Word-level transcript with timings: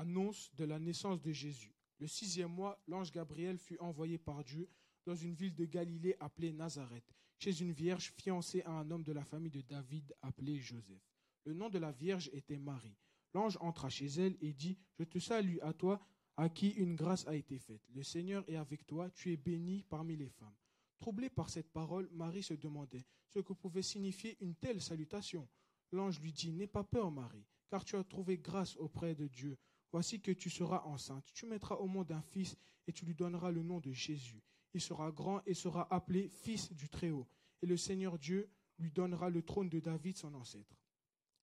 Annonce 0.00 0.50
de 0.56 0.64
la 0.64 0.78
naissance 0.78 1.20
de 1.20 1.30
Jésus. 1.30 1.74
Le 1.98 2.06
sixième 2.06 2.52
mois, 2.52 2.82
l'ange 2.88 3.12
Gabriel 3.12 3.58
fut 3.58 3.78
envoyé 3.80 4.16
par 4.16 4.42
Dieu 4.42 4.66
dans 5.04 5.14
une 5.14 5.34
ville 5.34 5.54
de 5.54 5.66
Galilée 5.66 6.16
appelée 6.20 6.54
Nazareth, 6.54 7.04
chez 7.36 7.60
une 7.60 7.72
vierge 7.72 8.14
fiancée 8.16 8.62
à 8.62 8.70
un 8.70 8.90
homme 8.90 9.02
de 9.02 9.12
la 9.12 9.26
famille 9.26 9.50
de 9.50 9.60
David 9.60 10.14
appelé 10.22 10.58
Joseph. 10.58 11.06
Le 11.44 11.52
nom 11.52 11.68
de 11.68 11.78
la 11.78 11.92
vierge 11.92 12.30
était 12.32 12.56
Marie. 12.56 12.96
L'ange 13.34 13.58
entra 13.60 13.90
chez 13.90 14.06
elle 14.06 14.38
et 14.40 14.54
dit, 14.54 14.78
Je 14.98 15.04
te 15.04 15.18
salue 15.18 15.58
à 15.60 15.74
toi, 15.74 16.00
à 16.38 16.48
qui 16.48 16.70
une 16.70 16.96
grâce 16.96 17.26
a 17.28 17.34
été 17.34 17.58
faite. 17.58 17.82
Le 17.92 18.02
Seigneur 18.02 18.42
est 18.48 18.56
avec 18.56 18.86
toi, 18.86 19.10
tu 19.10 19.30
es 19.34 19.36
bénie 19.36 19.84
parmi 19.86 20.16
les 20.16 20.30
femmes. 20.30 20.56
Troublée 20.98 21.28
par 21.28 21.50
cette 21.50 21.68
parole, 21.68 22.08
Marie 22.10 22.42
se 22.42 22.54
demandait 22.54 23.04
ce 23.28 23.40
que 23.40 23.52
pouvait 23.52 23.82
signifier 23.82 24.38
une 24.40 24.54
telle 24.54 24.80
salutation? 24.80 25.46
L'ange 25.92 26.18
lui 26.22 26.32
dit, 26.32 26.52
N'aie 26.52 26.66
pas 26.66 26.84
peur, 26.84 27.10
Marie, 27.10 27.44
car 27.68 27.84
tu 27.84 27.96
as 27.96 28.04
trouvé 28.04 28.38
grâce 28.38 28.76
auprès 28.76 29.14
de 29.14 29.26
Dieu. 29.26 29.58
Voici 29.92 30.20
que 30.20 30.30
tu 30.30 30.50
seras 30.50 30.82
enceinte. 30.84 31.30
Tu 31.34 31.46
mettras 31.46 31.76
au 31.76 31.86
monde 31.86 32.12
un 32.12 32.22
fils 32.22 32.56
et 32.86 32.92
tu 32.92 33.04
lui 33.04 33.14
donneras 33.14 33.50
le 33.50 33.62
nom 33.62 33.80
de 33.80 33.92
Jésus. 33.92 34.42
Il 34.72 34.80
sera 34.80 35.10
grand 35.10 35.42
et 35.46 35.54
sera 35.54 35.92
appelé 35.92 36.28
fils 36.28 36.72
du 36.72 36.88
Très-Haut. 36.88 37.26
Et 37.62 37.66
le 37.66 37.76
Seigneur 37.76 38.18
Dieu 38.18 38.48
lui 38.78 38.92
donnera 38.92 39.30
le 39.30 39.42
trône 39.42 39.68
de 39.68 39.80
David, 39.80 40.16
son 40.16 40.34
ancêtre. 40.34 40.80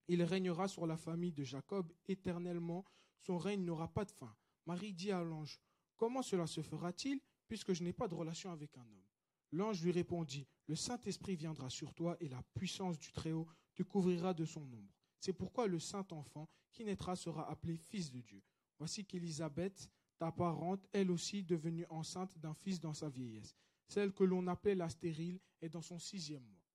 Il 0.08 0.24
régnera 0.24 0.68
sur 0.68 0.88
la 0.88 0.96
famille 0.98 1.34
de 1.34 1.44
Jacob 1.44 1.92
éternellement. 2.08 2.86
Son 3.20 3.38
règne 3.38 3.66
n'aura 3.66 3.90
pas 3.90 4.06
de 4.06 4.12
fin. 4.12 4.34
Marie 4.66 4.94
dit 4.94 5.12
à 5.12 5.24
l'ange, 5.24 5.60
Comment 5.98 6.22
cela 6.22 6.48
se 6.48 6.62
fera-t-il 6.62 7.20
puisque 7.48 7.74
je 7.74 7.84
n'ai 7.84 7.94
pas 7.94 8.08
de 8.08 8.16
relation 8.16 8.52
avec 8.52 8.78
un 8.78 8.82
homme? 8.82 9.08
L'ange 9.52 9.82
lui 9.84 9.92
répondit, 9.92 10.48
Le 10.68 10.76
Saint-Esprit 10.76 11.36
viendra 11.36 11.70
sur 11.70 11.94
toi 11.94 12.16
et 12.20 12.30
la 12.30 12.42
puissance 12.54 12.98
du 12.98 13.12
Très-Haut 13.12 13.48
te 13.76 13.84
couvrira 13.84 14.34
de 14.34 14.46
son 14.46 14.62
ombre. 14.62 14.97
C'est 15.20 15.34
pourquoi 15.34 15.68
le 15.68 15.80
saint 15.80 16.06
enfant 16.12 16.50
qui 16.72 16.84
naîtra 16.84 17.16
sera 17.16 17.50
appelé 17.50 17.78
fils 17.78 18.12
de 18.12 18.22
Dieu. 18.22 18.44
Voici 18.78 19.06
qu'Élisabeth, 19.06 19.90
ta 20.18 20.32
parente, 20.32 20.88
elle 20.92 21.12
aussi 21.12 21.44
devenue 21.44 21.86
enceinte 21.90 22.38
d'un 22.38 22.54
fils 22.54 22.80
dans 22.80 22.94
sa 22.94 23.10
vieillesse. 23.10 23.56
Celle 23.88 24.14
que 24.14 24.24
l'on 24.24 24.48
appelait 24.48 24.76
la 24.76 24.90
stérile 24.90 25.40
est 25.62 25.70
dans 25.70 25.82
son 25.82 26.00
sixième 26.00 26.44
mois. 26.44 26.66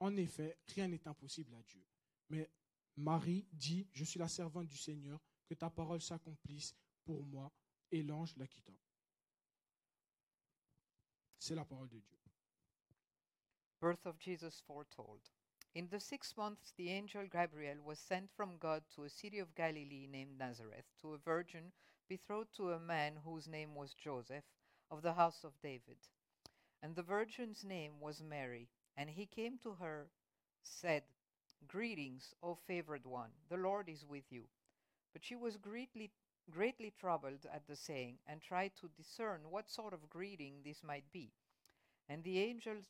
En 0.00 0.16
effet, 0.16 0.56
rien 0.66 0.88
n'est 0.88 1.06
impossible 1.08 1.54
à 1.54 1.62
Dieu. 1.62 1.84
Mais 2.30 2.50
Marie 2.96 3.46
dit, 3.52 3.88
Je 3.92 4.04
suis 4.04 4.18
la 4.18 4.28
servante 4.28 4.66
du 4.66 4.76
Seigneur, 4.76 5.20
que 5.46 5.54
ta 5.54 5.70
parole 5.70 6.00
s'accomplisse 6.00 6.74
pour 7.04 7.24
moi. 7.24 7.52
Et 7.90 8.02
l'ange 8.02 8.36
la 8.36 8.46
quitta. 8.46 8.74
C'est 11.38 11.54
la 11.54 11.64
parole 11.64 11.88
de 11.88 11.98
Dieu. 12.00 12.18
Birth 13.80 14.06
of 14.06 14.20
Jesus 14.20 14.60
foretold. 14.60 15.22
In 15.74 15.88
the 15.88 15.98
sixth 15.98 16.36
month, 16.36 16.74
the 16.76 16.90
angel 16.90 17.26
Gabriel 17.26 17.80
was 17.82 17.98
sent 17.98 18.30
from 18.30 18.58
God 18.58 18.82
to 18.94 19.04
a 19.04 19.08
city 19.08 19.38
of 19.38 19.54
Galilee 19.54 20.06
named 20.06 20.38
Nazareth, 20.38 20.84
to 21.00 21.14
a 21.14 21.18
virgin 21.18 21.72
betrothed 22.06 22.54
to 22.56 22.72
a 22.72 22.78
man 22.78 23.16
whose 23.24 23.48
name 23.48 23.74
was 23.74 23.94
Joseph, 23.94 24.44
of 24.90 25.00
the 25.00 25.14
house 25.14 25.44
of 25.44 25.58
David. 25.62 25.96
And 26.82 26.94
the 26.94 27.02
virgin's 27.02 27.64
name 27.64 28.00
was 28.00 28.22
Mary. 28.22 28.68
And 28.96 29.08
he 29.10 29.26
came 29.26 29.58
to 29.58 29.74
her, 29.74 30.10
said, 30.62 31.04
Greetings, 31.66 32.34
O 32.42 32.54
favored 32.56 33.06
one, 33.06 33.30
the 33.48 33.56
Lord 33.56 33.88
is 33.88 34.04
with 34.04 34.30
you. 34.30 34.48
But 35.12 35.24
she 35.24 35.36
was 35.36 35.56
greatly, 35.56 36.10
greatly 36.50 36.90
troubled 36.98 37.46
at 37.52 37.66
the 37.66 37.76
saying, 37.76 38.18
and 38.26 38.42
tried 38.42 38.74
to 38.76 38.88
discern 38.88 39.50
what 39.50 39.70
sort 39.70 39.94
of 39.94 40.10
greeting 40.10 40.62
this 40.64 40.82
might 40.82 41.10
be. 41.12 41.32
And 42.08 42.24
the 42.24 42.40
angel 42.40 42.82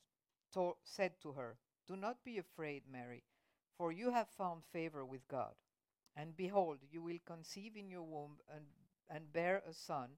to- 0.54 0.76
said 0.84 1.20
to 1.22 1.32
her, 1.32 1.58
Do 1.88 1.96
not 1.96 2.22
be 2.22 2.36
afraid, 2.36 2.82
Mary, 2.86 3.24
for 3.78 3.90
you 3.90 4.12
have 4.12 4.28
found 4.28 4.62
favor 4.72 5.06
with 5.06 5.26
God. 5.26 5.54
And 6.14 6.36
behold, 6.36 6.78
you 6.90 7.00
will 7.00 7.18
conceive 7.24 7.76
in 7.76 7.88
your 7.88 8.02
womb 8.02 8.38
and, 8.54 8.66
and 9.08 9.32
bear 9.32 9.62
a 9.66 9.72
son, 9.72 10.10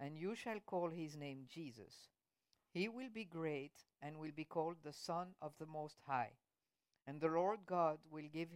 and 0.00 0.18
you 0.18 0.34
shall 0.34 0.58
call 0.60 0.90
his 0.90 1.16
name 1.16 1.46
Jesus. 1.48 2.08
He 2.72 2.88
will 2.88 3.08
be 3.08 3.24
great 3.24 3.84
and 4.00 4.18
will 4.18 4.32
be 4.34 4.44
called 4.44 4.76
the 4.82 4.92
Son 4.92 5.28
of 5.40 5.52
the 5.58 5.66
Most 5.66 5.98
High. 6.06 6.32
And 7.06 7.20
the 7.20 7.28
Lord 7.28 7.60
God 7.66 7.98
will 8.10 8.28
give 8.32 8.48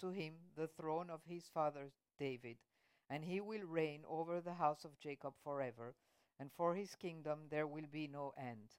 to 0.00 0.10
him 0.10 0.34
the 0.56 0.66
throne 0.66 1.08
of 1.08 1.20
his 1.24 1.48
father 1.48 1.90
David, 2.18 2.58
and 3.08 3.24
he 3.24 3.40
will 3.40 3.62
reign 3.62 4.02
over 4.06 4.40
the 4.40 4.54
house 4.54 4.84
of 4.84 4.98
Jacob 4.98 5.34
forever, 5.42 5.94
and 6.38 6.50
for 6.52 6.74
his 6.74 6.94
kingdom 6.96 7.46
there 7.48 7.66
will 7.66 7.86
be 7.90 8.08
no 8.08 8.34
end. 8.36 8.76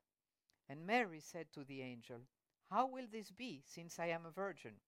And 0.69 0.85
Mary 0.85 1.21
said 1.21 1.47
to 1.53 1.63
the 1.63 1.81
angel, 1.81 2.19
How 2.71 2.87
will 2.87 3.05
this 3.11 3.29
be, 3.29 3.61
since 3.67 3.99
I 3.99 4.07
am 4.07 4.25
a 4.25 4.31
virgin? 4.31 4.79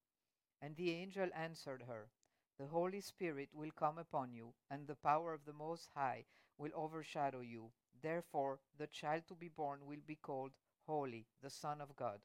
And 0.62 0.76
the 0.76 0.92
angel 0.92 1.30
answered 1.36 1.84
her, 1.84 2.10
The 2.58 2.68
Holy 2.68 3.02
Spirit 3.02 3.50
will 3.54 3.72
come 3.72 4.00
upon 4.00 4.34
you, 4.34 4.56
and 4.72 4.88
the 4.88 4.96
power 4.96 5.34
of 5.34 5.46
the 5.46 5.54
Most 5.54 5.92
High 5.94 6.26
will 6.58 6.72
overshadow 6.74 7.42
you. 7.42 7.72
Therefore, 8.02 8.62
the 8.78 8.88
child 8.88 9.28
to 9.28 9.36
be 9.36 9.50
born 9.50 9.86
will 9.86 10.02
be 10.08 10.16
called 10.16 10.54
Holy, 10.88 11.28
the 11.42 11.50
Son 11.52 11.82
of 11.82 11.96
God. 11.96 12.22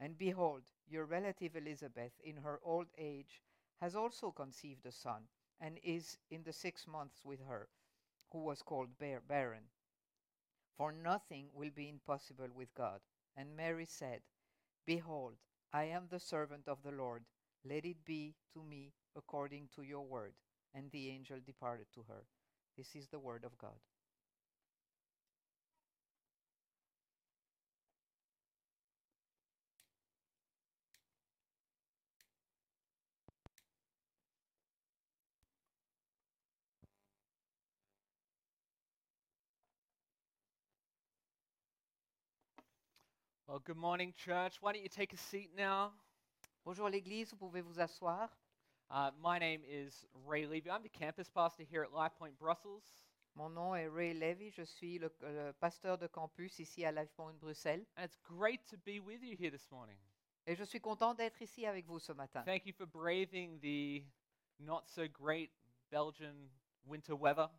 And 0.00 0.18
behold, 0.18 0.62
your 0.88 1.06
relative 1.06 1.56
Elizabeth, 1.56 2.12
in 2.24 2.36
her 2.38 2.58
old 2.62 2.88
age, 2.98 3.40
has 3.80 3.94
also 3.94 4.32
conceived 4.32 4.84
a 4.84 4.92
son, 4.92 5.28
and 5.60 5.78
is 5.84 6.18
in 6.30 6.42
the 6.42 6.52
six 6.52 6.86
months 6.86 7.24
with 7.24 7.40
her, 7.46 7.68
who 8.32 8.38
was 8.38 8.62
called 8.62 8.98
bar- 8.98 9.20
barren. 9.20 9.70
For 10.76 10.90
nothing 10.92 11.50
will 11.54 11.70
be 11.70 11.88
impossible 11.88 12.48
with 12.52 12.74
God. 12.74 13.00
And 13.36 13.56
Mary 13.56 13.86
said, 13.86 14.22
Behold, 14.86 15.34
I 15.72 15.84
am 15.84 16.06
the 16.08 16.20
servant 16.20 16.68
of 16.68 16.82
the 16.82 16.92
Lord. 16.92 17.24
Let 17.64 17.84
it 17.84 18.04
be 18.04 18.36
to 18.54 18.62
me 18.62 18.92
according 19.16 19.68
to 19.74 19.82
your 19.82 20.02
word. 20.06 20.34
And 20.74 20.90
the 20.90 21.10
angel 21.10 21.40
departed 21.44 21.86
to 21.94 22.02
her. 22.08 22.26
This 22.76 22.94
is 22.94 23.08
the 23.08 23.18
word 23.18 23.44
of 23.44 23.58
God. 23.58 23.78
Well, 43.52 43.60
good 43.66 43.76
morning, 43.76 44.14
church. 44.16 44.54
Why 44.62 44.72
don't 44.72 44.82
you 44.82 44.88
take 44.88 45.12
a 45.12 45.18
seat 45.18 45.50
now? 45.54 45.90
Bonjour 46.64 46.88
l'Église, 46.88 47.34
vous 47.34 47.36
pouvez 47.36 47.60
vous 47.60 47.78
asseoir. 47.80 48.30
Uh, 48.90 49.10
my 49.22 49.38
name 49.38 49.60
is 49.70 50.06
Ray 50.24 50.46
Levy. 50.46 50.70
I'm 50.70 50.82
the 50.82 50.88
campus 50.88 51.28
pastor 51.28 51.62
here 51.70 51.82
at 51.82 51.92
Life 51.92 52.12
Point 52.18 52.38
Brussels. 52.38 52.82
Mon 53.36 53.50
nom 53.50 53.74
est 53.74 53.88
Ray 53.94 54.14
Levy, 54.14 54.48
je 54.56 54.62
suis 54.64 54.98
le, 54.98 55.10
le 55.20 55.52
pasteur 55.60 55.98
de 55.98 56.06
campus 56.06 56.60
ici 56.60 56.86
à 56.86 56.92
Life 56.92 57.10
Point 57.14 57.38
Bruxelles 57.42 57.84
And 57.98 58.04
it's 58.06 58.16
great 58.26 58.60
to 58.70 58.78
be 58.86 59.00
with 59.00 59.22
you 59.22 59.36
here 59.36 59.50
this 59.50 59.70
morning. 59.70 59.98
et 60.46 60.56
je 60.56 60.64
suis 60.64 60.80
content 60.80 61.12
d'être 61.12 61.42
ici 61.42 61.66
avec 61.66 61.84
vous 61.86 61.98
ce 61.98 62.12
matin. 62.12 62.42
Thank 62.46 62.64
you 62.64 62.72
for 62.72 62.86
braving 62.86 63.60
the 63.60 64.02
not 64.58 64.88
so 64.88 65.06
great 65.06 65.50
Belgian 65.90 66.48
winter 66.86 67.14
weather. 67.14 67.50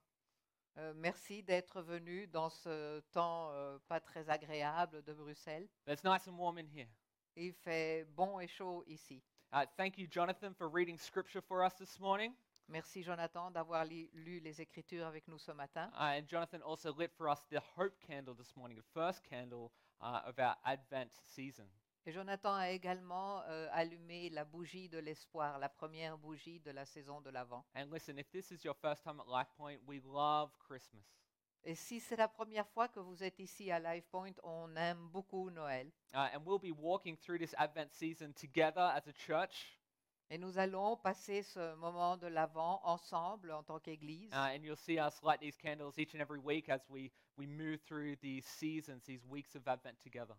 Euh, 0.77 0.93
merci 0.95 1.43
d'être 1.43 1.81
venu 1.81 2.25
dans 2.27 2.49
ce 2.49 2.99
temps 3.11 3.51
euh, 3.51 3.77
pas 3.87 3.99
très 3.99 4.27
agréable 4.29 5.03
de 5.03 5.13
Bruxelles. 5.13 5.67
It's 5.87 6.03
nice 6.03 6.27
and 6.27 6.35
warm 6.37 6.57
in 6.57 6.65
here. 6.73 6.87
Il 7.35 7.53
fait 7.53 8.05
bon 8.15 8.39
et 8.39 8.47
chaud 8.47 8.83
ici. 8.87 9.21
Uh, 9.53 9.65
thank 9.77 9.97
you, 9.99 10.07
Jonathan, 10.09 10.51
for 10.53 10.67
reading 10.67 10.97
scripture 10.97 11.41
for 11.43 11.63
us 11.63 11.75
this 11.75 11.99
morning. 11.99 12.33
Merci 12.67 13.03
Jonathan 13.03 13.51
d'avoir 13.51 13.85
li- 13.85 14.09
lu 14.13 14.39
les 14.39 14.61
Écritures 14.61 15.05
avec 15.05 15.27
nous 15.27 15.37
ce 15.37 15.51
matin. 15.51 15.91
Uh, 15.93 16.17
and 16.19 16.27
Jonathan 16.27 16.59
also 16.65 16.91
lit 16.91 17.11
for 17.15 17.29
us 17.29 17.39
the 17.51 17.59
hope 17.77 17.99
candle 17.99 18.33
this 18.33 18.55
morning, 18.55 18.77
the 18.77 18.99
first 18.99 19.21
candle 19.23 19.71
uh, 20.01 20.21
of 20.25 20.39
our 20.39 20.55
Advent 20.65 21.11
season. 21.35 21.67
Et 22.05 22.11
Jonathan 22.11 22.53
a 22.53 22.69
également 22.69 23.43
euh, 23.47 23.69
allumé 23.71 24.29
la 24.29 24.43
bougie 24.43 24.89
de 24.89 24.97
l'espoir, 24.97 25.57
la 25.57 25.69
première 25.69 26.17
bougie 26.17 26.59
de 26.59 26.71
la 26.71 26.85
saison 26.85 27.21
de 27.21 27.29
l'Avent. 27.29 27.63
And 27.75 27.85
listen, 27.93 28.17
if 28.19 28.29
this 28.29 28.51
is 28.51 28.65
your 28.65 28.75
first 28.75 29.03
time 29.03 29.21
at 29.21 29.27
Life 29.27 29.47
Point, 29.55 29.79
we 29.87 30.01
love 30.03 30.51
Christmas. 30.59 31.05
Et 31.63 31.75
si 31.75 32.01
c'est 32.01 32.17
la 32.17 32.27
première 32.27 32.67
fois 32.67 32.89
que 32.89 32.99
vous 32.99 33.23
êtes 33.23 33.39
ici 33.39 33.71
à 33.71 33.79
Life 33.79 34.05
Point, 34.11 34.33
on 34.43 34.75
aime 34.75 35.07
beaucoup 35.13 35.49
Noël. 35.49 35.87
Uh, 36.13 36.27
and 36.33 36.45
we'll 36.45 36.59
be 36.59 36.73
walking 36.73 37.15
through 37.15 37.39
this 37.39 37.55
Advent 37.57 37.93
season 37.93 38.33
together 38.33 38.91
as 38.93 39.07
a 39.07 39.13
church. 39.13 39.79
Et 40.29 40.37
nous 40.37 40.57
allons 40.57 40.97
passer 40.97 41.41
ce 41.41 41.75
moment 41.75 42.17
de 42.17 42.27
l'Avent 42.27 42.81
ensemble 42.83 43.51
en 43.51 43.63
tant 43.63 43.79
qu'Église. 43.79 44.33
Uh, 44.33 44.51
and 44.53 44.65
you'll 44.65 44.75
see 44.75 44.99
us 44.99 45.21
light 45.23 45.39
these 45.39 45.55
candles 45.55 45.97
each 45.97 46.13
and 46.13 46.21
every 46.21 46.39
week 46.39 46.67
as 46.67 46.81
we, 46.89 47.11
we 47.37 47.47
move 47.47 47.79
through 47.87 48.17
these 48.21 48.45
seasons, 48.45 49.05
these 49.05 49.25
weeks 49.25 49.55
of 49.55 49.65
Advent 49.65 50.01
together. 50.01 50.35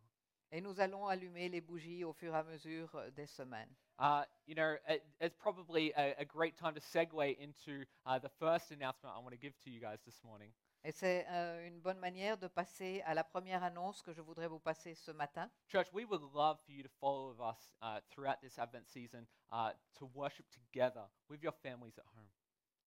Et 0.55 0.61
nous 0.61 0.79
allons 0.79 1.09
allumer 1.09 1.49
les 1.49 1.61
bougies 1.61 2.05
au 2.05 2.13
fur 2.13 2.33
et 2.33 2.39
à 2.39 2.45
mesure 2.45 2.95
euh, 2.95 3.11
des 3.11 3.27
semaines. 3.27 3.75
Uh, 3.99 4.23
you 4.47 4.55
know, 4.55 4.77
it, 4.89 5.03
it's 5.21 5.35
probably 5.35 5.93
a, 5.97 6.15
a 6.21 6.25
great 6.25 6.57
time 6.57 6.75
to 6.75 6.81
segue 6.81 7.37
into 7.41 7.85
uh, 8.07 8.21
the 8.21 8.29
first 8.39 8.71
announcement 8.71 9.13
I 9.17 9.19
want 9.19 9.33
to 9.33 9.37
give 9.37 9.53
to 9.65 9.71
you 9.71 9.81
guys 9.81 9.99
this 10.05 10.23
morning. 10.23 10.53
Et 10.85 10.93
c'est 10.93 11.27
euh, 11.29 11.67
une 11.67 11.81
bonne 11.81 11.99
manière 11.99 12.39
de 12.39 12.47
passer 12.47 13.03
à 13.05 13.15
la 13.15 13.25
première 13.25 13.65
annonce 13.65 14.01
que 14.01 14.13
je 14.13 14.21
voudrais 14.21 14.47
vous 14.47 14.61
passer 14.61 14.95
ce 14.95 15.11
matin. 15.11 15.51
Church, 15.67 15.89
we 15.93 16.05
would 16.05 16.23
love 16.33 16.61
for 16.65 16.71
you 16.71 16.85
to 16.85 16.91
follow 17.01 17.31
with 17.31 17.41
us 17.41 17.73
uh, 17.83 17.99
throughout 18.11 18.41
this 18.41 18.57
Advent 18.57 18.87
season 18.87 19.27
uh, 19.51 19.73
to 19.99 20.09
worship 20.15 20.47
together 20.51 21.03
with 21.29 21.43
your 21.43 21.55
families 21.65 21.99
at 21.99 22.05
home. 22.15 22.31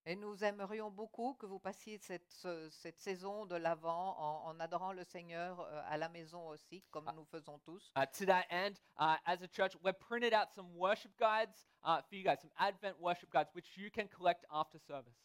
Et 0.09 0.15
nous 0.15 0.41
aimerions 0.41 0.89
beaucoup 0.89 1.33
que 1.33 1.45
vous 1.45 1.59
passiez 1.59 1.97
cette, 1.97 2.31
ce- 2.31 2.69
cette 2.69 2.97
saison 2.97 3.45
de 3.45 3.55
l'Avent 3.57 4.15
en, 4.17 4.45
en 4.47 4.59
adorant 4.61 4.93
le 4.93 5.03
Seigneur 5.03 5.59
euh, 5.59 5.81
à 5.85 5.97
la 5.97 6.07
maison 6.07 6.47
aussi, 6.47 6.81
comme 6.91 7.09
Ah. 7.09 7.13
nous 7.13 7.25
faisons 7.25 7.59
tous. 7.59 7.91
Uh, 7.97 8.05
to 8.17 8.25
that 8.25 8.45
end, 8.49 8.75
uh, 8.99 9.17
as 9.25 9.41
a 9.43 9.47
church, 9.49 9.73
we've 9.83 9.99
printed 9.99 10.33
out 10.33 10.47
some 10.55 10.73
worship 10.77 11.11
guides 11.19 11.67
uh, 11.83 12.01
for 12.07 12.15
you 12.15 12.23
guys, 12.23 12.39
some 12.39 12.51
Advent 12.57 12.95
worship 13.01 13.29
guides, 13.33 13.49
which 13.53 13.75
you 13.77 13.91
can 13.91 14.07
collect 14.07 14.45
after 14.49 14.79
service. 14.79 15.17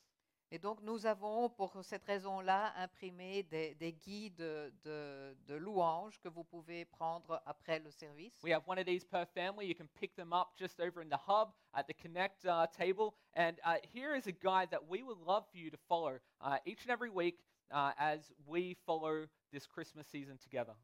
Et 0.55 0.59
donc 0.59 0.83
nous 0.83 1.07
avons 1.07 1.49
pour 1.49 1.83
cette 1.83 2.05
raison-là 2.05 2.75
imprimé 2.77 3.43
des, 3.45 3.75
des 3.75 3.95
guides 3.95 4.37
de, 4.37 5.35
de 5.47 5.55
louanges 5.55 6.21
que 6.21 6.29
vous 6.29 6.45
pouvez 6.45 6.85
prendre 6.85 7.41
après 7.47 7.79
le 7.79 7.91
service. 7.91 8.39
We 8.45 8.53
have 8.53 8.63
one 8.69 8.79
of 8.79 8.85
these 8.85 9.03
per 9.03 9.25
family. 9.25 9.67
You 9.67 9.75
can 9.75 9.89
pick 9.99 10.15
them 10.15 10.35
up 10.35 10.49
just 10.59 10.79
over 10.79 11.01
in 11.01 11.09
the 11.09 11.17
hub 11.27 11.55
at 11.73 11.85
the 11.87 11.95
Connect 11.95 12.45
uh, 12.45 12.67
table. 12.67 13.15
And 13.35 13.55
uh, 13.65 13.77
here 13.95 14.15
is 14.15 14.27
a 14.27 14.33
guide 14.33 14.69
that 14.73 14.87
we 14.87 15.03
would 15.03 15.21
love 15.27 15.45
for 15.51 15.57
you 15.57 15.71
to 15.71 15.79
follow 15.89 16.19
uh, 16.43 16.59
each 16.67 16.83
and 16.83 16.91
every 16.91 17.09
week 17.09 17.39
uh, 17.71 17.93
as 17.97 18.31
we 18.47 18.77
follow 18.85 19.27
this 19.53 19.67
Christmas 19.67 20.07
season 20.07 20.37
together. 20.37 20.75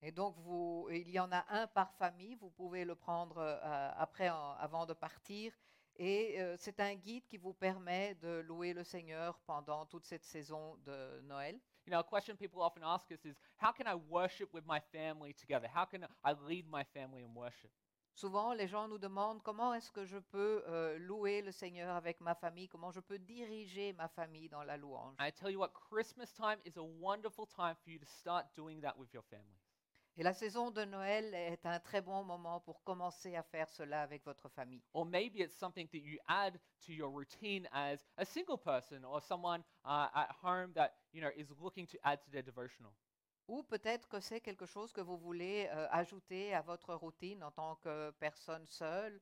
Et 0.00 0.10
donc, 0.10 0.34
vous, 0.38 0.88
il 0.90 1.10
y 1.10 1.18
en 1.20 1.30
a 1.32 1.44
un 1.50 1.66
par 1.68 1.92
famille. 1.98 2.34
Vous 2.36 2.50
pouvez 2.50 2.84
le 2.86 2.94
prendre 2.94 3.36
euh, 3.38 3.90
après, 3.98 4.30
en- 4.30 4.56
avant 4.58 4.86
de 4.86 4.94
partir. 4.94 5.52
Et 5.96 6.40
euh, 6.40 6.56
c'est 6.58 6.80
un 6.80 6.94
guide 6.94 7.26
qui 7.26 7.36
vous 7.36 7.52
permet 7.52 8.14
de 8.16 8.40
louer 8.40 8.72
le 8.72 8.82
Seigneur 8.82 9.38
pendant 9.46 9.86
toute 9.86 10.04
cette 10.06 10.24
saison 10.24 10.76
de 10.84 11.20
Noël. 11.22 11.60
You 11.86 11.90
know, 11.90 11.98
a 11.98 12.04
question 12.04 12.36
people 12.36 12.62
often 12.62 12.82
ask 12.84 13.10
us 13.10 13.24
is 13.24 13.36
how 13.60 13.72
can 13.72 13.86
I 13.86 13.94
worship 14.08 14.52
with 14.54 14.64
my 14.66 14.80
family 14.92 15.34
together? 15.34 15.68
How 15.68 15.84
can 15.84 16.06
I 16.24 16.32
lead 16.46 16.66
my 16.68 16.84
family 16.84 17.22
in 17.22 17.34
worship? 17.34 17.70
Souvent, 18.14 18.52
les 18.52 18.68
gens 18.68 18.88
nous 18.88 18.98
demandent 18.98 19.42
comment 19.42 19.72
est-ce 19.72 19.90
que 19.90 20.04
je 20.04 20.18
peux 20.18 20.62
euh, 20.68 20.98
louer 20.98 21.40
le 21.40 21.50
Seigneur 21.50 21.96
avec 21.96 22.20
ma 22.20 22.34
famille, 22.34 22.68
comment 22.68 22.90
je 22.90 23.00
peux 23.00 23.18
diriger 23.18 23.94
ma 23.94 24.06
famille 24.06 24.48
dans 24.48 24.62
la 24.62 24.76
louange? 24.76 25.16
I 25.18 25.32
tell 25.32 25.50
you 25.50 25.58
what, 25.58 25.72
Christmas 25.72 26.32
time 26.34 26.58
is 26.64 26.76
a 26.76 26.82
wonderful 26.82 27.46
time 27.46 27.74
for 27.82 27.90
you 27.90 27.98
to 27.98 28.06
start 28.06 28.46
doing 28.54 28.80
that 28.82 28.98
with 28.98 29.12
your 29.14 29.24
family. 29.24 29.61
Et 30.18 30.22
la 30.22 30.34
saison 30.34 30.70
de 30.70 30.84
Noël 30.84 31.34
est 31.34 31.64
un 31.64 31.80
très 31.80 32.02
bon 32.02 32.22
moment 32.22 32.60
pour 32.60 32.82
commencer 32.84 33.34
à 33.34 33.42
faire 33.42 33.70
cela 33.70 34.02
avec 34.02 34.22
votre 34.24 34.48
famille. 34.50 34.82
Or 34.92 35.06
maybe 35.06 35.36
it's 35.40 35.56
something 35.56 35.88
that 35.88 36.00
you 36.00 36.18
add 36.28 36.60
to 36.86 36.92
your 36.92 37.10
routine 37.10 37.66
as 37.72 38.04
a 38.18 38.24
single 38.26 38.58
person 38.58 39.04
or 39.06 39.22
someone 39.22 39.62
uh, 39.86 40.08
at 40.14 40.28
home 40.42 40.72
that 40.74 40.90
you 41.14 41.22
know 41.22 41.30
is 41.34 41.50
looking 41.58 41.86
to 41.86 41.96
add 42.02 42.20
to 42.20 42.30
their 42.30 42.42
devotional. 42.42 42.92
Ou 43.48 43.62
peut-être 43.62 44.06
que 44.08 44.20
c'est 44.20 44.40
quelque 44.40 44.66
chose 44.66 44.92
que 44.92 45.00
vous 45.00 45.16
voulez 45.16 45.68
euh, 45.72 45.88
ajouter 45.90 46.54
à 46.54 46.60
votre 46.60 46.94
routine 46.94 47.42
en 47.42 47.50
tant 47.50 47.76
que 47.76 48.10
personne 48.20 48.66
seule, 48.66 49.18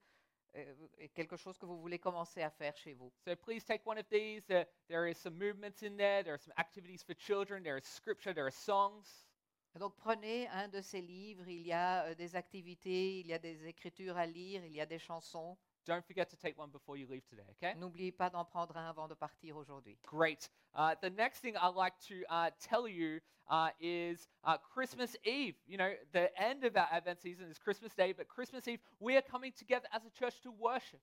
euh, 0.56 0.75
et 0.98 1.08
quelque 1.08 1.37
chose 1.37 1.56
que 1.56 1.66
vous 1.66 1.81
voulez 1.81 2.00
commencer 2.00 2.42
à 2.42 2.50
faire 2.50 2.76
chez 2.76 2.94
vous. 2.94 3.12
So 3.25 3.37
please 3.37 3.64
take 3.64 3.87
one 3.87 3.98
of 3.98 4.08
these. 4.10 4.50
Uh, 4.50 4.64
there 4.88 5.08
is 5.08 5.14
some 5.16 5.38
movements 5.38 5.82
in 5.82 5.96
there. 5.96 6.25
There 6.25 6.34
are 6.34 6.42
some 6.42 6.54
activities 6.58 7.04
for 7.04 7.14
children. 7.14 7.62
There 7.62 7.78
is 7.78 7.87
scripture. 7.87 8.34
There 8.34 8.46
are 8.46 8.50
songs. 8.50 9.30
Donc 9.78 9.94
prenez 9.96 10.49
un 10.49 10.69
de 10.69 10.81
ces 10.81 11.00
livres, 11.00 11.49
il 11.49 11.67
y 11.67 11.72
a 11.72 12.05
euh, 12.05 12.14
des 12.14 12.34
activités, 12.34 13.20
il 13.20 13.26
y 13.28 13.32
a 13.32 13.38
des 13.38 13.67
écritures 13.67 14.17
à 14.17 14.26
lire, 14.26 14.64
il 14.64 14.72
y 14.72 14.81
a 14.81 14.87
des 14.87 14.99
chansons. 14.99 15.56
Don't 15.87 16.05
forget 16.05 16.26
to 16.26 16.37
take 16.37 16.58
one 16.58 16.70
before 16.70 16.96
you 16.96 17.06
leave 17.08 17.25
today. 17.26 17.46
Okay? 17.52 17.75
N'oubliez 17.76 18.12
pas 18.12 18.31
d'en 18.31 18.44
prendre 18.44 18.76
un 18.76 18.88
avant 18.88 19.08
de 19.08 19.14
partir 19.14 19.56
aujourd'hui. 19.56 19.96
Great. 20.02 20.50
Uh, 20.75 20.94
the 21.00 21.11
next 21.11 21.40
thing 21.40 21.56
I'd 21.56 21.75
like 21.75 21.94
to 22.08 22.22
uh, 22.28 22.50
tell 22.61 22.87
you 22.87 23.20
uh, 23.49 23.70
is 23.81 24.28
uh, 24.44 24.56
Christmas 24.58 25.17
Eve. 25.25 25.55
You 25.67 25.78
know, 25.78 25.93
the 26.12 26.31
end 26.40 26.64
of 26.64 26.76
our 26.76 26.88
Advent 26.90 27.20
season 27.20 27.49
is 27.50 27.58
Christmas 27.58 27.94
Day, 27.94 28.12
but 28.12 28.28
Christmas 28.28 28.69
Eve, 28.69 28.81
we 28.99 29.16
are 29.16 29.23
coming 29.23 29.52
together 29.56 29.87
as 29.93 30.02
a 30.05 30.11
church 30.11 30.40
to 30.43 30.50
worship. 30.50 31.00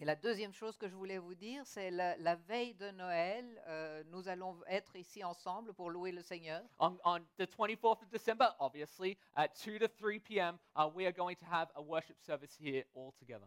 Et 0.00 0.04
la 0.04 0.16
deuxième 0.16 0.52
chose 0.52 0.76
que 0.76 0.88
je 0.88 0.94
voulais 0.94 1.18
vous 1.18 1.36
dire, 1.36 1.64
c'est 1.64 1.90
la, 1.92 2.16
la 2.16 2.34
veille 2.34 2.74
de 2.74 2.90
Noël, 2.90 3.62
euh, 3.68 4.02
nous 4.08 4.28
allons 4.28 4.56
être 4.66 4.96
ici 4.96 5.22
ensemble 5.22 5.72
pour 5.72 5.88
louer 5.88 6.10
le 6.10 6.20
Seigneur. 6.20 6.62
On, 6.80 6.96
on 7.04 7.20
the 7.38 7.46
24th 7.46 8.02
of 8.02 8.10
December, 8.10 8.48
obviously, 8.58 9.16
at 9.36 9.48
2 9.54 9.78
to 9.78 9.86
3 9.86 10.18
p.m., 10.18 10.58
uh, 10.76 10.88
we 10.92 11.06
are 11.06 11.12
going 11.12 11.36
to 11.36 11.44
have 11.44 11.68
a 11.76 11.82
worship 11.82 12.16
service 12.20 12.56
here 12.60 12.84
all 12.94 13.12
together. 13.20 13.46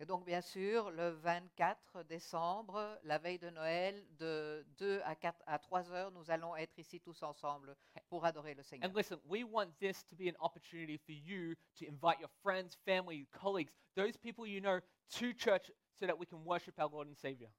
Et 0.00 0.06
donc, 0.06 0.24
bien 0.24 0.40
sûr, 0.40 0.92
le 0.92 1.10
24 1.10 2.04
décembre, 2.04 3.00
la 3.02 3.18
veille 3.18 3.40
de 3.40 3.50
Noël, 3.50 4.06
de 4.20 4.64
2 4.78 5.00
à, 5.04 5.16
4, 5.16 5.42
à 5.46 5.58
3 5.58 5.90
heures, 5.90 6.12
nous 6.12 6.30
allons 6.30 6.54
être 6.54 6.78
ici 6.78 7.00
tous 7.00 7.20
ensemble 7.24 7.74
pour 8.08 8.24
adorer 8.24 8.54
le 8.54 8.62
Seigneur. 8.62 8.88
And 8.88 8.96
listen, 8.96 9.18
we 9.28 9.42
want 9.42 9.76
this 9.80 10.04
to 10.06 10.14
be 10.14 10.28
an 10.28 10.36
opportunity 10.38 10.96
for 10.96 11.10
you 11.10 11.56
to 11.80 11.86
invite 11.86 12.20
your 12.20 12.30
friends, 12.44 12.76
family, 12.86 13.26
colleagues, 13.32 13.72
those 13.96 14.16
people 14.16 14.46
you 14.46 14.60
know, 14.60 14.78
to 15.10 15.32
church 15.32 15.72
so 15.98 16.06
that 16.06 16.18
we 16.18 16.26
can 16.26 16.44
worship 16.44 16.78
our 16.78 16.88
Lord 16.88 17.08
and 17.08 17.16
Savior. 17.16 17.50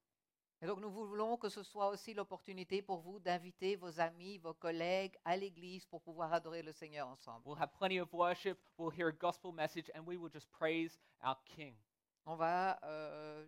Et 0.62 0.66
donc, 0.66 0.78
nous 0.80 0.90
voulons 0.90 1.38
que 1.38 1.48
ce 1.48 1.62
soit 1.62 1.88
aussi 1.88 2.12
l'opportunité 2.12 2.82
pour 2.82 3.00
vous 3.00 3.18
d'inviter 3.18 3.76
vos 3.76 3.98
amis, 3.98 4.36
vos 4.38 4.52
collègues 4.52 5.16
à 5.24 5.34
l'église 5.34 5.86
pour 5.86 6.02
pouvoir 6.02 6.34
adorer 6.34 6.62
le 6.62 6.72
Seigneur 6.72 7.08
ensemble. 7.08 7.40
We'll 7.46 7.58
have 7.58 7.72
plenty 7.72 7.98
of 7.98 8.12
worship, 8.12 8.58
we'll 8.76 8.90
hear 8.90 9.08
a 9.08 9.12
gospel 9.12 9.52
message, 9.52 9.90
and 9.94 10.06
we 10.06 10.18
will 10.18 10.30
just 10.30 10.50
praise 10.50 10.98
our 11.22 11.38
King. 11.46 11.74
On 12.26 12.36
va 12.36 12.78
euh, 12.84 13.46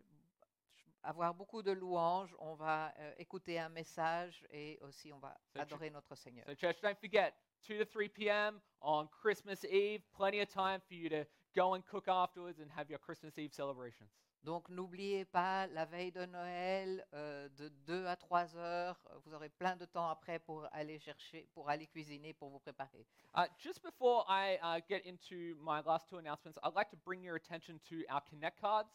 avoir 1.02 1.34
beaucoup 1.34 1.62
de 1.62 1.72
louanges, 1.72 2.34
on 2.38 2.54
va 2.54 2.94
euh, 2.98 3.12
écouter 3.18 3.58
un 3.58 3.68
message 3.68 4.42
et 4.50 4.78
aussi 4.80 5.12
on 5.12 5.18
va 5.18 5.38
So 5.52 5.60
adorer 5.60 5.90
notre 5.90 6.14
Seigneur. 6.14 6.46
So, 6.46 6.54
church, 6.54 6.80
don't 6.80 6.98
forget, 6.98 7.34
2 7.64 7.78
to 7.78 7.84
3 7.84 8.08
p.m. 8.08 8.60
on 8.80 9.06
Christmas 9.08 9.64
Eve, 9.64 10.00
plenty 10.14 10.40
of 10.40 10.48
time 10.48 10.80
for 10.80 10.94
you 10.94 11.10
to 11.10 11.26
go 11.54 11.74
and 11.74 11.84
cook 11.84 12.08
afterwards 12.08 12.58
and 12.58 12.70
have 12.70 12.88
your 12.88 12.98
Christmas 12.98 13.36
Eve 13.36 13.52
celebrations. 13.52 14.10
Donc 14.42 14.68
n'oubliez 14.68 15.24
pas, 15.24 15.68
la 15.68 15.84
veille 15.84 16.10
de 16.10 16.26
Noël, 16.26 17.06
euh, 17.14 17.48
de 17.50 17.68
2 17.86 18.06
à 18.06 18.16
3 18.16 18.56
heures, 18.56 19.00
euh, 19.10 19.18
vous 19.24 19.34
aurez 19.34 19.48
plein 19.48 19.76
de 19.76 19.84
temps 19.84 20.08
après 20.08 20.40
pour 20.40 20.66
aller 20.72 20.98
chercher, 20.98 21.48
pour 21.54 21.68
aller 21.68 21.86
cuisiner, 21.86 22.32
pour 22.34 22.50
vous 22.50 22.58
préparer. 22.58 23.06
Uh, 23.36 23.44
just 23.56 23.80
before 23.82 24.26
I 24.28 24.58
uh, 24.60 24.80
get 24.88 25.06
into 25.06 25.54
my 25.60 25.80
last 25.86 26.08
two 26.08 26.18
announcements, 26.18 26.58
I'd 26.64 26.74
like 26.74 26.90
to 26.90 26.96
bring 27.04 27.22
your 27.22 27.36
attention 27.36 27.78
to 27.88 28.02
our 28.10 28.20
Connect 28.28 28.60
cards. 28.60 28.88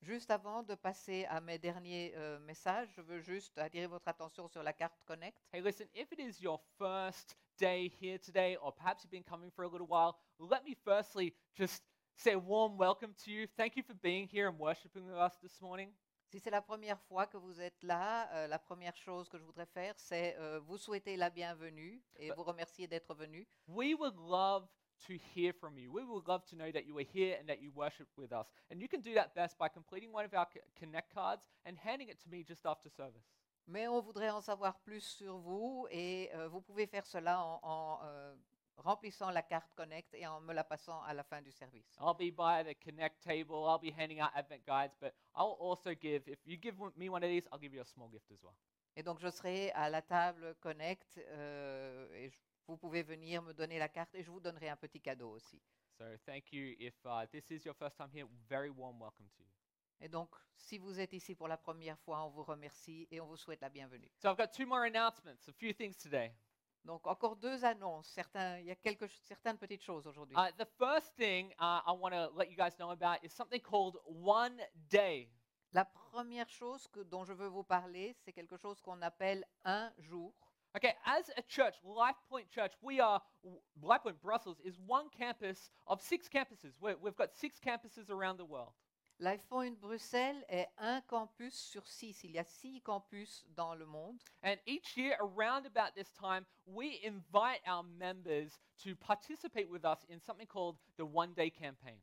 Juste 0.00 0.30
avant 0.30 0.62
de 0.62 0.74
passer 0.74 1.26
à 1.26 1.40
mes 1.40 1.58
derniers 1.58 2.14
euh, 2.16 2.38
messages, 2.40 2.88
je 2.96 3.02
veux 3.02 3.20
juste 3.20 3.58
attirer 3.58 3.86
votre 3.86 4.08
attention 4.08 4.48
sur 4.48 4.62
la 4.62 4.72
carte 4.72 4.94
Connect. 5.04 5.38
Hey, 5.52 5.60
listen, 5.60 5.88
if 5.94 6.10
it 6.12 6.20
is 6.20 6.40
your 6.40 6.58
first 6.78 7.36
day 7.58 7.90
here 8.00 8.18
today, 8.18 8.56
or 8.62 8.72
perhaps 8.72 9.02
you've 9.02 9.10
been 9.10 9.24
coming 9.24 9.50
for 9.50 9.64
a 9.64 9.68
little 9.68 9.86
while, 9.86 10.16
let 10.38 10.64
me 10.64 10.74
firstly 10.84 11.34
just 11.54 11.82
say 12.16 12.32
a 12.32 12.38
warm 12.38 12.76
welcome 12.76 13.14
to 13.24 13.30
you. 13.30 13.46
Thank 13.56 13.76
you 13.76 13.82
for 13.82 13.94
being 13.94 14.26
here 14.26 14.48
and 14.48 14.58
worshiping 14.58 15.06
with 15.06 15.16
us 15.16 15.36
this 15.42 15.60
morning. 15.60 15.92
Si 16.32 16.40
c'est 16.40 16.50
la 16.50 16.60
première 16.60 16.98
fois 17.08 17.26
que 17.26 17.36
vous 17.36 17.60
êtes 17.60 17.80
là, 17.82 18.28
euh, 18.32 18.46
la 18.48 18.58
première 18.58 18.96
chose 18.96 19.28
que 19.28 19.38
je 19.38 19.44
voudrais 19.44 19.66
faire, 19.66 19.94
c'est 19.96 20.36
euh, 20.38 20.58
vous 20.60 20.76
souhaiter 20.76 21.16
la 21.16 21.30
bienvenue 21.30 22.02
et 22.16 22.28
Bah- 22.30 22.34
vous 22.36 22.42
remercier 22.42 22.88
d'être 22.88 23.14
venu. 23.14 23.46
We 23.68 23.94
would 23.94 24.16
love 24.16 24.66
to 25.06 25.12
hear 25.34 25.52
from 25.52 25.78
you. 25.78 25.92
We 25.92 26.02
would 26.04 26.26
love 26.26 26.44
to 26.46 26.56
know 26.56 26.72
that 26.72 26.84
you 26.84 26.96
are 26.98 27.04
here 27.14 27.36
and 27.40 27.46
that 27.46 27.60
you 27.60 27.70
worship 27.74 28.08
with 28.16 28.32
us. 28.32 28.48
And 28.72 28.80
you 28.80 28.88
can 28.88 29.02
do 29.02 29.14
that 29.14 29.34
best 29.36 29.56
by 29.56 29.68
completing 29.68 30.12
one 30.12 30.24
of 30.24 30.34
our 30.34 30.48
Connect 30.74 31.12
cards 31.14 31.44
and 31.64 31.76
handing 31.78 32.08
it 32.08 32.18
to 32.24 32.28
me 32.28 32.42
just 32.42 32.66
after 32.66 32.88
service. 32.90 33.22
Mais 33.68 33.86
on 33.88 34.00
voudrait 34.00 34.30
en 34.30 34.40
savoir 34.40 34.78
plus 34.80 35.00
sur 35.02 35.38
vous 35.38 35.86
et 35.90 36.30
euh, 36.34 36.48
vous 36.48 36.60
pouvez 36.60 36.86
faire 36.86 37.04
cela 37.06 37.40
en, 37.40 37.60
en, 37.62 38.00
euh, 38.04 38.34
remplissant 38.76 39.30
la 39.30 39.42
carte 39.42 39.72
Connect 39.74 40.14
et 40.14 40.26
en 40.26 40.40
me 40.40 40.52
la 40.52 40.64
passant 40.64 41.02
à 41.02 41.14
la 41.14 41.22
fin 41.24 41.40
du 41.42 41.50
service. 41.52 41.96
I'll 42.00 42.14
be 42.14 42.30
by 42.34 42.62
the 42.64 42.74
Connect 42.84 43.20
table. 43.22 43.66
I'll 43.66 43.78
be 43.80 43.90
handing 43.96 44.20
out 44.20 44.30
Advent 44.34 44.64
guides, 44.66 44.94
but 45.00 45.12
I'll 45.34 45.56
also 45.60 45.94
give, 45.94 46.22
if 46.28 46.38
you 46.46 46.56
give 46.56 46.76
me 46.96 47.08
one 47.08 47.22
of 47.24 47.28
these, 47.30 47.48
I'll 47.52 47.58
give 47.60 47.74
you 47.74 47.80
a 47.82 47.86
small 47.86 48.08
gift 48.08 48.30
as 48.30 48.42
well. 48.42 48.54
Et 48.96 49.02
donc 49.02 49.18
je 49.20 49.28
serai 49.30 49.70
à 49.72 49.90
la 49.90 50.00
table 50.02 50.54
Connect 50.60 51.18
euh, 51.18 52.08
et 52.14 52.30
je- 52.30 52.38
vous 52.66 52.76
pouvez 52.76 53.02
venir 53.02 53.42
me 53.42 53.52
donner 53.52 53.78
la 53.78 53.88
carte 53.88 54.14
et 54.14 54.22
je 54.22 54.30
vous 54.30 54.40
donnerai 54.40 54.68
un 54.70 54.76
petit 54.76 55.00
cadeau 55.00 55.30
aussi. 55.30 55.60
So 55.98 56.04
thank 56.24 56.52
you. 56.52 56.74
If 56.78 56.94
uh, 57.04 57.26
this 57.30 57.50
is 57.50 57.64
your 57.64 57.74
first 57.74 57.96
time 57.96 58.10
here, 58.12 58.26
very 58.48 58.70
warm 58.70 58.98
welcome 59.00 59.28
to 59.36 59.42
you. 59.42 59.50
Et 60.00 60.08
donc 60.08 60.30
si 60.56 60.78
vous 60.78 60.98
êtes 61.00 61.12
ici 61.12 61.34
pour 61.34 61.48
la 61.48 61.56
première 61.56 61.98
fois, 62.00 62.22
on 62.24 62.30
vous 62.30 62.42
remercie 62.44 63.06
et 63.10 63.20
on 63.20 63.26
vous 63.26 63.36
souhaite 63.36 63.60
la 63.60 63.68
bienvenue. 63.70 64.10
So 64.18 64.28
I've 64.30 64.36
got 64.36 64.48
two 64.52 64.66
more 64.66 64.84
announcements, 64.84 65.46
a 65.48 65.52
few 65.52 65.72
things 65.72 65.96
today. 65.96 66.32
Donc 66.86 67.06
encore 67.06 67.36
deux 67.36 67.64
annonces. 67.64 68.06
Certains, 68.08 68.58
il 68.58 68.66
y 68.66 68.70
a 68.70 68.76
quelques, 68.76 69.10
certaines 69.22 69.58
petites 69.58 69.82
choses 69.82 70.06
aujourd'hui. 70.06 70.36
Uh, 70.36 70.50
the 70.56 70.68
first 70.78 71.14
thing 71.16 71.52
uh, 71.60 71.80
I 71.86 71.92
want 71.92 72.12
to 72.12 72.30
let 72.36 72.48
you 72.48 72.56
guys 72.56 72.78
know 72.78 72.90
about 72.90 73.18
is 73.24 73.32
something 73.32 73.60
called 73.60 73.98
One 74.06 74.56
Day. 74.88 75.28
La 75.72 75.84
première 75.84 76.48
chose 76.48 76.86
que, 76.88 77.00
dont 77.00 77.24
je 77.24 77.32
veux 77.32 77.48
vous 77.48 77.64
parler, 77.64 78.14
c'est 78.24 78.32
quelque 78.32 78.56
chose 78.56 78.80
qu'on 78.80 79.02
appelle 79.02 79.44
un 79.64 79.92
jour. 79.98 80.32
Okay, 80.76 80.94
as 81.04 81.30
a 81.36 81.42
church, 81.48 81.74
Life 81.82 82.16
Point 82.28 82.50
Church, 82.50 82.72
we 82.82 83.00
are, 83.00 83.20
Brussels 84.22 84.60
is 84.62 84.78
one 84.86 85.08
campus 85.10 85.70
of 85.86 86.00
six 86.00 86.28
campuses. 86.28 86.74
Got 87.16 87.34
six 87.34 87.58
campuses 87.58 88.10
around 88.10 88.36
the 88.36 88.44
world. 88.44 88.74
Point 89.48 89.78
Bruxelles 89.80 90.44
est 90.48 90.68
un 90.78 91.00
campus 91.02 91.54
sur 91.54 91.86
six. 91.86 92.22
Il 92.24 92.32
y 92.32 92.38
a 92.38 92.44
six 92.44 92.80
campus 92.82 93.44
dans 93.56 93.74
le 93.74 93.86
monde. 93.86 94.18
And 94.42 94.56
each 94.66 94.96
year, 94.96 95.16
around 95.20 95.66
about 95.66 95.94
this 95.94 96.12
time, 96.12 96.44
we 96.66 97.00
invite 97.02 97.60
our 97.66 97.82
members 97.82 98.60
to 98.84 98.94
participate 98.94 99.70
with 99.70 99.84
us 99.84 100.04
in 100.10 100.20
something 100.20 100.46
called 100.46 100.76
the 100.98 101.04
One 101.04 101.32
Day 101.34 101.50
Campaign. 101.50 101.98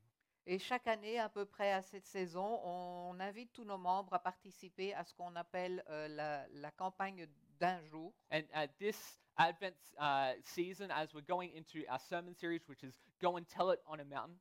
Et 0.45 0.59
chaque 0.59 0.87
année, 0.87 1.19
à 1.19 1.29
peu 1.29 1.45
près 1.45 1.71
à 1.71 1.81
cette 1.81 2.05
saison, 2.05 2.59
on 2.63 3.17
invite 3.19 3.53
tous 3.53 3.63
nos 3.63 3.77
membres 3.77 4.13
à 4.13 4.19
participer 4.19 4.93
à 4.93 5.05
ce 5.05 5.13
qu'on 5.13 5.35
appelle 5.35 5.83
euh, 5.89 6.07
la, 6.09 6.47
la 6.49 6.71
campagne 6.71 7.27
d'un 7.59 7.81
jour. 7.85 8.13
And 8.31 8.43
at 8.53 8.67
this 8.79 9.19
Advent 9.37 9.75
uh, 9.99 10.33
season, 10.43 10.91
as 10.91 11.13
we're 11.13 11.21
going 11.21 11.51
into 11.55 11.85
our 11.89 11.99
sermon 11.99 12.35
series, 12.35 12.67
which 12.67 12.83
is 12.83 12.99
Go 13.21 13.37
and 13.37 13.47
Tell 13.47 13.71
It 13.71 13.79
on 13.87 13.99
a 13.99 14.05
Mountain, 14.05 14.37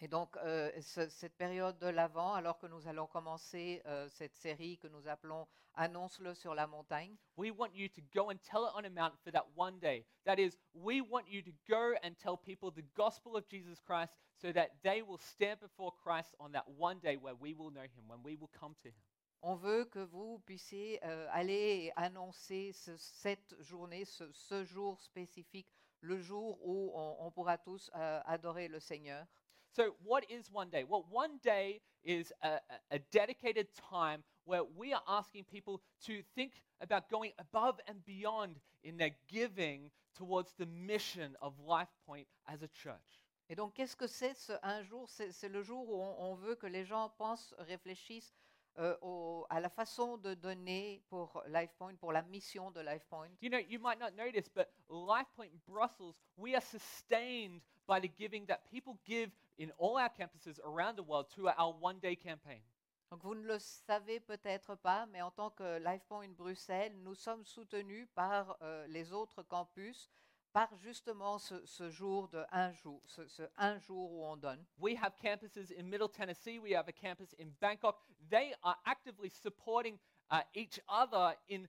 Et 0.00 0.08
donc, 0.08 0.36
euh, 0.38 0.70
ce- 0.82 1.08
cette 1.08 1.36
période 1.36 1.78
de 1.78 1.86
l'Avent, 1.86 2.34
alors 2.34 2.58
que 2.58 2.66
nous 2.66 2.86
allons 2.88 3.06
commencer 3.06 3.80
euh, 3.86 4.08
cette 4.08 4.34
série 4.34 4.76
que 4.78 4.88
nous 4.88 5.06
appelons 5.08 5.46
Annonce-le 5.76 6.34
sur 6.34 6.54
la 6.54 6.68
montagne, 6.68 7.16
we 7.36 7.50
want 7.50 7.70
you 7.74 7.88
to 7.88 8.00
go 8.14 8.30
and 8.30 8.36
tell 8.44 8.62
it 8.64 8.70
on 8.76 8.84
a 8.84 8.90
mountain 8.90 9.18
for 9.24 9.32
that 9.32 9.44
one 9.56 9.78
day. 9.80 10.04
That 10.24 10.38
is, 10.38 10.56
we 10.72 11.00
want 11.00 11.24
you 11.26 11.42
to 11.42 11.50
go 11.68 11.94
and 12.04 12.14
tell 12.16 12.36
people 12.36 12.70
the 12.70 12.84
gospel 12.94 13.36
of 13.36 13.44
Jesus 13.48 13.80
Christ 13.80 14.14
so 14.36 14.52
that 14.52 14.68
they 14.84 15.02
will 15.02 15.18
stand 15.18 15.58
before 15.60 15.90
Christ 15.92 16.34
on 16.38 16.52
that 16.52 16.64
one 16.68 17.00
day 17.00 17.16
where 17.16 17.34
we 17.34 17.54
will 17.54 17.72
know 17.72 17.82
him, 17.82 18.06
when 18.06 18.22
we 18.22 18.36
will 18.36 18.50
come 18.56 18.74
to 18.82 18.88
him. 18.88 19.02
on 19.42 19.56
veut 19.56 19.84
que 19.86 19.98
vous 19.98 20.38
puissiez 20.46 21.00
euh, 21.04 21.26
aller 21.32 21.92
annoncer 21.96 22.72
ce- 22.72 22.96
cette 22.96 23.54
journée, 23.60 24.04
ce, 24.04 24.30
ce 24.32 24.64
jour 24.64 25.00
spécifique, 25.00 25.68
le 26.00 26.18
jour 26.18 26.56
où 26.62 26.92
on, 26.94 27.16
on 27.18 27.30
pourra 27.32 27.58
tous 27.58 27.90
euh, 27.96 28.20
adorer 28.26 28.68
le 28.68 28.78
Seigneur. 28.78 29.26
So, 29.74 29.94
what 30.04 30.24
is 30.30 30.50
one 30.52 30.70
day? 30.70 30.84
Well, 30.88 31.04
one 31.10 31.38
day 31.42 31.80
is 32.04 32.32
a, 32.42 32.60
a- 32.92 32.98
dedicated 33.10 33.66
time 33.90 34.22
where 34.44 34.62
we 34.62 34.92
are 34.92 35.02
asking 35.08 35.44
people 35.44 35.80
to 36.06 36.22
think 36.36 36.62
about 36.80 37.10
going 37.10 37.32
above 37.38 37.80
and 37.88 38.04
beyond 38.04 38.56
in 38.84 38.96
their 38.96 39.10
giving 39.28 39.90
towards 40.16 40.52
the 40.58 40.66
mission 40.66 41.36
of 41.42 41.54
Life 41.66 41.88
Point 42.06 42.26
as 42.46 42.62
a 42.62 42.68
church. 42.68 43.24
Et 43.50 43.56
donc, 43.56 43.74
qu'est-ce 43.74 43.96
que 43.96 44.06
c'est 44.06 44.34
ce 44.34 44.52
un 44.62 44.82
jour 44.84 45.08
C'est 45.08 45.32
c'est 45.32 45.48
le 45.48 45.62
jour 45.62 45.88
où 45.88 46.00
on, 46.00 46.30
on 46.30 46.34
veut 46.34 46.54
que 46.54 46.66
les 46.68 46.84
gens 46.84 47.10
pensent, 47.18 47.52
réfléchissent 47.58 48.32
euh, 48.78 48.96
au- 49.02 49.44
à 49.50 49.60
la 49.60 49.68
façon 49.68 50.18
de 50.18 50.34
donner 50.34 51.02
pour 51.08 51.42
LifePoint, 51.48 51.94
pour 51.96 52.12
la 52.12 52.22
mission 52.22 52.70
de 52.70 52.80
LifePoint. 52.80 53.28
You 53.42 53.50
know, 53.50 53.58
you 53.68 53.80
might 53.80 53.98
not 53.98 54.12
notice, 54.16 54.48
but 54.48 54.68
Life 54.88 55.26
Point 55.36 55.50
Brussels, 55.66 56.14
we 56.36 56.54
are 56.54 56.62
sustained 56.62 57.60
by 57.86 58.00
the 58.00 58.08
giving 58.18 58.46
that 58.46 58.60
people 58.70 58.96
give 59.04 59.30
in 59.58 59.70
all 59.78 59.96
our 59.96 60.10
campuses 60.10 60.58
around 60.64 60.96
the 60.96 61.02
world 61.02 61.26
to 61.34 61.48
our 61.48 61.74
one 61.80 61.98
day 62.00 62.16
campaign. 62.16 62.62
Donc, 63.10 63.22
vous 63.22 63.34
ne 63.34 63.46
le 63.46 63.58
savez 63.58 64.18
peut-être 64.18 64.74
pas, 64.76 65.06
mais 65.06 65.22
en 65.22 65.30
tant 65.30 65.50
que 65.50 65.78
LifePoint 65.78 66.34
Bruxelles, 66.36 66.96
nous 67.02 67.14
sommes 67.14 67.44
soutenus 67.44 68.08
par 68.14 68.56
euh, 68.62 68.86
les 68.88 69.12
autres 69.12 69.42
campus 69.42 70.10
par 70.54 70.68
justement 70.76 71.38
ce, 71.38 71.66
ce 71.66 71.90
jour 71.90 72.28
de 72.28 72.44
un 72.52 72.72
jour, 72.72 73.00
ce, 73.06 73.26
ce 73.26 73.42
un 73.56 73.76
jour 73.78 74.12
où 74.12 74.24
on 74.24 74.36
donne. 74.36 74.64
We 74.78 74.96
have 74.96 75.12
campuses 75.20 75.72
in 75.76 75.82
Middle 75.82 76.08
Tennessee, 76.08 76.60
we 76.60 76.74
have 76.74 76.88
a 76.88 76.92
campus 76.92 77.34
in 77.40 77.50
Bangkok. 77.60 78.00
They 78.30 78.54
are 78.62 78.76
actively 78.86 79.30
supporting 79.30 79.98
uh, 80.30 80.42
each 80.54 80.80
other 80.88 81.36
in 81.48 81.66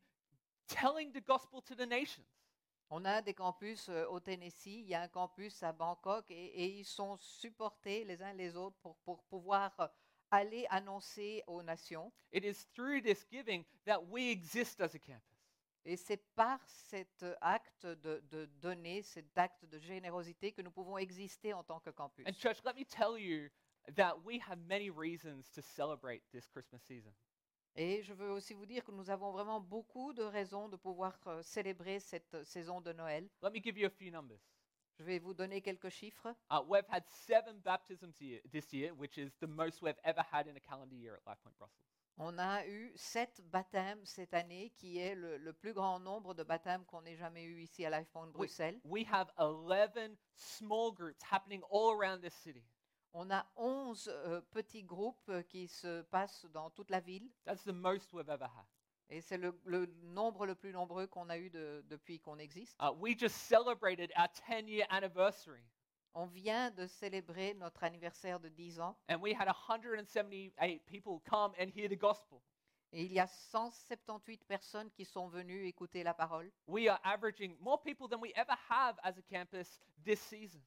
telling 0.68 1.12
the 1.12 1.22
gospel 1.22 1.62
to 1.64 1.76
the 1.76 1.88
nations. 1.88 2.28
On 2.90 3.04
a 3.04 3.22
des 3.22 3.34
campus 3.34 3.90
euh, 3.90 4.06
au 4.08 4.20
Tennessee, 4.20 4.82
il 4.82 4.88
y 4.88 4.94
a 4.94 5.02
un 5.02 5.08
campus 5.08 5.64
à 5.64 5.72
Bangkok 5.72 6.30
et, 6.30 6.46
et 6.46 6.80
ils 6.80 6.86
sont 6.86 7.18
supportés 7.18 8.06
les 8.06 8.22
uns 8.22 8.34
les 8.34 8.56
autres 8.56 8.78
pour, 8.78 8.96
pour 8.98 9.24
pouvoir 9.24 9.74
euh, 9.80 9.88
aller 10.30 10.68
annoncer 10.70 11.44
aux 11.48 11.64
nations. 11.64 12.12
It 12.32 12.44
is 12.44 12.66
through 12.74 13.02
this 13.02 13.26
giving 13.32 13.66
that 13.86 14.00
we 14.10 14.30
exist 14.30 14.82
as 14.82 14.94
a 14.94 15.00
campus. 15.00 15.22
Et 15.84 15.98
c'est 15.98 16.18
par 16.36 16.60
cet 16.68 17.24
euh, 17.24 17.36
acte 17.42 17.86
de, 17.86 18.24
de 18.32 18.46
donner, 18.60 19.04
cet 19.04 19.38
acte 19.38 19.66
de 19.66 19.80
générosité 19.80 20.52
que 20.52 20.62
nous 20.62 20.72
pouvons 20.72 20.98
exister 20.98 21.54
en 21.54 21.64
tant 21.64 21.80
que 21.80 21.92
campus. 21.92 22.26
And, 22.28 22.34
church, 22.34 22.64
let 22.64 22.74
me 22.76 22.86
tell 22.86 23.20
you 23.20 23.50
that 23.96 24.16
we 24.24 24.40
have 24.40 24.58
many 24.68 24.90
reasons 24.90 25.50
to 25.52 25.62
celebrate 25.62 26.24
this 26.32 26.48
Christmas 26.48 26.82
season. 26.84 27.14
Et 27.78 28.02
je 28.04 28.14
veux 28.14 28.32
aussi 28.32 28.54
vous 28.54 28.66
dire 28.66 28.84
que 28.86 28.92
nous 28.92 29.10
avons 29.10 29.32
vraiment 29.32 29.60
beaucoup 29.60 30.14
de 30.14 30.24
raisons 30.24 30.70
de 30.70 30.78
pouvoir 30.78 31.20
euh, 31.28 31.42
célébrer 31.42 32.00
cette 32.00 32.34
euh, 32.34 32.44
saison 32.46 32.80
de 32.80 32.94
Noël. 32.94 33.30
Let 33.42 33.52
me 33.52 33.62
give 33.62 33.78
you 33.78 33.88
a 33.88 33.90
few 33.90 34.10
numbers. 34.10 34.40
Je 34.98 35.04
vais 35.04 35.20
vous 35.20 35.34
donner 35.34 35.62
quelques 35.62 35.90
chiffres. 35.90 36.34
Uh, 36.50 36.62
we've 36.70 36.88
had 36.90 37.04
seven 37.10 37.60
baptisms 37.60 38.16
this 38.50 38.72
year, 38.72 38.94
which 38.94 39.18
is 39.18 39.30
the 39.42 39.48
most 39.48 39.82
we've 39.82 40.00
ever 40.06 40.24
had 40.32 40.48
in 40.48 40.56
a 40.56 40.60
calendar 40.62 40.96
year 40.96 41.16
at 41.16 41.28
Life 41.28 41.40
Point 41.44 41.58
Brussels. 41.58 41.86
On 42.18 42.40
a 42.40 42.66
eu 42.66 42.94
sept 42.96 43.42
baptêmes 43.52 44.06
cette 44.06 44.34
année, 44.34 44.72
qui 44.78 45.00
est 45.00 45.16
le, 45.16 45.36
le 45.36 45.52
plus 45.52 45.74
grand 45.74 46.00
nombre 46.00 46.34
de 46.34 46.44
baptêmes 46.44 46.86
qu'on 46.86 47.04
ait 47.04 47.18
jamais 47.18 47.44
eu 47.44 47.60
ici 47.60 47.86
à 47.86 47.90
LifePoint 47.90 48.28
Bruxelles. 48.28 48.80
We 48.86 49.06
have 49.12 49.30
11 49.38 50.16
small 50.38 50.94
groups 50.94 51.22
happening 51.30 51.62
all 51.70 51.92
around 51.92 52.22
this 52.22 52.34
city. 52.36 52.64
On 53.18 53.32
a 53.32 53.46
11 53.56 54.10
euh, 54.10 54.42
petits 54.52 54.84
groupes 54.84 55.30
euh, 55.30 55.42
qui 55.44 55.70
se 55.70 56.02
passent 56.04 56.46
dans 56.52 56.70
toute 56.70 56.90
la 56.90 57.00
ville. 57.00 57.30
That's 57.46 57.64
the 57.64 57.72
most 57.74 58.12
we've 58.12 58.30
ever 58.30 58.44
had. 58.44 58.66
Et 59.10 59.22
c'est 59.22 59.38
le, 59.38 59.58
le 59.64 59.86
nombre 60.04 60.46
le 60.46 60.54
plus 60.56 60.74
nombreux 60.74 61.08
qu'on 61.08 61.30
a 61.30 61.38
eu 61.38 61.50
de- 61.50 61.82
depuis 61.88 62.20
qu'on 62.20 62.38
existe. 62.40 62.76
Uh, 62.82 62.92
we 63.00 63.18
just 63.18 63.36
celebrated 63.48 64.12
our 64.18 64.28
10 64.50 64.68
year 64.68 64.86
anniversary, 64.90 65.64
On 66.14 66.26
vient 66.26 66.72
de 66.72 66.88
célébrer 66.88 67.54
notre 67.54 67.84
anniversaire 67.86 68.40
de 68.40 68.50
10 68.50 68.82
ans. 68.82 68.98
and 69.10 69.22
we 69.22 69.34
had 69.34 69.48
178 69.48 70.86
people 70.86 71.22
come 71.24 71.54
and 71.58 71.70
hear 71.74 71.88
the 71.88 71.98
gospel. 71.98 72.42
Et 72.92 73.04
il 73.04 73.14
y 73.14 73.20
a 73.20 73.28
178 73.28 74.44
personnes 74.46 74.90
qui 74.92 75.06
sont 75.06 75.28
venues 75.30 75.68
écouter 75.68 76.04
la 76.04 76.14
parole. 76.14 76.52
We 76.68 76.88
are 76.90 77.00
averaging 77.04 77.56
more 77.62 77.80
people 77.82 78.08
than 78.10 78.20
we 78.20 78.32
ever 78.36 78.56
have 78.70 78.98
as 79.04 79.18
a 79.18 79.22
campus 79.22 79.80
this 80.04 80.20
season. 80.20 80.62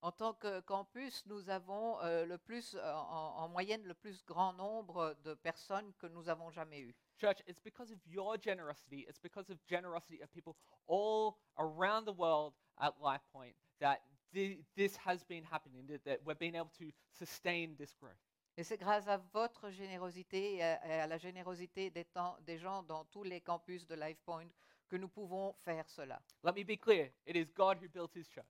En 0.00 0.12
tant 0.12 0.32
que 0.34 0.60
campus, 0.60 1.26
nous 1.26 1.48
avons 1.50 2.00
euh, 2.02 2.24
le 2.24 2.38
plus, 2.38 2.74
euh, 2.74 2.94
en, 2.94 3.34
en 3.38 3.48
moyenne 3.48 3.82
le 3.84 3.94
plus 3.94 4.24
grand 4.24 4.52
nombre 4.52 5.16
de 5.24 5.34
personnes 5.34 5.92
que 5.98 6.06
nous 6.06 6.28
avons 6.28 6.50
jamais 6.50 6.80
eues. 6.80 6.94
Church, 7.20 7.42
it's 7.48 7.60
because 7.60 7.90
of 7.90 7.98
your 8.06 8.36
generosity, 8.40 9.04
it's 9.08 9.18
because 9.20 9.50
of 9.50 9.58
generosity 9.66 10.22
of 10.22 10.30
people 10.30 10.54
all 10.86 11.36
around 11.58 12.04
the 12.04 12.14
world 12.16 12.54
at 12.78 12.92
Life 13.02 13.22
Point 13.32 13.56
that 13.80 13.98
thi- 14.32 14.64
this 14.76 14.96
has 15.04 15.24
been 15.24 15.42
happening, 15.44 15.84
that, 15.88 16.04
that 16.04 16.20
we've 16.24 16.38
been 16.38 16.54
able 16.54 16.70
to 16.78 16.92
sustain 17.10 17.74
this 17.76 17.92
growth. 17.96 18.14
Et 18.56 18.62
c'est 18.64 18.78
grâce 18.78 19.08
à 19.08 19.18
votre 19.32 19.70
générosité 19.70 20.56
et 20.56 20.62
à, 20.62 20.86
et 20.86 21.00
à 21.00 21.06
la 21.08 21.18
générosité 21.18 21.90
des, 21.90 22.04
temps- 22.04 22.36
des 22.46 22.58
gens 22.58 22.84
dans 22.84 23.04
tous 23.06 23.24
les 23.24 23.40
campus 23.40 23.84
de 23.86 23.96
LifePoint 23.96 24.48
que 24.88 24.96
nous 24.96 25.08
pouvons 25.08 25.52
faire 25.64 25.88
cela. 25.88 26.20
Let 26.44 26.52
me 26.52 26.64
be 26.64 26.78
clear 26.78 27.10
it 27.26 27.36
is 27.36 27.52
God 27.52 27.78
who 27.82 27.88
built 27.88 28.14
his 28.16 28.28
church, 28.28 28.46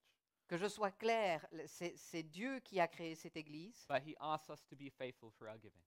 Que 0.49 0.57
je 0.57 0.67
sois 0.67 0.91
clair, 0.93 1.47
c'est 1.67 2.23
Dieu 2.23 2.59
qui 2.61 2.81
a 2.81 2.89
créé 2.89 3.15
cette 3.15 3.37
Église, 3.37 3.87
but 3.89 4.03
he 4.03 4.17
asks 4.19 4.49
us 4.49 4.65
to 4.65 4.75
be 4.75 4.89
faithful 4.91 5.31
through 5.31 5.51
our 5.51 5.59
giving. 5.59 5.83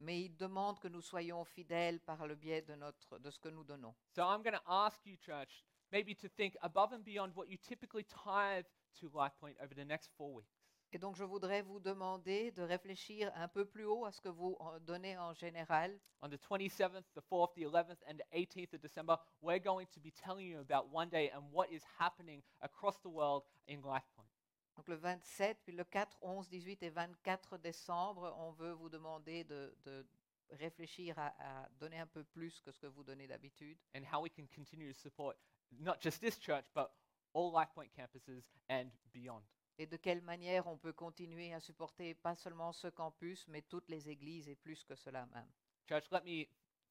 mais 0.00 0.22
il 0.22 0.36
demande 0.36 0.78
que 0.80 0.88
nous 0.88 1.02
soyons 1.02 1.44
fidèles 1.44 2.00
par 2.00 2.26
le 2.26 2.34
biais 2.34 2.62
de, 2.62 2.74
notre, 2.74 3.18
de 3.18 3.30
ce 3.30 3.38
que 3.38 3.48
nous 3.48 3.64
donnons. 3.64 3.94
So 4.14 4.22
I'm 4.22 4.42
going 4.42 4.56
to 4.56 4.62
ask 4.66 5.04
you, 5.04 5.16
church, 5.16 5.64
maybe 5.92 6.14
to 6.16 6.28
think 6.28 6.56
above 6.62 6.92
and 6.92 7.04
beyond 7.04 7.32
what 7.36 7.48
you 7.48 7.58
typically 7.58 8.04
tithe 8.04 8.66
to 8.98 9.10
Life 9.14 9.36
Point 9.38 9.56
over 9.62 9.74
the 9.74 9.84
next 9.84 10.10
four 10.16 10.32
weeks. 10.32 10.59
Et 10.92 10.98
donc 10.98 11.14
je 11.16 11.22
voudrais 11.24 11.62
vous 11.62 11.78
demander 11.78 12.50
de 12.52 12.62
réfléchir 12.62 13.30
un 13.36 13.46
peu 13.46 13.64
plus 13.64 13.84
haut 13.84 14.04
à 14.04 14.10
ce 14.12 14.20
que 14.20 14.28
vous 14.28 14.56
en 14.58 14.78
donnez 14.80 15.16
en 15.18 15.32
général. 15.34 15.96
On 16.20 16.28
the 16.28 16.34
27th, 16.38 17.04
the 17.14 17.20
4th, 17.30 17.54
the 17.54 17.62
11th, 17.64 18.02
and 18.08 18.16
the 18.16 18.26
18th 18.32 18.74
of 18.74 18.80
December, 18.80 19.16
we're 19.40 19.60
going 19.62 19.86
to 19.92 20.00
be 20.00 20.10
telling 20.10 20.46
you 20.48 20.58
about 20.58 20.92
one 20.92 21.08
day 21.08 21.30
and 21.32 21.42
what 21.52 21.68
is 21.70 21.82
happening 21.98 22.42
across 22.60 22.98
the 23.02 23.08
world 23.08 23.44
in 23.68 23.80
Life 23.82 24.08
Point. 24.16 24.28
Donc 24.76 24.88
le 24.88 24.96
27, 24.96 25.58
puis 25.64 25.72
le 25.76 25.84
4, 25.84 26.16
11, 26.22 26.48
18 26.48 26.82
et 26.82 26.90
24 26.90 27.58
décembre, 27.58 28.34
on 28.38 28.50
veut 28.52 28.72
vous 28.72 28.88
demander 28.88 29.44
de, 29.44 29.72
de 29.84 30.04
réfléchir 30.50 31.16
à, 31.18 31.28
à 31.38 31.68
donner 31.78 31.98
un 32.00 32.06
peu 32.08 32.24
plus 32.24 32.60
que 32.62 32.72
ce 32.72 32.78
que 32.80 32.86
vous 32.88 33.04
donnez 33.04 33.28
d'habitude. 33.28 33.78
and 33.94 34.02
how 34.12 34.20
we 34.20 34.30
can 34.30 34.46
continue 34.52 34.92
to 34.92 34.98
support 34.98 35.36
not 35.78 36.00
just 36.00 36.20
this 36.20 36.36
church, 36.38 36.64
but 36.74 36.90
all 37.32 37.52
Life 37.52 37.72
Point 37.74 37.92
campuses 37.96 38.50
and 38.68 38.86
beyond. 39.12 39.44
Et 39.80 39.86
de 39.86 39.96
quelle 39.96 40.20
manière 40.20 40.66
on 40.66 40.76
peut 40.76 40.92
continuer 40.92 41.54
à 41.54 41.58
supporter 41.60 42.12
pas 42.14 42.34
seulement 42.34 42.70
ce 42.70 42.88
campus, 42.88 43.48
mais 43.48 43.62
toutes 43.62 43.88
les 43.88 44.10
églises 44.10 44.46
et 44.46 44.54
plus 44.54 44.84
que 44.84 44.94
cela 44.94 45.24
même. 45.32 45.48
Church, 45.88 46.04
let 46.12 46.20
me 46.22 46.44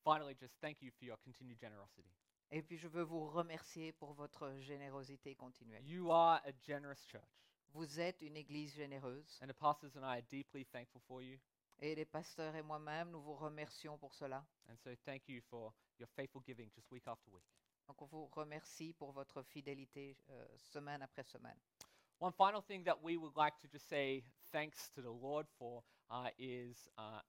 finally 0.03 0.35
just 0.35 0.59
thank 0.59 0.81
you 0.81 0.89
for 0.97 1.03
your 1.05 1.19
continued 1.21 1.59
generosity. 1.61 2.09
Et 2.49 2.63
puis 2.63 2.77
je 2.79 2.87
veux 2.87 3.03
vous 3.03 3.27
remercier 3.29 3.91
pour 3.91 4.13
votre 4.13 4.57
générosité 4.61 5.35
continuelle. 5.35 5.85
You 5.87 6.11
are 6.11 6.41
a 6.43 6.51
generous 6.63 7.05
church, 7.11 7.29
Vous 7.73 7.99
êtes 7.99 8.23
une 8.23 8.35
église 8.37 8.73
généreuse 8.73 9.37
and 9.43 9.49
the 9.49 9.53
pastors 9.53 9.95
and 9.95 10.01
I 10.01 10.17
are 10.17 10.23
deeply 10.23 10.65
thankful 10.65 10.99
for 11.07 11.21
you. 11.21 11.37
et 11.77 11.93
les 11.93 12.05
pasteurs 12.05 12.55
et 12.55 12.63
moi-même, 12.63 13.11
nous 13.11 13.21
vous 13.21 13.35
remercions 13.35 13.99
pour 13.99 14.15
cela. 14.15 14.43
And 14.67 14.75
so 14.77 14.89
thank 15.05 15.29
you 15.29 15.41
for 15.43 15.75
your 15.99 16.09
faithful 16.15 16.41
giving 16.43 16.71
just 16.75 16.89
week 16.89 17.07
after 17.07 17.29
week. 17.31 17.45
Donc 17.87 18.01
on 18.01 18.07
vous 18.07 18.25
remercie 18.25 18.93
pour 18.93 19.11
votre 19.11 19.43
fidélité 19.43 20.17
euh, 20.31 20.47
semaine 20.57 21.03
après 21.03 21.23
semaine. 21.23 21.59
One 22.19 22.33
final 22.33 22.61
thing 22.61 22.83
that 22.83 23.01
we 23.01 23.15
would 23.17 23.35
like 23.35 23.57
to 23.61 23.67
just 23.67 23.87
say 23.89 24.23
thanks 24.51 24.89
to 24.95 25.01
the 25.01 25.09
Lord 25.11 25.45
for 25.57 25.83
uh, 26.11 26.27
is 26.37 26.75
uh, 26.97 27.21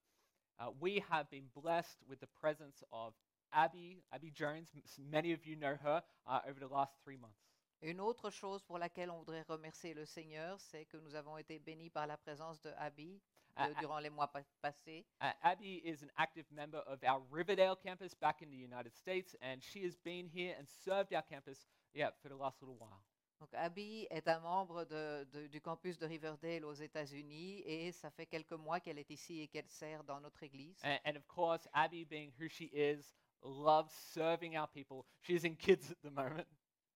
uh, 0.59 0.70
we 0.80 1.02
have 1.11 1.30
been 1.30 1.44
blessed 1.54 1.99
with 2.09 2.20
the 2.20 2.26
presence 2.40 2.82
of 2.92 3.14
Abby, 3.52 4.02
Abby 4.12 4.30
Jones. 4.30 4.68
Many 5.11 5.32
of 5.32 5.47
you 5.47 5.54
know 5.56 5.76
her 5.82 6.02
uh, 6.26 6.40
over 6.49 6.59
the 6.59 6.66
last 6.68 6.92
three 7.04 7.16
months. 7.16 7.38
Une 7.82 8.00
autre 8.00 8.30
chose 8.30 8.62
pour 8.62 8.78
laquelle 8.78 9.11
on 9.11 9.18
voudrait 9.18 9.44
remercier 9.49 9.94
le 9.94 10.04
Seigneur, 10.04 10.61
c'est 10.61 10.85
que 10.85 10.99
nous 10.99 11.14
avons 11.14 11.38
été 11.38 11.59
bénis 11.59 11.88
par 11.88 12.06
la 12.06 12.16
présence 12.18 12.61
de 12.61 12.70
Abby 12.76 13.20
Ah, 13.56 13.66
euh, 13.66 13.75
durant 13.80 13.99
les 13.99 14.11
mois 14.11 14.28
pa- 14.28 14.44
passés. 14.61 15.04
Uh, 15.20 15.32
Abby 15.42 15.80
is 15.85 16.02
an 16.02 16.11
active 16.18 16.44
member 16.52 16.78
of 16.87 17.02
our 17.04 17.20
Riverdale 17.30 17.75
campus 17.76 18.14
back 18.14 18.42
in 18.42 18.50
the 18.50 18.56
United 18.56 18.92
States, 18.94 19.35
and 19.40 19.61
she 19.62 19.82
has 19.85 19.97
been 20.04 20.28
here 20.28 20.54
and 20.59 20.66
served 20.85 21.12
our 21.14 21.23
campus, 21.23 21.66
yeah, 21.94 22.11
for 22.23 22.28
the 22.28 22.37
last 22.37 22.61
little 22.62 22.76
while. 22.76 23.02
Donc 23.40 23.54
Abby 23.54 24.06
est 24.11 24.28
un 24.28 24.38
membre 24.40 24.85
de- 24.85 25.25
de- 25.32 25.47
du 25.47 25.61
campus 25.62 25.99
de 25.99 26.06
Riverdale 26.06 26.64
aux 26.64 26.75
États-Unis 26.75 27.62
et 27.64 27.90
ça 27.90 28.11
fait 28.11 28.26
quelques 28.26 28.52
mois 28.52 28.80
qu'elle 28.80 28.99
est 28.99 29.11
ici 29.11 29.40
et 29.40 29.49
qu'elle 29.49 29.68
sert 29.68 30.04
dans 30.04 30.20
notre 30.20 30.42
église. 30.42 30.78
And, 30.85 30.99
and 31.06 31.16
of 31.16 31.26
course, 31.26 31.66
Abby, 31.73 32.04
being 32.04 32.32
who 32.38 32.49
she 32.49 32.68
is, 32.73 33.14
loves 33.42 33.90
serving 33.90 34.59
our 34.59 34.68
people. 34.68 35.04
She's 35.23 35.44
in 35.44 35.54
kids 35.54 35.90
at 35.90 35.97
the 36.02 36.11
moment. 36.12 36.44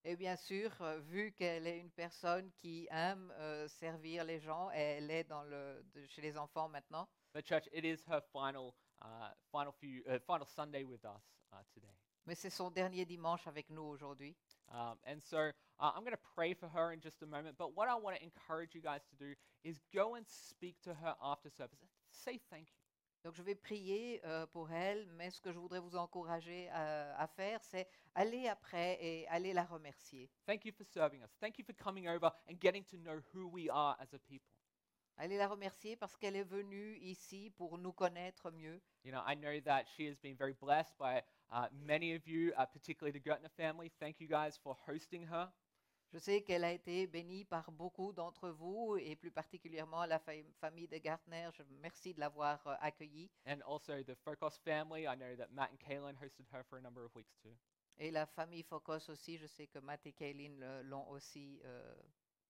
Et 0.05 0.17
bien 0.17 0.37
sûr, 0.37 0.71
euh, 0.83 0.99
vu 1.01 1.33
qu'elle 1.33 1.67
est 1.67 1.79
une 1.79 1.91
personne 1.91 2.51
qui 2.59 2.87
aime 2.91 3.33
euh, 3.39 3.67
servir 3.69 4.23
les 4.25 4.39
gens, 4.39 4.69
elle 4.73 5.11
est 5.11 5.25
dans 5.25 5.45
le, 5.45 5.83
de- 5.95 6.07
chez 6.09 6.21
les 6.21 6.37
enfants 6.37 6.69
maintenant. 6.69 7.09
But 7.33 7.47
church, 7.47 7.67
it 7.73 7.85
is 7.87 8.05
her 8.07 8.21
final, 8.31 8.75
uh, 9.03 9.33
final 9.51 9.73
few, 9.73 10.03
uh, 10.07 10.19
final 10.27 10.47
Sunday 10.47 10.85
with 10.85 11.03
us 11.05 11.23
uh, 11.55 11.57
today. 11.73 11.89
Mais 12.27 12.35
c'est 12.35 12.51
son 12.51 12.71
dernier 12.71 13.07
dimanche 13.07 13.47
avec 13.47 13.71
nous 13.71 13.83
aujourd'hui. 13.83 14.37
Um, 14.73 14.97
and 15.05 15.23
so 15.23 15.51
uh, 15.81 15.91
I'm 15.95 16.03
going 16.03 16.13
to 16.13 16.29
pray 16.35 16.55
for 16.55 16.69
her 16.69 16.93
in 16.93 17.01
just 17.01 17.23
a 17.23 17.27
moment. 17.27 17.57
But 17.59 17.77
what 17.77 17.89
I 17.89 17.95
want 17.95 18.17
to 18.17 18.23
encourage 18.23 18.75
you 18.75 18.81
guys 18.81 19.01
to 19.11 19.25
do 19.25 19.35
is 19.63 19.81
go 19.95 20.15
and 20.15 20.25
speak 20.27 20.77
to 20.85 20.95
her 20.95 21.15
after 21.23 21.51
service. 21.51 21.79
Say 22.11 22.41
thank 22.51 22.69
you. 22.69 22.79
Donc 23.25 23.35
je 23.37 23.43
vais 23.43 23.55
prier 23.55 24.21
euh, 24.27 24.47
pour 24.47 24.71
elle, 24.71 25.07
mais 25.17 25.31
ce 25.31 25.41
que 25.41 25.51
je 25.51 25.59
voudrais 25.59 25.81
vous 25.81 25.97
encourager 25.97 26.69
à, 26.69 27.19
à 27.19 27.27
faire, 27.27 27.59
c'est 27.65 27.89
aller 28.15 28.49
après 28.49 28.99
et 29.01 29.27
aller 29.29 29.55
la 29.55 29.65
remercier. 29.65 30.29
Thank 30.47 30.67
you 30.67 30.73
for 30.73 30.85
serving 30.85 31.23
us. 31.23 31.31
Thank 31.41 31.59
you 31.59 31.65
for 31.65 31.73
coming 31.75 32.07
over 32.07 32.31
and 32.51 32.61
getting 32.61 32.85
to 32.85 32.99
know 32.99 33.23
who 33.33 33.49
we 33.49 33.71
are 33.71 33.97
as 33.99 34.13
a 34.13 34.19
people. 34.19 34.55
Allez 35.17 35.39
la 35.39 35.47
remercier 35.47 35.97
parce 35.97 36.17
qu'elle 36.17 36.35
est 36.35 36.43
venue 36.43 36.97
ici 36.97 37.51
pour 37.57 37.79
nous 37.79 37.93
connaître 37.93 38.51
mieux. 38.51 38.81
You 39.05 39.13
know, 39.13 39.23
I 39.25 39.37
know 39.37 39.61
that 39.61 39.85
she 39.97 40.07
has 40.09 40.19
been 40.19 40.37
very 40.37 40.55
blessed 40.55 40.99
by 40.99 41.23
uh, 41.55 41.69
many 41.73 42.15
of 42.15 42.27
you, 42.27 42.53
uh, 42.59 42.67
particularly 42.67 43.19
the 43.19 43.21
Gertner 43.25 43.51
family. 43.57 43.91
Thank 44.01 44.21
you 44.21 44.27
guys 44.29 44.59
for 44.59 44.77
hosting 44.87 45.27
her. 45.29 45.49
Je 46.13 46.19
sais 46.21 46.43
qu'elle 46.43 46.65
a 46.65 46.73
été 46.73 47.07
bénie 47.09 47.45
par 47.45 47.73
beaucoup 47.73 48.13
d'entre 48.13 48.51
vous 48.51 48.97
et 49.01 49.17
plus 49.17 49.33
particulièrement 49.33 50.05
la 50.07 50.19
fa- 50.19 50.33
famille 50.61 50.87
de 50.87 50.99
Gartner. 50.99 51.49
Je 51.55 51.63
merci 51.81 52.15
de 52.15 52.21
l'avoir 52.21 52.65
euh, 52.67 52.75
accueillie. 52.81 53.31
And 53.47 53.61
also 53.67 54.03
the 54.05 54.15
Focus 54.25 54.59
family. 54.59 55.07
I 55.07 55.17
know 55.17 55.35
that 55.37 55.51
Matt 55.51 55.71
and 55.73 55.79
Kaylin 55.79 56.15
hosted 56.17 56.47
her 56.53 56.63
for 56.69 56.79
a 56.79 56.81
number 56.81 57.05
of 57.05 57.15
weeks 57.17 57.35
too. 57.43 57.57
Et 57.97 58.11
la 58.11 58.27
famille 58.27 58.63
Focus 58.63 59.09
aussi, 59.09 59.39
je 59.39 59.47
sais 59.47 59.67
que 59.67 59.79
Matt 59.81 60.05
et 60.07 60.13
Kaylin 60.13 60.57
le- 60.59 60.83
l'ont 60.83 61.09
aussi, 61.09 61.61
euh, 61.65 61.95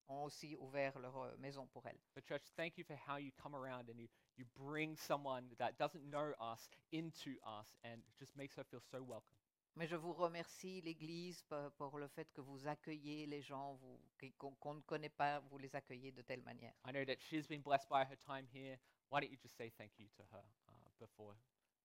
ont 0.08 0.24
aussi 0.24 0.56
ouvert 0.56 0.98
leur 0.98 1.16
euh, 1.16 1.36
maison 1.38 1.66
pour 1.66 1.86
elle. 1.86 1.98
Church, 2.28 2.42
thank 2.56 2.76
you 2.78 2.84
for 2.84 2.96
how 3.08 3.16
you 3.18 3.30
come 3.42 3.54
around 3.54 3.88
and 3.90 3.98
you, 3.98 4.08
you 4.36 4.44
bring 4.56 4.96
someone 4.96 5.48
that 5.58 5.72
doesn't 5.78 6.08
know 6.10 6.32
us 6.40 6.68
into 6.92 7.30
us 7.46 7.76
and 7.84 7.98
it 8.06 8.16
just 8.18 8.34
makes 8.36 8.54
her 8.56 8.64
feel 8.64 8.80
so 8.80 8.98
welcome. 9.02 9.36
Mais 9.76 9.88
je 9.88 9.96
vous 9.96 10.12
remercie, 10.12 10.80
l'Église, 10.82 11.42
pour 11.76 11.98
le 11.98 12.06
fait 12.06 12.32
que 12.32 12.40
vous 12.40 12.68
accueillez 12.68 13.26
les 13.26 13.42
gens 13.42 13.74
vous- 13.74 14.00
qu'on 14.38 14.54
qu'on 14.54 14.74
ne 14.74 14.80
connaît 14.82 15.08
pas, 15.08 15.40
vous 15.50 15.58
les 15.58 15.74
accueillez 15.74 16.12
de 16.12 16.22
telle 16.22 16.42
manière. 16.42 16.72
I 16.86 16.92
know 16.92 17.04
that 17.04 17.18
she's 17.20 17.48
been 17.48 17.60
blessed 17.62 17.88
by 17.88 18.04
her 18.04 18.16
time 18.24 18.46
here. 18.52 18.78
Why 19.10 19.20
don't 19.20 19.30
you 19.32 19.36
just 19.42 19.56
say 19.56 19.70
thank 19.70 19.98
you 19.98 20.08
to 20.16 20.22
her 20.30 20.44
uh, 20.68 20.72
before 21.00 21.34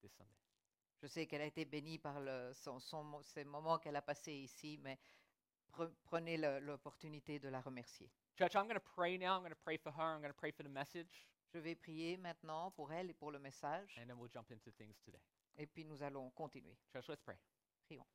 this 0.04 0.12
Sunday? 0.16 0.36
Je 1.02 1.08
sais 1.08 1.26
qu'elle 1.26 1.42
a 1.42 1.46
été 1.46 1.66
bénie 1.66 1.98
par 1.98 2.20
le, 2.20 2.52
son, 2.54 2.80
son 2.80 3.04
mo- 3.04 3.24
ces 3.24 3.44
moments 3.44 3.80
qu'elle 3.80 3.96
a 3.96 4.02
passés 4.04 4.34
ici, 4.34 4.78
mais 4.84 5.00
prenez 6.04 6.38
l'opportunité 6.38 7.40
de 7.40 7.50
la 7.50 7.62
remercier. 7.62 8.10
Church, 8.38 8.56
I'm 8.56 8.64
going 8.68 8.76
to 8.76 8.80
pray 8.96 9.18
now. 9.18 9.36
I'm 9.36 9.42
going 9.42 9.52
to 9.52 9.64
pray 9.64 9.78
for 9.78 9.92
her. 9.92 10.14
I'm 10.14 10.22
going 10.22 10.34
to 10.34 10.40
pray 10.40 10.52
for 10.52 10.64
the 10.64 10.70
message. 10.70 11.28
Je 11.54 11.60
vais 11.60 11.76
prier 11.76 12.18
maintenant 12.18 12.72
pour 12.76 12.92
elle 12.92 13.10
et 13.10 13.14
pour 13.14 13.32
le 13.32 13.40
message, 13.40 13.98
And 13.98 14.08
then 14.08 14.18
we'll 14.20 14.30
jump 14.32 14.52
into 14.52 14.72
things 14.78 14.98
today. 15.04 15.22
et 15.58 15.66
puis 15.66 15.84
nous 15.84 16.02
allons 16.04 16.30
continuer. 16.32 16.78
Church, 16.94 17.08
let's 17.10 17.22
pray. 17.22 17.38
Prions. 17.90 18.06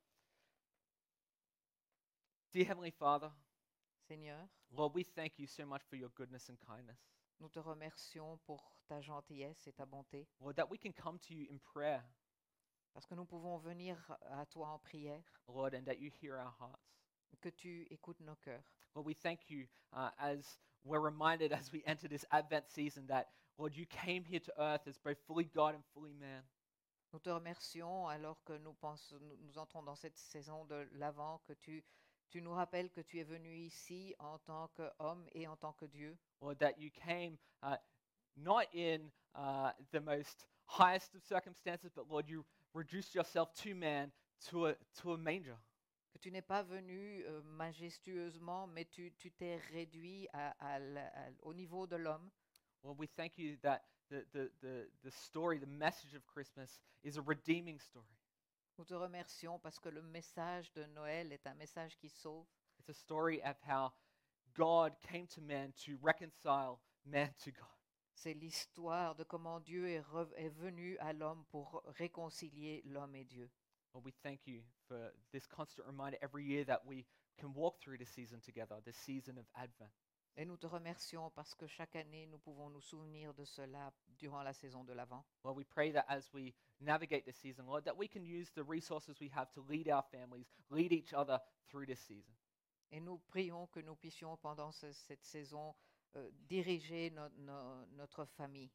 Dear 2.53 2.65
Heavenly 2.65 2.91
Father, 2.91 3.29
Seigneur, 4.07 4.47
Lord, 4.71 4.93
we 4.95 5.03
thank 5.03 5.37
you 5.37 5.47
so 5.47 5.65
much 5.65 5.81
for 5.89 5.97
your 5.97 6.09
goodness 6.15 6.49
and 6.49 6.57
kindness. 6.65 6.97
nous 7.41 7.49
te 7.49 7.59
remercions 7.59 8.37
pour 8.45 8.63
ta 8.87 9.01
gentillesse 9.01 9.67
et 9.67 9.73
ta 9.73 9.85
bonté, 9.85 10.25
Lord, 10.39 10.55
that 10.55 10.69
we 10.69 10.77
can 10.77 10.93
come 10.93 11.19
to 11.19 11.33
you 11.33 11.45
in 11.51 11.57
prayer, 11.59 12.01
parce 12.93 13.05
que 13.05 13.13
nous 13.15 13.25
pouvons 13.25 13.57
venir 13.57 13.97
à 14.31 14.45
toi 14.45 14.69
en 14.69 14.79
prière, 14.79 15.21
Lord, 15.49 15.73
and 15.75 15.83
that 15.83 15.99
you 15.99 16.09
hear 16.21 16.37
our 16.37 16.53
hearts. 16.59 17.04
Que 17.41 17.49
tu 17.49 17.87
écoutes 17.91 18.19
nos 18.21 18.35
cœurs. 18.43 18.63
Lord, 18.95 19.05
we 19.05 19.13
thank 19.13 19.49
you 19.49 19.65
uh, 19.93 20.09
as 20.19 20.57
we're 20.83 20.99
reminded 20.99 21.51
as 21.51 21.71
we 21.71 21.83
enter 21.85 22.07
this 22.07 22.25
Advent 22.31 22.65
season 22.69 23.05
that, 23.07 23.27
Lord, 23.57 23.75
you 23.75 23.85
came 23.85 24.23
here 24.23 24.39
to 24.39 24.53
earth 24.59 24.87
as 24.87 24.97
both 24.97 25.17
fully 25.27 25.45
God 25.45 25.75
and 25.75 25.83
fully 25.93 26.13
man. 26.13 26.43
Nous 27.13 27.19
te 27.19 27.29
remercions 27.29 28.07
alors 28.07 28.37
que 28.45 28.57
nous, 28.57 28.73
pensons, 28.73 29.15
nous, 29.21 29.37
nous 29.45 29.57
entrons 29.57 29.83
dans 29.83 29.95
cette 29.95 30.17
saison 30.17 30.65
de 30.65 30.85
l'Avent, 30.93 31.39
que 31.47 31.53
tu, 31.53 31.83
tu 32.29 32.41
nous 32.41 32.53
rappelles 32.53 32.89
que 32.89 33.01
tu 33.01 33.19
es 33.19 33.23
venu 33.23 33.55
ici 33.55 34.13
en 34.19 34.37
tant 34.39 34.69
qu'homme 34.75 35.25
et 35.33 35.47
en 35.47 35.55
tant 35.55 35.73
que 35.73 35.85
Dieu, 35.85 36.17
Lord, 36.41 36.57
that 36.59 36.77
you 36.77 36.89
came 36.91 37.37
uh, 37.63 37.77
not 38.35 38.65
in 38.73 39.11
uh, 39.33 39.71
the 39.91 40.01
most 40.01 40.45
highest 40.65 41.15
of 41.15 41.23
circumstances, 41.23 41.91
but 41.95 42.09
Lord, 42.09 42.27
you 42.27 42.45
reduced 42.73 43.15
yourself 43.15 43.53
to 43.63 43.73
man 43.73 44.11
to 44.49 44.67
a, 44.67 44.75
to 45.01 45.13
a 45.13 45.17
manger. 45.17 45.57
Que 46.15 46.19
tu 46.19 46.31
n'es 46.31 46.41
pas 46.41 46.63
venu 46.63 47.23
euh, 47.25 47.41
majestueusement, 47.43 48.67
mais 48.67 48.85
tu 48.85 49.11
tu 49.17 49.31
t'es 49.31 49.57
réduit 49.73 50.27
à- 50.31 50.51
à 50.59 50.79
la- 50.79 51.07
à- 51.07 51.29
au 51.41 51.53
niveau 51.53 51.85
de 51.87 51.97
l'homme. 51.97 52.29
Lord, 52.83 52.97
we 52.97 53.09
thank 53.17 53.37
you 53.37 53.57
that 53.57 53.81
the, 54.09 54.25
the, 54.31 54.49
the, 54.61 54.89
the 55.03 55.11
story, 55.11 55.59
the 55.59 55.65
message 55.67 56.15
of 56.15 56.25
Christmas 56.25 56.79
is 57.03 57.17
a 57.17 57.21
redeeming 57.21 57.79
story. 57.79 58.15
Nous 58.77 58.85
te 58.85 58.93
remercions 58.93 59.59
parce 59.59 59.77
que 59.79 59.89
le 59.89 60.01
message 60.01 60.71
de 60.73 60.85
Noël 60.85 61.33
est 61.33 61.45
un 61.47 61.53
message 61.55 61.97
qui 61.97 62.07
sauve. 62.09 62.45
It's 62.79 62.89
a 62.89 62.93
story 62.93 63.41
of 63.43 63.57
how 63.67 63.91
God 64.53 64.93
came 65.01 65.27
to 65.27 65.41
man 65.41 65.73
to 65.85 65.97
reconcile 66.01 66.79
man 67.03 67.33
to 67.43 67.51
God. 67.51 67.67
C'est 68.13 68.33
l'histoire 68.33 69.15
de 69.15 69.23
comment 69.25 69.59
Dieu 69.59 69.89
est 69.89 70.49
venu 70.49 70.97
à 70.99 71.11
l'homme 71.11 71.43
pour 71.49 71.81
réconcilier 71.87 72.81
l'homme 72.85 73.15
et 73.15 73.25
Dieu. 73.25 73.49
Lord, 73.95 74.03
we 74.03 74.11
thank 74.23 74.45
you 74.45 74.61
for 74.89 75.13
this 75.31 75.47
constant 75.47 75.87
reminder 75.87 76.17
every 76.21 76.43
year 76.43 76.65
that 76.65 76.85
we 76.85 77.05
can 77.39 77.53
walk 77.53 77.79
through 77.79 77.97
this 77.97 78.09
season 78.09 78.41
together, 78.41 78.81
this 78.83 78.97
season 78.97 79.37
of 79.37 79.45
Advent. 79.55 79.89
Et 80.35 80.43
nous 80.45 80.57
te 80.57 80.67
remercions 80.67 81.31
parce 81.33 81.55
que 81.55 81.65
chaque 81.65 81.95
année, 81.95 82.27
nous 82.27 82.37
pouvons 82.39 82.69
nous 82.69 82.81
souvenir 82.81 83.33
de 83.33 83.45
cela 83.45 83.93
durant 84.19 84.43
la 84.43 84.51
saison 84.51 84.83
de 84.83 84.91
l'Avent. 84.91 85.23
Lord, 85.45 85.55
we 85.55 85.63
pray 85.63 85.93
that 85.93 86.03
as 86.09 86.29
we 86.33 86.53
navigate 86.81 87.23
this 87.23 87.37
season, 87.37 87.67
Lord, 87.67 87.85
that 87.85 87.95
we 87.95 88.09
can 88.09 88.25
use 88.25 88.51
the 88.51 88.63
resources 88.67 89.17
we 89.21 89.29
have 89.33 89.49
to 89.53 89.61
lead 89.61 89.87
our 89.87 90.03
families, 90.11 90.45
lead 90.69 90.91
each 90.91 91.13
other 91.13 91.39
through 91.69 91.85
this 91.85 92.01
season. 92.01 92.35
Et 92.91 92.99
nous 92.99 93.19
prions 93.29 93.67
que 93.67 93.79
nous 93.79 93.95
puissions, 93.95 94.35
pendant 94.35 94.73
ce- 94.73 94.91
cette 94.91 95.23
saison, 95.23 95.73
euh, 96.17 96.29
diriger 96.49 97.11
no- 97.11 97.29
no- 97.37 97.85
notre 97.95 98.25
famille. 98.25 98.69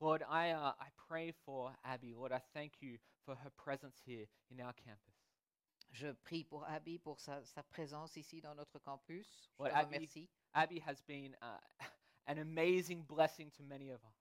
Lord, 0.00 0.22
I, 0.28 0.50
uh, 0.50 0.72
I 0.78 0.88
pray 1.08 1.32
for 1.44 1.72
Abby. 1.84 2.14
Lord, 2.14 2.32
I 2.32 2.40
thank 2.54 2.72
you 2.80 2.98
for 3.24 3.34
her 3.34 3.50
presence 3.56 3.96
here 4.04 4.26
in 4.50 4.60
our 4.60 4.72
campus. 4.74 5.14
Je 5.92 6.08
prie 6.24 6.44
pour 6.44 6.64
Abby, 6.68 6.98
pour 6.98 7.18
sa, 7.18 7.42
sa 7.44 7.62
présence 7.62 8.16
ici 8.16 8.40
dans 8.40 8.54
notre 8.54 8.78
campus. 8.80 9.26
Je 9.58 9.62
Ouais, 9.64 9.70
te 9.70 9.74
Abby- 9.76 9.94
remercie. 9.96 10.28
Abby 10.54 10.78
has 10.80 11.00
been 11.06 11.34
uh, 11.40 11.58
an 12.26 12.38
amazing 12.38 13.02
blessing 13.08 13.50
to 13.56 13.62
many 13.62 13.90
of 13.90 14.00
us. 14.04 14.16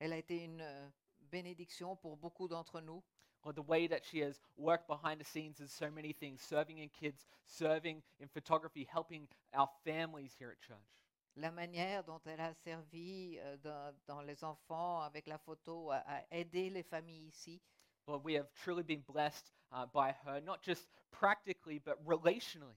Elle 0.00 0.12
a 0.14 0.16
été 0.18 0.44
une 0.44 0.62
euh, 0.62 0.88
bénédiction 1.30 1.96
pour 1.96 2.16
beaucoup 2.16 2.48
d'entre 2.48 2.80
nous. 2.80 3.02
Lord, 3.44 3.54
the 3.56 3.62
way 3.66 3.86
that 3.88 4.04
she 4.04 4.18
has 4.20 4.40
worked 4.56 4.86
behind 4.86 5.18
the 5.20 5.24
scenes 5.24 5.60
is 5.60 5.70
so 5.72 5.90
many 5.90 6.12
things 6.12 6.40
serving 6.42 6.78
in 6.78 6.88
kids, 6.90 7.26
serving 7.46 8.02
in 8.20 8.28
photography, 8.28 8.84
helping 8.90 9.26
our 9.54 9.68
families 9.84 10.34
here 10.38 10.50
at 10.50 10.60
church. 10.60 11.04
La 11.36 11.50
manière 11.50 12.04
dont 12.04 12.20
elle 12.26 12.40
a 12.40 12.52
servi 12.54 13.38
euh, 13.38 13.56
dans, 13.58 13.94
dans 14.06 14.20
les 14.20 14.42
enfants 14.44 15.00
avec 15.02 15.26
la 15.26 15.38
photo, 15.38 15.90
à, 15.90 15.98
à 15.98 16.22
aider 16.30 16.70
les 16.70 16.82
familles 16.82 17.28
ici. 17.28 17.60
Lord, 18.06 18.24
we 18.24 18.34
have 18.34 18.50
truly 18.64 18.82
been 18.82 19.04
blessed 19.06 19.52
uh, 19.72 19.86
by 19.86 20.12
her, 20.24 20.40
not 20.40 20.62
just 20.62 20.88
practically, 21.12 21.78
but 21.78 21.96
relationally. 22.04 22.76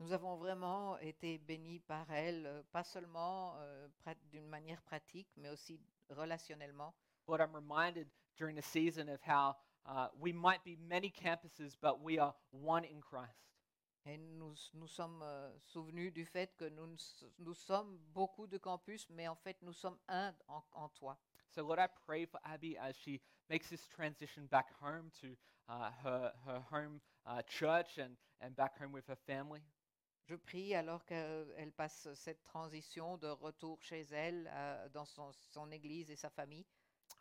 Nous 0.00 0.12
avons 0.12 0.36
vraiment 0.36 0.98
été 0.98 1.38
bénis 1.38 1.80
par 1.80 2.10
elle, 2.10 2.46
euh, 2.46 2.62
pas 2.72 2.82
seulement 2.82 3.54
euh, 3.58 3.88
d'une 4.30 4.48
manière 4.48 4.82
pratique, 4.82 5.28
mais 5.36 5.50
aussi 5.50 5.80
relationnellement. 6.08 6.94
Lord, 7.28 7.40
I'm 7.40 7.54
reminded 7.54 8.08
during 8.36 8.56
the 8.56 8.62
season 8.62 9.08
of 9.08 9.20
how 9.22 9.56
uh, 9.86 10.08
we 10.18 10.32
might 10.32 10.64
be 10.64 10.76
many 10.76 11.10
campuses, 11.10 11.76
but 11.80 12.00
we 12.02 12.18
are 12.18 12.34
one 12.50 12.84
in 12.84 13.00
Christ. 13.00 13.53
Et 14.06 14.18
nous 14.18 14.54
nous 14.74 14.86
sommes 14.86 15.22
euh, 15.22 15.50
souvenus 15.58 16.12
du 16.12 16.24
fait 16.26 16.54
que 16.56 16.66
nous, 17.38 17.54
sommes 17.54 17.98
beaucoup 18.12 18.46
de 18.46 18.58
campus, 18.58 19.08
mais 19.08 19.28
en 19.28 19.34
fait 19.34 19.56
nous 19.62 19.72
sommes 19.72 19.98
un 20.08 20.34
en, 20.46 20.62
en 20.72 20.88
toi. 20.90 21.18
So, 21.54 21.62
Lord, 21.62 21.78
I 21.78 21.86
pray 22.04 22.26
for 22.26 22.40
Abby 22.44 22.76
as 22.76 22.96
she 22.96 23.20
makes 23.48 23.68
this 23.68 23.86
transition 23.88 24.46
back 24.46 24.72
home 24.80 25.10
to 25.20 25.36
uh, 25.68 25.90
her, 26.02 26.32
her 26.46 26.60
home 26.70 27.00
uh, 27.26 27.42
church 27.42 27.98
and, 27.98 28.16
and 28.40 28.56
back 28.56 28.76
home 28.78 28.92
with 28.92 29.06
her 29.06 29.16
family. 29.26 29.62
Je 30.26 30.36
prie 30.36 30.74
alors 30.74 31.04
qu'elle 31.04 31.72
passe 31.76 32.08
cette 32.14 32.42
transition 32.42 33.18
de 33.18 33.28
retour 33.28 33.80
chez 33.82 34.00
elle, 34.10 34.50
euh, 34.52 34.88
dans 34.88 35.04
son, 35.04 35.30
son 35.32 35.70
église 35.70 36.10
et 36.10 36.16
sa 36.16 36.30
famille. 36.30 36.64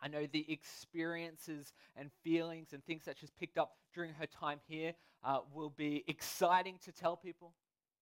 I 0.02 0.08
know 0.08 0.26
the 0.26 0.46
experiences 0.52 1.74
and 1.96 2.12
feelings 2.24 2.74
and 2.74 2.84
things 2.84 3.06
that 3.06 3.18
she's 3.18 3.32
picked 3.32 3.58
up 3.58 3.78
during 3.94 4.14
her 4.14 4.28
time 4.28 4.60
here 4.68 4.94
uh, 5.24 5.40
will 5.54 5.70
be 5.70 6.04
exciting 6.08 6.78
to 6.86 6.92
tell 6.92 7.16
people. 7.16 7.54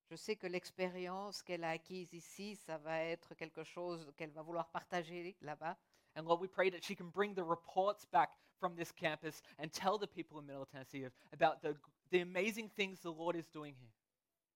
Je 0.10 0.18
sais 0.18 0.36
que 0.36 0.48
l'expérience 0.48 1.42
qu'elle 1.42 1.64
a 1.64 1.70
acquise 1.70 2.14
ici, 2.14 2.56
ça 2.56 2.78
va 2.78 3.02
être 3.04 3.34
quelque 3.36 3.64
chose 3.64 4.12
qu'elle 4.18 4.32
va 4.32 4.42
vouloir 4.42 4.70
partager 4.70 5.38
là-bas. 5.42 5.78
And 6.16 6.26
Lord, 6.26 6.42
we 6.42 6.50
pray 6.50 6.70
that 6.70 6.84
she 6.84 6.96
can 6.96 7.10
bring 7.10 7.34
the 7.34 7.44
reports 7.44 8.06
back 8.12 8.32
from 8.60 8.76
this 8.76 8.92
campus 8.92 9.42
and 9.58 9.72
tell 9.72 9.98
the 9.98 10.08
people 10.08 10.40
in 10.40 10.46
Middle 10.46 10.66
Tennessee 10.66 11.06
of- 11.06 11.14
about 11.32 11.62
the, 11.62 11.78
the 12.10 12.20
amazing 12.20 12.70
things 12.70 13.00
the 13.00 13.12
Lord 13.12 13.38
is 13.38 13.48
doing 13.48 13.74
here. 13.80 13.90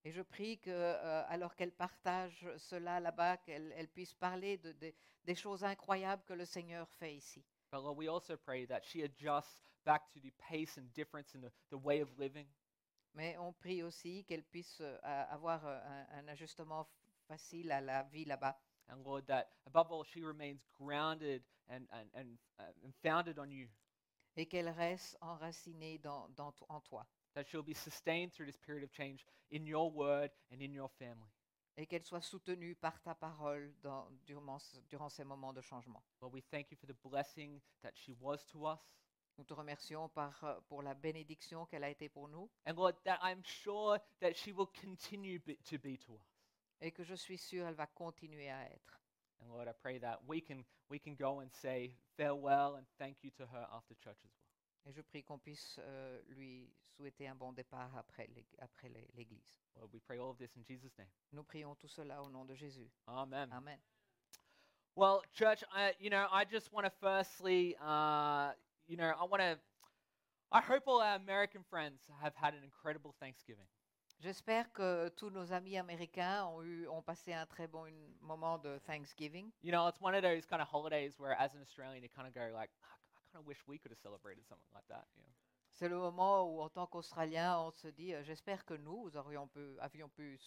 Et 0.06 0.12
je 0.12 0.22
prie 0.22 0.60
que, 0.60 0.70
euh, 0.70 1.24
alors 1.28 1.56
qu'elle 1.56 1.72
partage 1.72 2.48
cela 2.58 3.00
là-bas, 3.00 3.38
qu'elle 3.38 3.74
elle 3.76 3.88
puisse 3.88 4.14
parler 4.14 4.58
de, 4.58 4.72
de- 4.74 4.94
des 5.24 5.34
choses 5.36 5.64
incroyables 5.64 6.24
que 6.26 6.34
le 6.34 6.46
Seigneur 6.46 6.88
fait 6.92 7.16
ici. 7.16 7.44
But 7.72 7.82
Lord, 7.82 7.98
we 7.98 8.08
also 8.08 8.38
pray 8.38 8.68
that 8.68 8.82
she 8.84 9.02
adjusts 9.02 9.60
back 9.84 10.08
to 10.14 10.20
the 10.20 10.32
pace 10.50 10.78
and 10.78 10.94
difference 10.94 11.34
in 11.36 11.42
the, 11.42 11.52
the 11.72 11.78
way 11.84 12.02
of 12.02 12.10
living. 12.20 12.48
Mais 13.16 13.36
on 13.40 13.52
prie 13.54 13.82
aussi 13.82 14.24
qu'elle 14.26 14.44
puisse 14.44 14.80
euh, 14.82 14.98
avoir 15.04 15.66
euh, 15.66 15.80
un, 16.12 16.20
un 16.20 16.28
ajustement 16.28 16.88
facile 17.28 17.72
à 17.72 17.82
la 17.82 18.04
vie 18.04 18.26
là-bas. 18.26 18.56
And 18.90 19.02
Lord, 19.04 19.26
that 19.26 19.48
above 19.66 19.92
all, 19.92 20.04
she 20.06 20.22
remains 20.24 20.60
grounded 20.80 21.42
and, 21.68 21.88
and, 21.92 22.08
and, 22.14 22.38
uh, 22.60 22.72
and 22.86 22.92
founded 23.02 23.40
on 23.40 23.50
you. 23.50 23.68
Et 24.38 24.46
qu'elle 24.46 24.70
reste 24.70 25.18
enracinée 25.22 25.98
dans, 25.98 26.30
en 26.70 26.82
toi. 26.82 27.08
That 27.36 27.46
she'll 27.48 27.64
be 27.64 27.74
sustained 27.74 28.32
through 28.34 28.48
this 28.48 28.58
period 28.58 28.84
of 28.84 28.92
change 28.92 29.26
in 29.52 29.66
your 29.68 29.92
word 29.92 30.32
and 30.52 30.62
in 30.62 30.74
your 30.74 30.90
family. 30.90 31.30
Et 31.78 31.86
qu'elle 31.86 32.06
soit 32.06 32.22
soutenue 32.22 32.76
par 32.76 33.02
ta 33.02 33.14
parole 33.14 33.74
dans- 33.84 34.08
durant, 34.26 34.58
durant 34.90 35.10
ces 35.10 35.26
moments 35.26 35.52
de 35.54 35.60
changement. 35.62 36.02
Lord, 36.22 36.34
we 36.34 36.42
thank 36.50 36.72
you 36.72 36.78
for 36.78 36.88
the 36.88 36.96
blessing 37.04 37.60
that 37.84 37.92
she 37.98 38.14
was 38.22 38.46
to 38.48 38.66
us. 38.66 38.80
Nous 39.38 39.44
te 39.44 39.54
remercions 39.54 40.08
par, 40.08 40.42
euh, 40.46 40.62
pour 40.70 40.82
la 40.82 40.94
bénédiction 40.94 41.66
qu'elle 41.66 41.84
a 41.84 41.90
été 41.90 42.08
pour 42.08 42.30
nous 42.30 42.50
And 42.66 42.76
Lord, 42.78 42.94
that 43.04 43.20
I'm 43.22 43.44
sure 43.44 44.00
that 44.22 44.34
she 44.36 44.54
will 44.54 44.68
continue 44.68 45.40
be, 45.40 45.58
to 45.66 45.78
be 45.78 45.98
to 46.06 46.14
us. 46.16 46.22
et 46.80 46.92
que 46.94 47.04
je 47.04 47.16
suis 47.16 47.38
sûre 47.38 47.68
elle 47.68 47.76
va 47.76 47.88
continuer 47.88 48.50
à 48.50 48.64
être. 48.72 49.02
And 49.42 49.50
Lord, 49.50 49.68
I 49.68 49.74
pray 49.74 50.00
that 50.00 50.22
we 50.26 50.42
can, 50.42 50.64
we 50.90 50.98
can 51.02 51.16
go 51.16 51.42
and 51.42 51.50
say 51.52 51.94
farewell 52.16 52.78
and 52.78 52.86
thank 52.98 53.22
you 53.26 53.32
to 53.32 53.46
her 53.46 53.68
after 53.74 53.94
church 53.96 54.24
as 54.24 54.32
well. 54.38 54.45
Et 54.86 54.92
je 54.94 55.02
prie 55.02 55.24
qu'on 55.24 55.40
puisse 55.40 55.80
euh, 55.80 56.22
lui 56.30 56.72
souhaiter 56.96 57.28
un 57.28 57.36
bon 57.36 57.52
départ 57.54 57.96
après 57.98 58.28
l'ég- 58.28 58.56
après 58.60 58.90
l'é- 58.90 59.10
l'Église. 59.16 59.60
Lord, 59.76 59.90
we 59.92 60.00
pray 60.02 60.18
all 60.20 60.30
of 60.30 60.38
this 60.38 60.56
in 60.56 60.64
Jesus' 60.64 60.96
name. 60.98 61.10
Nous 61.32 61.44
prions 61.44 61.76
tout 61.76 61.88
cela 61.88 62.22
au 62.22 62.30
nom 62.30 62.46
de 62.46 62.54
Jésus. 62.56 62.90
Amen. 63.08 63.52
Amen. 63.52 63.80
Well, 64.96 65.22
church, 65.34 65.64
I, 65.74 65.94
you 66.00 66.10
know, 66.10 66.28
I 66.32 66.46
just 66.46 66.72
want 66.72 66.86
to 66.86 66.92
firstly, 67.02 67.76
uh, 67.82 68.54
you 68.88 68.96
know, 68.96 69.12
I 69.20 69.26
want 69.26 69.42
to, 69.42 69.60
I 70.52 70.62
hope 70.62 70.84
all 70.88 71.02
our 71.02 71.16
American 71.16 71.64
friends 71.64 72.08
have 72.22 72.34
had 72.36 72.54
an 72.54 72.64
incredible 72.64 73.14
Thanksgiving. 73.20 73.68
J'espère 74.22 74.72
que 74.72 75.10
tous 75.10 75.30
nos 75.32 75.52
amis 75.52 75.76
américains 75.78 76.46
ont, 76.46 76.64
eu, 76.64 76.88
ont 76.88 77.02
passé 77.04 77.34
un 77.34 77.46
très 77.46 77.68
bon 77.68 77.86
moment 78.22 78.58
de 78.58 78.80
Thanksgiving. 78.86 79.52
You 79.62 79.74
know, 79.74 79.88
it's 79.90 80.00
one 80.00 80.16
of 80.16 80.22
those 80.22 80.46
kind 80.46 80.62
of 80.62 80.70
holidays 80.70 81.20
where, 81.20 81.34
as 81.38 81.54
an 81.56 81.62
Australian, 81.62 82.02
you 82.02 82.10
kind 82.16 82.26
of 82.28 82.34
go 82.34 82.50
like, 82.54 82.70
"Ah, 82.82 82.96
C'est 85.72 85.90
le 85.90 85.98
moment 85.98 86.44
où, 86.44 86.62
en 86.62 86.70
tant 86.70 86.88
qu'Australien, 86.88 87.60
on 87.60 87.72
se 87.72 87.90
dit, 87.90 88.14
euh, 88.14 88.24
j'espère 88.24 88.64
que 88.64 88.76
nous 88.76 89.16
aurions 89.18 89.48
pu, 89.48 89.78
avions 89.80 90.08
pu 90.08 90.40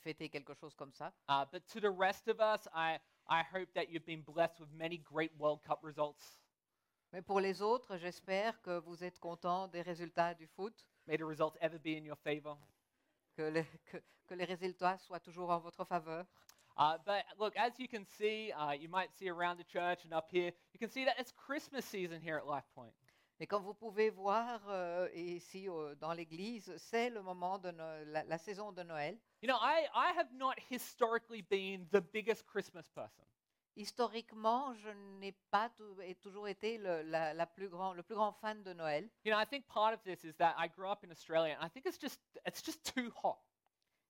fêter 0.00 0.28
quelque 0.28 0.54
chose 0.54 0.74
comme 0.74 0.92
ça. 0.92 1.12
Uh, 1.28 1.44
but 1.52 1.64
to 1.66 1.78
the 1.80 1.92
rest 1.96 2.26
of 2.26 2.40
us, 2.40 2.68
I, 2.74 2.98
I 3.28 3.42
hope 3.52 3.72
that 3.74 3.90
you've 3.90 4.04
been 4.04 4.22
blessed 4.22 4.58
with 4.58 4.72
many 4.72 4.98
great 4.98 5.30
World 5.38 5.62
Cup 5.62 5.84
results. 5.84 6.40
Mais 7.12 7.22
pour 7.22 7.40
les 7.40 7.62
autres, 7.62 7.96
j'espère 7.96 8.60
que 8.62 8.78
vous 8.80 9.04
êtes 9.04 9.18
contents 9.20 9.68
des 9.68 9.82
résultats 9.82 10.34
du 10.34 10.48
foot, 10.48 10.84
May 11.06 11.16
the 11.16 11.24
results 11.24 11.56
ever 11.60 11.78
be 11.78 11.96
in 11.96 12.04
your 12.04 12.18
favor. 12.18 12.58
que 13.36 13.42
les, 13.42 13.64
que, 13.86 13.98
que 14.26 14.34
les 14.34 14.44
résultats 14.44 14.98
soient 14.98 15.20
toujours 15.20 15.50
en 15.50 15.58
votre 15.60 15.84
faveur. 15.84 16.26
Uh, 16.76 16.96
but 17.04 17.24
look, 17.38 17.54
as 17.56 17.72
you 17.78 17.88
can 17.88 18.04
see, 18.18 18.52
uh, 18.52 18.72
you 18.72 18.88
might 18.88 19.10
see 19.18 19.28
around 19.28 19.58
the 19.58 19.64
church 19.64 20.04
and 20.04 20.12
up 20.14 20.28
here, 20.30 20.50
you 20.72 20.78
can 20.78 20.90
see 20.90 21.04
that 21.04 21.14
it's 21.18 21.32
Christmas 21.32 21.84
season 21.84 22.20
here 22.22 22.36
at 22.36 22.46
Life 22.46 22.64
Point. 22.74 22.92
Et 23.42 23.46
comme 23.46 23.62
vous 23.62 23.74
pouvez 23.74 24.10
voir 24.10 24.60
euh, 24.68 25.08
ici 25.14 25.66
au- 25.68 25.94
dans 25.94 26.12
l'église, 26.12 26.72
c'est 26.76 27.08
le 27.10 27.22
moment 27.22 27.58
de 27.58 27.70
No- 27.70 28.04
la, 28.12 28.22
la 28.24 28.38
saison 28.38 28.70
de 28.72 28.82
Noël. 28.82 29.16
You 29.42 29.48
know, 29.48 29.56
I, 29.60 29.86
I 29.94 30.12
have 30.16 30.28
not 30.32 30.56
historically 30.70 31.40
been 31.42 31.86
the 31.90 32.02
biggest 32.02 32.46
Christmas 32.46 32.86
person. 32.94 33.24
Historiquement, 33.76 34.74
je 34.74 34.90
n'ai 35.20 35.32
pas 35.50 35.70
tou- 35.70 36.00
et 36.02 36.14
toujours 36.16 36.48
été 36.48 36.76
le, 36.76 37.02
la, 37.02 37.32
la 37.32 37.46
plus 37.46 37.68
grand, 37.70 37.94
le 37.94 38.02
plus 38.02 38.14
grand 38.14 38.32
fan 38.32 38.62
de 38.62 38.74
Noël. 38.74 39.08
You 39.24 39.32
know, 39.32 39.38
I 39.38 39.46
think 39.46 39.66
part 39.68 39.94
of 39.94 40.02
this 40.04 40.22
is 40.24 40.34
that 40.36 40.54
I 40.58 40.68
grew 40.68 40.88
up 40.90 41.02
in 41.02 41.10
Australia, 41.10 41.54
and 41.58 41.64
I 41.64 41.68
think 41.68 41.86
it's 41.86 41.98
just 41.98 42.20
it's 42.44 42.60
just 42.62 42.84
too 42.94 43.10
hot. 43.22 43.38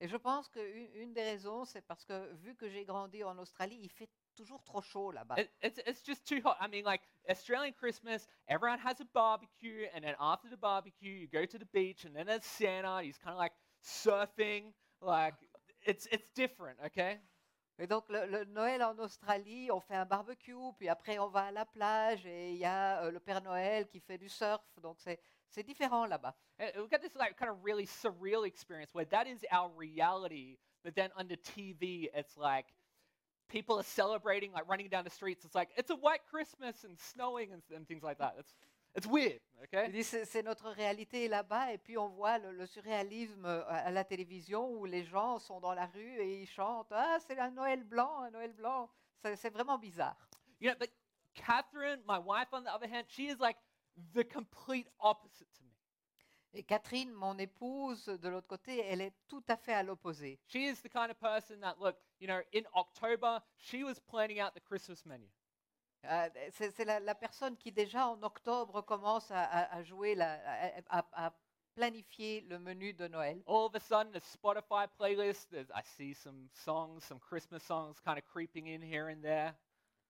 Et 0.01 0.09
je 0.09 0.17
pense 0.17 0.49
qu'une 0.49 0.89
une 0.95 1.13
des 1.13 1.23
raisons, 1.23 1.65
c'est 1.67 1.83
parce 1.83 2.05
que 2.05 2.33
vu 2.37 2.55
que 2.57 2.69
j'ai 2.69 2.85
grandi 2.85 3.23
en 3.23 3.37
Australie, 3.39 3.79
il 3.83 3.91
fait 3.91 4.09
toujours 4.35 4.63
trop 4.65 4.81
chaud 4.81 5.13
là-bas. 5.13 5.37
It, 5.39 5.51
it's 5.63 5.79
it's 5.87 6.03
just 6.03 6.27
too 6.27 6.41
hot. 6.43 6.57
I 6.59 6.69
mean, 6.69 6.85
like 6.85 7.03
Australian 7.29 7.75
Christmas, 7.75 8.27
everyone 8.49 8.79
has 8.79 9.01
a 9.01 9.05
barbecue, 9.13 9.87
and 9.95 10.03
then 10.03 10.15
after 10.19 10.49
the 10.49 10.57
barbecue, 10.57 11.13
you 11.13 11.29
go 11.29 11.45
to 11.45 11.59
the 11.59 11.69
beach, 11.73 12.07
and 12.07 12.15
then 12.15 12.27
there's 12.27 12.47
Santa. 12.47 13.03
He's 13.03 13.19
kind 13.19 13.35
of 13.35 13.39
like 13.39 13.53
surfing, 13.85 14.73
like 15.03 15.35
it's 15.83 16.07
it's 16.11 16.31
different, 16.35 16.79
okay? 16.87 17.21
Et 17.79 17.87
donc 17.87 18.09
le, 18.11 18.27
le 18.27 18.45
Noël 18.45 18.83
en 18.83 18.99
Australie, 18.99 19.71
on 19.71 19.81
fait 19.81 19.97
un 19.97 20.05
barbecue, 20.05 20.73
puis 20.79 20.89
après 20.89 21.19
on 21.19 21.29
va 21.29 21.45
à 21.45 21.51
la 21.51 21.65
plage 21.65 22.27
et 22.27 22.51
il 22.51 22.59
y 22.59 22.65
a 22.67 23.03
euh, 23.03 23.11
le 23.11 23.21
Père 23.21 23.43
Noël 23.43 23.89
qui 23.89 24.01
fait 24.01 24.19
du 24.19 24.29
surf. 24.29 24.63
Donc 24.83 24.99
c'est 25.01 25.19
c'est 25.51 25.63
différent 25.63 26.07
là-bas. 26.07 26.35
We've 26.59 26.91
got 26.91 27.03
this 27.03 27.15
like 27.17 27.37
kind 27.37 27.51
of 27.51 27.65
really 27.65 27.87
surreal 27.87 28.47
experience 28.47 28.95
where 28.95 29.07
that 29.07 29.27
is 29.27 29.45
our 29.51 29.71
reality, 29.77 30.59
but 30.85 30.95
then 30.95 31.11
on 31.17 31.29
the 31.29 31.37
TV, 31.37 32.09
it's 32.15 32.37
like 32.37 32.67
people 33.49 33.79
are 33.79 33.85
celebrating, 33.85 34.53
like 34.53 34.69
running 34.69 34.89
down 34.89 35.05
the 35.05 35.11
streets. 35.11 35.45
It's 35.45 35.55
like 35.55 35.71
it's 35.77 35.91
a 35.91 35.97
white 35.97 36.21
Christmas 36.31 36.85
and 36.85 36.99
snowing 36.99 37.53
and, 37.53 37.63
and 37.75 37.87
things 37.87 38.03
like 38.03 38.19
that. 38.19 38.37
It's 38.39 38.55
it's 38.95 39.07
weird, 39.07 39.41
okay? 39.65 40.03
C'est 40.03 40.43
notre 40.43 40.71
réalité 40.71 41.29
là-bas 41.29 41.73
et 41.73 41.79
puis 41.79 41.97
on 41.97 42.09
voit 42.09 42.39
le, 42.39 42.51
le 42.53 42.67
surréalisme 42.67 43.45
euh, 43.47 43.63
à 43.69 43.91
la 43.91 44.03
télévision 44.03 44.69
où 44.73 44.85
les 44.85 45.05
gens 45.05 45.39
sont 45.39 45.61
dans 45.61 45.75
la 45.75 45.87
rue 45.87 46.21
et 46.21 46.43
ils 46.43 46.49
chantent 46.49 46.91
ah 46.91 47.19
c'est 47.27 47.39
un 47.39 47.51
Noël 47.51 47.85
blanc, 47.85 48.23
un 48.23 48.31
Noël 48.31 48.53
blanc. 48.53 48.89
C'est 49.23 49.37
c'est 49.37 49.51
vraiment 49.51 49.79
bizarre. 49.79 50.17
You 50.61 50.71
know, 50.71 50.77
but 50.79 50.91
Catherine, 51.35 52.01
my 52.07 52.19
wife, 52.19 52.49
on 52.53 52.65
the 52.65 52.75
other 52.75 52.89
hand, 52.89 53.05
she 53.09 53.29
is 53.29 53.39
like 53.39 53.57
the 54.15 54.25
complete 54.25 54.89
opposite 55.01 55.49
to 55.55 55.65
me. 55.65 55.71
Et 56.53 56.65
Catherine, 56.65 57.13
mon 57.13 57.39
épouse, 57.39 58.07
de 58.07 58.29
l'autre 58.29 58.49
côté, 58.49 58.81
elle 58.85 59.01
est 59.01 59.15
tout 59.29 59.45
à 59.49 59.57
fait 59.57 59.73
à 59.73 59.83
l'opposé. 59.85 60.41
She 60.49 60.57
is 60.57 60.83
the 60.83 60.89
kind 60.89 61.11
of 61.11 61.19
person 61.21 61.61
that, 61.61 61.77
look, 61.79 61.97
you 62.19 62.27
know, 62.27 62.41
in 62.53 62.65
October, 62.75 63.41
she 63.57 63.85
was 63.85 64.01
planning 64.01 64.41
out 64.41 64.53
the 64.55 64.61
Christmas 64.61 65.05
menu. 65.07 65.29
Euh, 66.07 66.29
c'est 66.53 66.71
c'est 66.73 66.85
la, 66.87 66.99
la 66.99 67.15
personne 67.15 67.57
qui 67.57 67.71
déjà 67.71 68.09
en 68.09 68.21
octobre 68.23 68.81
commence 68.83 69.31
à, 69.31 69.45
à- 69.45 69.77
à 69.77 69.83
jouer, 69.83 70.15
la, 70.17 70.33
à, 70.89 70.99
à- 70.99 71.27
à 71.27 71.33
planifier 71.77 72.41
le 72.49 72.59
menu 72.59 72.95
de 72.95 73.07
Noël. 73.07 73.43
All 73.47 73.67
of 73.67 73.75
a 73.77 73.81
sudden, 73.81 74.11
the 74.13 74.21
Spotify 74.21 74.89
playlist, 74.99 75.51
there's, 75.51 75.71
I 75.73 75.83
see 75.85 76.15
some 76.15 76.49
songs, 76.53 77.05
some 77.05 77.21
Christmas 77.21 77.63
songs 77.63 78.01
kind 78.01 78.19
of 78.19 78.25
creeping 78.25 78.67
in 78.67 78.83
here 78.83 79.09
and 79.09 79.23
there. 79.23 79.55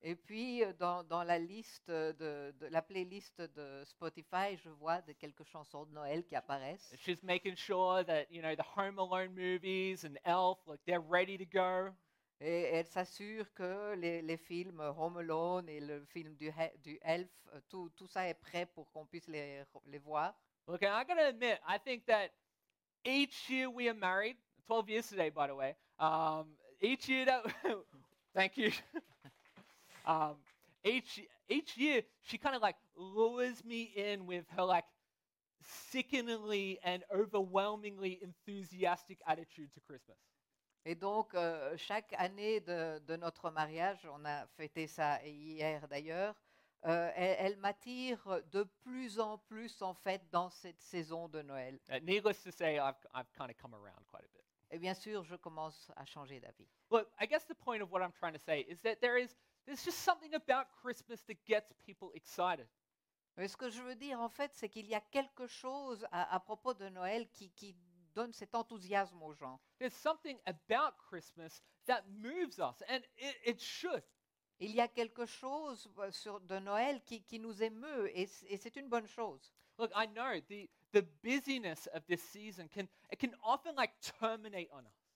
Et 0.02 0.16
puis 0.16 0.64
euh, 0.64 0.72
dans, 0.78 1.04
dans 1.04 1.22
la 1.24 1.38
liste 1.38 1.90
de, 1.90 2.54
de- 2.58 2.66
la 2.66 2.80
playlist 2.82 3.40
de 3.40 3.82
Spotify, 3.84 4.56
je 4.64 4.70
vois 4.70 5.02
de 5.02 5.12
quelques 5.12 5.44
chansons 5.44 5.84
de 5.84 5.92
Noël 5.92 6.24
qui 6.24 6.34
apparaissent. 6.36 6.94
She's 6.98 7.22
making 7.22 7.54
sure 7.56 8.02
that, 8.06 8.24
you 8.30 8.40
know, 8.40 8.54
the 8.54 8.64
Home 8.76 8.98
Alone 8.98 9.34
movies 9.34 10.04
and 10.04 10.16
Elf, 10.24 10.58
like, 10.66 10.80
they're 10.86 11.00
ready 11.06 11.36
to 11.36 11.44
go. 11.44 11.90
Et 12.40 12.62
elle 12.72 12.86
s'assure 12.86 13.52
que 13.52 13.94
les, 13.96 14.22
les 14.22 14.38
films 14.38 14.80
Home 14.80 15.18
Alone 15.18 15.68
et 15.68 15.80
le 15.80 16.02
film 16.06 16.34
du, 16.36 16.50
du 16.82 16.98
Elf, 17.02 17.28
euh, 17.52 17.60
tout, 17.68 17.90
tout 17.94 18.06
ça 18.06 18.26
est 18.26 18.34
prêt 18.40 18.64
pour 18.64 18.90
qu'on 18.92 19.04
puisse 19.04 19.28
les, 19.28 19.62
les 19.86 19.98
voir. 19.98 20.34
Look, 20.66 20.82
I 20.82 21.04
gotta 21.06 21.26
admit, 21.28 21.58
I 21.68 21.78
think 21.78 22.06
that 22.06 22.30
each 23.04 23.50
year 23.50 23.68
we 23.70 23.88
are 23.88 23.94
married, 23.94 24.36
12 24.66 24.88
years 24.90 25.08
today, 25.08 25.30
by 25.30 25.48
the 25.48 25.54
way, 25.54 25.76
um, 25.98 26.48
each 26.80 27.08
year 27.08 27.26
that, 27.26 27.44
thank 28.34 28.56
you. 28.56 28.72
um, 30.06 30.36
each, 30.84 31.20
each 31.48 31.76
year, 31.76 32.02
she 32.22 32.38
kind 32.38 32.54
of 32.56 32.62
like 32.62 32.76
lures 32.96 33.64
me 33.64 33.92
in 33.96 34.26
with 34.26 34.44
her 34.56 34.64
like 34.64 34.84
sickeningly 35.90 36.78
and 36.84 37.02
overwhelmingly 37.14 38.18
enthusiastic 38.22 39.18
attitude 39.26 39.72
to 39.74 39.80
Christmas. 39.80 40.16
Et 40.86 40.94
donc, 40.94 41.34
euh, 41.34 41.76
chaque 41.76 42.14
année 42.16 42.60
de, 42.60 42.98
de 43.06 43.16
notre 43.16 43.50
mariage, 43.50 44.08
on 44.10 44.24
a 44.24 44.46
fêté 44.56 44.86
ça 44.86 45.22
hier 45.24 45.86
d'ailleurs, 45.88 46.34
euh, 46.86 47.10
elle, 47.14 47.36
elle 47.38 47.56
m'attire 47.58 48.40
de 48.50 48.62
plus 48.62 49.20
en 49.20 49.36
plus 49.36 49.82
en 49.82 49.92
fait 49.92 50.22
dans 50.30 50.48
cette 50.48 50.80
saison 50.80 51.28
de 51.28 51.42
Noël. 51.42 51.78
Uh, 51.90 52.00
needless 52.02 52.42
to 52.42 52.50
say, 52.50 52.78
I've, 52.78 52.94
I've 53.14 53.30
kind 53.36 53.50
of 53.50 53.56
come 53.58 53.74
around 53.74 54.06
quite 54.10 54.24
a 54.24 54.28
bit. 54.32 54.44
Et 54.70 54.78
bien 54.78 54.94
sûr, 54.94 55.22
je 55.24 55.36
commence 55.36 55.90
à 55.96 56.06
changer 56.06 56.40
d'avis. 56.40 56.68
Look, 56.90 57.06
I 57.20 57.26
guess 57.26 57.44
the 57.44 57.54
point 57.54 57.82
of 57.82 57.90
what 57.90 58.00
I'm 58.00 58.12
trying 58.12 58.32
to 58.32 58.38
say 58.38 58.64
is 58.66 58.80
that 58.82 59.00
there 59.00 59.18
is 59.18 59.36
there's 59.66 59.84
just 59.84 59.98
something 59.98 60.34
about 60.34 60.66
Christmas 60.82 61.22
that 61.26 61.36
gets 61.46 61.72
people 61.86 62.10
excited. 62.14 62.66
Mais 63.36 63.48
ce 63.48 63.56
que 63.56 63.70
je 63.70 63.80
veux 63.82 63.94
dire, 63.94 64.20
en 64.20 64.28
fait, 64.28 64.50
c'est 64.54 64.68
qu'il 64.68 64.86
y 64.86 64.94
a 64.94 65.00
quelque 65.00 65.46
chose 65.46 66.06
à, 66.10 66.34
à 66.34 66.40
propos 66.40 66.74
de 66.74 66.88
Noël 66.88 67.28
qui, 67.30 67.50
qui 67.52 67.76
donne 68.14 68.32
cet 68.32 68.54
enthousiasme 68.54 69.22
aux 69.22 69.32
gens. 69.32 69.60
There's 69.78 69.94
something 69.94 70.38
about 70.46 70.96
Christmas 71.08 71.62
that 71.86 72.02
moves 72.08 72.58
us, 72.58 72.82
and 72.88 73.00
it, 73.18 73.36
it 73.46 73.60
should. 73.60 74.02
Il 74.58 74.72
y 74.72 74.80
a 74.80 74.88
quelque 74.88 75.24
chose 75.24 75.88
euh, 75.98 76.10
sur, 76.10 76.40
de 76.40 76.58
Noël 76.58 77.02
qui, 77.04 77.22
qui 77.22 77.38
nous 77.38 77.62
émeut 77.62 78.10
et, 78.14 78.26
c- 78.26 78.46
et 78.50 78.56
c'est 78.58 78.76
une 78.76 78.88
bonne 78.88 79.06
chose. 79.06 79.52
Look, 79.78 79.90
I 79.94 80.06
know 80.08 80.38
the 80.48 80.68
the 80.92 81.02
busyness 81.22 81.88
of 81.94 82.04
this 82.06 82.20
season 82.20 82.68
can 82.68 82.86
it 83.12 83.18
can 83.18 83.30
often 83.42 83.74
like 83.76 83.92
terminate 84.18 84.68
on 84.72 84.80
us. 84.84 85.09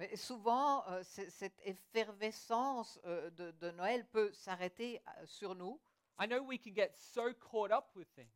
Mais 0.00 0.16
souvent, 0.16 0.82
euh, 0.88 1.02
cette 1.02 1.60
effervescence 1.62 2.98
euh, 3.04 3.28
de, 3.32 3.50
de 3.50 3.70
Noël 3.72 4.06
peut 4.06 4.32
s'arrêter 4.32 4.98
euh, 5.06 5.26
sur 5.26 5.54
nous. 5.54 5.78
I 6.18 6.26
know 6.26 6.40
we 6.40 6.58
can 6.58 6.72
get 6.74 6.92
so 6.96 7.34
caught 7.34 7.70
up 7.70 7.84
with 7.94 8.08
things. 8.14 8.32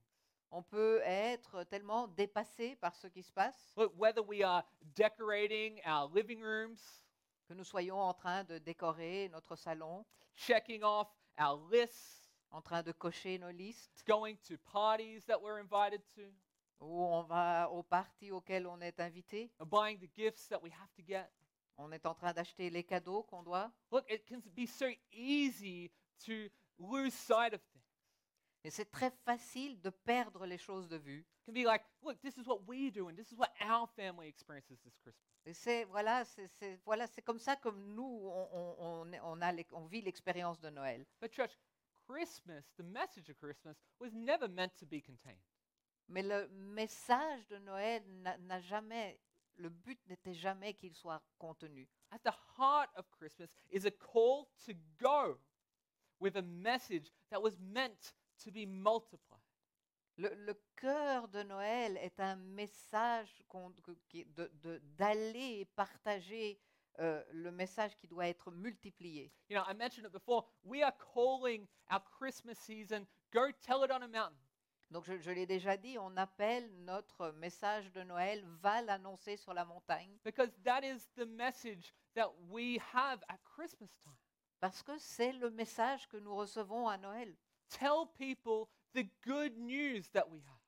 On 0.50 0.62
peut 0.62 1.00
être 1.06 1.64
tellement 1.64 2.06
dépassé 2.08 2.76
par 2.76 2.94
ce 2.94 3.06
qui 3.06 3.22
se 3.22 3.32
passe 3.32 3.72
Look, 3.78 3.94
whether 3.96 4.20
we 4.20 4.42
are 4.42 4.62
decorating 4.94 5.80
our 5.86 6.06
living 6.14 6.42
rooms, 6.42 7.00
que 7.48 7.54
nous 7.54 7.64
soyons 7.64 7.98
en 7.98 8.12
train 8.12 8.44
de 8.44 8.58
décorer 8.58 9.30
notre 9.30 9.56
salon, 9.56 10.04
checking 10.34 10.84
off 10.84 11.08
our 11.40 11.58
lists, 11.72 12.30
en 12.50 12.60
train 12.60 12.82
de 12.82 12.92
cocher 12.92 13.38
nos 13.38 13.52
listes, 13.52 14.04
going 14.06 14.36
to 14.46 14.58
parties 14.70 15.24
that 15.24 15.40
we're 15.40 15.60
invited 15.60 16.02
to, 16.14 16.30
ou 16.82 17.06
on 17.06 17.22
va 17.22 17.70
au 17.70 17.82
party 17.82 18.30
auquel 18.32 18.66
on 18.66 18.82
est 18.82 19.00
invité, 19.00 19.50
buying 19.64 19.98
the 19.98 20.14
gifts 20.14 20.46
that 20.50 20.62
we 20.62 20.70
have 20.70 20.92
to 20.94 21.02
get. 21.02 21.30
On 21.76 21.90
est 21.92 22.06
en 22.06 22.14
train 22.14 22.32
d'acheter 22.32 22.70
les 22.70 22.84
cadeaux 22.84 23.22
qu'on 23.24 23.42
doit. 23.42 23.70
Look, 23.90 24.04
it 24.10 24.24
can 24.28 24.40
be 24.54 24.66
so 24.66 24.86
easy 25.12 25.90
to 26.26 26.48
lose 26.78 27.12
sight 27.14 27.52
of 27.54 27.60
things. 27.72 27.82
Et 28.64 28.70
c'est 28.70 28.90
très 28.90 29.10
facile 29.24 29.80
de 29.82 29.90
perdre 29.90 30.46
les 30.46 30.56
choses 30.58 30.88
de 30.88 30.96
vue. 30.96 31.20
It 31.20 31.46
can 31.46 31.52
be 31.52 31.64
like, 31.66 31.84
look, 32.02 32.18
this 32.22 32.36
is 32.38 32.46
what 32.46 32.60
we 32.66 32.90
do, 32.90 33.08
and 33.08 33.14
this 33.16 33.30
is 33.30 33.36
what 33.36 33.50
our 33.60 33.86
family 33.88 34.26
experiences 34.28 34.80
this 34.82 34.96
Christmas. 35.02 35.20
Et 35.46 35.52
c'est 35.52 35.84
voilà, 35.84 36.24
c'est 36.24 36.80
voilà, 36.86 37.06
c'est 37.06 37.20
comme 37.20 37.38
ça 37.38 37.56
que 37.56 37.68
nous 37.68 38.02
on, 38.32 38.76
on- 38.78 39.12
on 39.22 39.40
a 39.42 39.52
l'ex- 39.52 39.72
on 39.74 39.84
vit 39.86 40.00
l'expérience 40.00 40.58
de 40.60 40.70
Noël. 40.70 41.04
But, 41.20 41.32
church, 41.34 41.52
Christmas, 42.08 42.62
the 42.78 42.82
message 42.84 43.28
of 43.28 43.36
Christmas, 43.36 43.76
was 44.00 44.10
never 44.14 44.48
meant 44.48 44.74
to 44.78 44.86
be 44.86 45.02
contained. 45.02 45.42
Mais 46.08 46.22
le 46.22 46.48
message 46.48 47.46
de 47.48 47.58
Noël 47.58 48.02
n'a 48.22 48.38
n'a 48.38 48.60
jamais, 48.60 49.18
le 49.56 49.68
but 49.68 49.98
n'était 50.06 50.34
jamais 50.34 50.74
qu'il 50.74 50.94
soit 50.94 51.22
contenu. 51.38 51.88
At 52.10 52.18
the 52.24 52.34
heart 52.56 52.90
of 52.96 53.10
Christmas 53.10 53.50
is 53.70 53.86
a 53.86 53.90
call 53.90 54.48
to 54.66 54.72
go 54.98 55.38
with 56.20 56.36
a 56.36 56.42
message 56.42 57.12
that 57.30 57.40
was 57.40 57.58
meant 57.58 58.14
to 58.44 58.50
be 58.50 58.66
multiplied. 58.66 59.40
Le, 60.16 60.28
le 60.46 60.54
cœur 60.76 61.28
de 61.28 61.42
Noël 61.42 61.96
est 61.96 62.20
un 62.20 62.36
message 62.36 63.42
d'aller 64.96 65.64
partager 65.74 66.60
euh, 67.00 67.20
le 67.32 67.50
message 67.50 67.96
qui 67.96 68.06
doit 68.06 68.28
être 68.28 68.52
multiplié. 68.52 69.32
You 69.48 69.56
know, 69.56 69.64
I 69.68 69.74
mentioned 69.74 70.06
it 70.06 70.12
before. 70.12 70.44
We 70.62 70.84
are 70.84 70.94
calling 71.12 71.66
our 71.90 72.00
Christmas 72.18 72.58
season 72.58 73.06
Go 73.32 73.50
Tell 73.62 73.82
It 73.82 73.90
on 73.90 74.02
a 74.02 74.08
Mountain. 74.08 74.38
Donc 74.94 75.06
je, 75.06 75.18
je 75.18 75.32
l'ai 75.32 75.44
déjà 75.44 75.76
dit, 75.76 75.98
on 75.98 76.16
appelle 76.16 76.70
notre 76.84 77.32
message 77.32 77.90
de 77.90 78.04
Noël 78.04 78.44
va 78.62 78.80
l'annoncer 78.80 79.36
sur 79.36 79.52
la 79.52 79.64
montagne 79.64 80.16
Because 80.24 80.52
that 80.62 80.82
is 80.84 81.00
the 81.16 81.26
message 81.26 81.92
that 82.14 82.30
we 82.48 82.78
have 82.94 83.20
at 83.28 83.38
Christmas 83.42 83.90
time. 84.04 84.14
parce 84.60 84.84
que 84.84 84.96
c'est 84.98 85.32
le 85.32 85.50
message 85.50 86.06
que 86.06 86.16
nous 86.18 86.36
recevons 86.36 86.86
à 86.86 86.96
Noël. 86.96 87.34
Tell 87.70 88.06
people 88.16 88.68
the 88.94 89.04
good 89.26 89.58
news 89.58 90.08
that 90.12 90.28
we 90.30 90.40
have. 90.40 90.60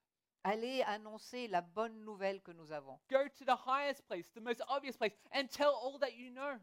Allez 0.42 0.82
annoncer 0.82 1.46
la 1.46 1.60
bonne 1.60 2.04
nouvelle 2.04 2.42
que 2.42 2.50
nous 2.50 2.72
avons. 2.72 2.98
Go 3.08 3.28
to 3.28 3.44
the 3.44 3.56
highest 3.64 4.04
place, 4.08 4.28
the 4.32 4.40
most 4.40 4.60
obvious 4.68 4.96
place, 4.96 5.14
and 5.32 5.46
tell 5.46 5.70
all 5.84 6.00
that 6.00 6.16
you 6.16 6.32
know. 6.32 6.58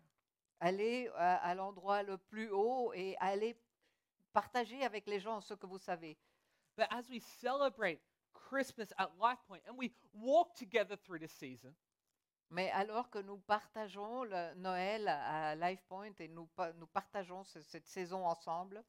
Allez 0.60 1.08
euh, 1.08 1.14
à 1.18 1.56
l'endroit 1.56 2.04
le 2.04 2.18
plus 2.18 2.50
haut 2.50 2.92
et 2.94 3.16
allez 3.22 3.56
partager 4.34 4.84
avec 4.84 5.08
les 5.08 5.22
gens 5.22 5.40
ce 5.40 5.54
que 5.54 5.66
vous 5.66 5.78
savez. 5.80 6.18
But 6.76 6.88
as 6.92 7.10
we 7.10 7.20
celebrate 7.20 8.00
Christmas 8.34 8.92
at 8.98 9.10
LifePoint 9.20 9.62
and 9.68 9.78
we 9.78 9.92
walk 10.14 10.56
together 10.56 10.96
through 10.96 11.20
this 11.20 11.34
season, 11.34 11.76
Mais 12.50 12.70
alors 12.72 13.10
que 13.10 13.20
nous 13.24 13.40
partageons 13.48 14.24
le 14.30 14.54
Noël 14.56 15.08
à 15.08 15.56
LifePoint 15.56 16.14
et 16.20 16.28
nous, 16.28 16.46
pa- 16.56 16.74
nous 16.74 16.86
partageons 16.88 17.44
ce- 17.44 17.62
cette 17.62 17.88
saison 17.88 18.24
ensemble, 18.26 18.84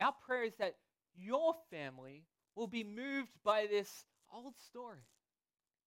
our 0.00 0.12
prayer 0.20 0.44
is 0.44 0.56
that 0.56 0.74
your 1.14 1.54
family 1.70 2.24
will 2.54 2.68
be 2.68 2.82
moved 2.84 3.32
by 3.42 3.66
this 3.66 4.06
old 4.32 4.56
story. 4.58 5.04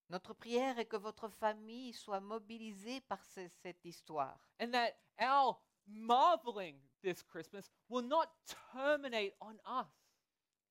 notre 0.09 0.33
prière 0.35 0.77
est 0.77 0.85
que 0.85 0.97
votre 0.97 1.27
famille 1.27 1.93
soit 1.93 2.19
mobilisée 2.19 3.01
par 3.01 3.23
ce- 3.25 3.47
cette 3.47 3.83
histoire. 3.83 4.37
And 4.59 4.71
that 4.71 4.93
our 5.19 5.59
marveling 5.87 6.79
this 7.01 7.23
Christmas 7.23 7.67
will 7.89 8.03
not 8.05 8.27
terminate 8.73 9.33
on 9.41 9.59
us. 9.65 10.02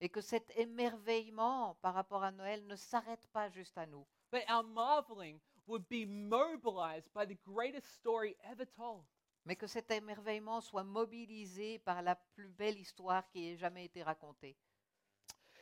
Et 0.02 0.08
que 0.10 0.20
cet 0.20 0.50
émerveillement 0.58 1.76
par 1.80 1.94
rapport 1.94 2.24
à 2.24 2.32
Noël 2.32 2.66
ne 2.66 2.74
s'arrête 2.76 3.26
pas 3.28 3.48
juste 3.48 3.78
à 3.78 3.86
nous, 3.86 4.06
But 4.32 4.42
our 4.50 4.64
marveling 4.64 5.40
would 5.66 5.88
be 5.88 6.04
mobilized 6.04 7.08
by 7.14 7.24
the 7.24 7.38
greatest 7.46 7.86
story 7.94 8.36
ever 8.42 8.66
told. 8.66 9.04
mais 9.44 9.56
que 9.56 9.66
cet 9.68 9.90
émerveillement 9.92 10.60
soit 10.60 10.82
mobilisé 10.84 11.78
par 11.78 12.02
la 12.02 12.16
plus 12.34 12.48
belle 12.48 12.78
histoire 12.78 13.28
qui 13.30 13.48
ait 13.48 13.56
jamais 13.56 13.84
été 13.86 14.02
racontée. 14.02 14.56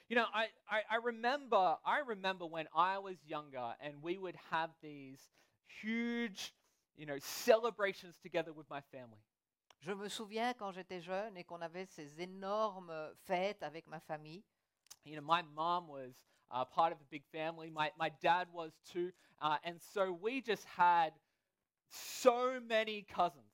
You 0.09 0.17
know, 0.17 0.27
I, 0.35 0.49
I, 0.69 0.83
I 0.91 0.97
remember 0.97 1.79
I 1.85 2.01
remember 2.01 2.47
when 2.47 2.67
I 2.75 2.99
was 2.99 3.17
younger 3.25 3.77
and 3.81 4.03
we 4.03 4.19
would 4.19 4.37
have 4.51 4.71
these 4.83 5.21
huge, 5.83 6.53
you 6.97 7.07
know, 7.07 7.19
celebrations 7.21 8.17
together 8.23 8.53
with 8.53 8.69
my 8.71 8.81
family. 8.91 9.21
Je 9.81 9.93
me 9.93 10.09
souviens 10.09 10.53
quand 10.53 10.73
j'étais 10.73 11.01
jeune 11.01 11.37
et 11.39 11.45
qu'on 11.45 11.63
avait 11.63 11.87
ces 11.87 12.21
énormes 12.21 12.93
fêtes 13.25 13.63
avec 13.63 13.87
ma 13.87 13.99
famille. 13.99 14.45
You 15.07 15.19
know, 15.19 15.23
my 15.23 15.43
mom 15.55 15.89
was 15.89 16.13
uh, 16.51 16.67
part 16.67 16.93
of 16.93 17.01
a 17.01 17.07
big 17.11 17.25
family. 17.33 17.71
My, 17.71 17.91
my 17.99 18.11
dad 18.21 18.49
was 18.53 18.73
too. 18.85 19.11
Uh, 19.41 19.57
and 19.65 19.81
so 19.81 20.13
we 20.13 20.43
just 20.43 20.67
had 20.67 21.15
so 21.89 22.61
many 22.61 23.03
cousins. 23.03 23.47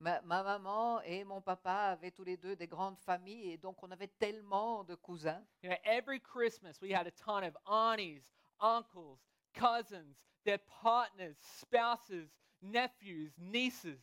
Ma, 0.00 0.20
ma 0.24 0.42
maman 0.42 1.02
et 1.04 1.24
mon 1.24 1.42
papa 1.42 1.94
avaient 1.94 2.10
tous 2.10 2.24
les 2.24 2.38
deux 2.38 2.56
des 2.56 2.66
grandes 2.66 2.98
familles 2.98 3.52
et 3.52 3.58
donc 3.58 3.82
on 3.82 3.90
avait 3.90 4.10
tellement 4.18 4.82
de 4.82 4.94
cousins. 4.94 5.42
You 5.62 5.68
know, 5.68 5.76
every 5.84 6.20
Christmas 6.20 6.80
we 6.80 6.90
had 6.90 7.06
a 7.06 7.10
ton 7.10 7.44
of 7.44 7.54
aunties, 7.66 8.22
uncles, 8.62 9.18
cousins, 9.52 10.16
their 10.46 10.58
partners, 10.82 11.36
spouses, 11.60 12.30
nephews, 12.62 13.34
nieces. 13.38 14.00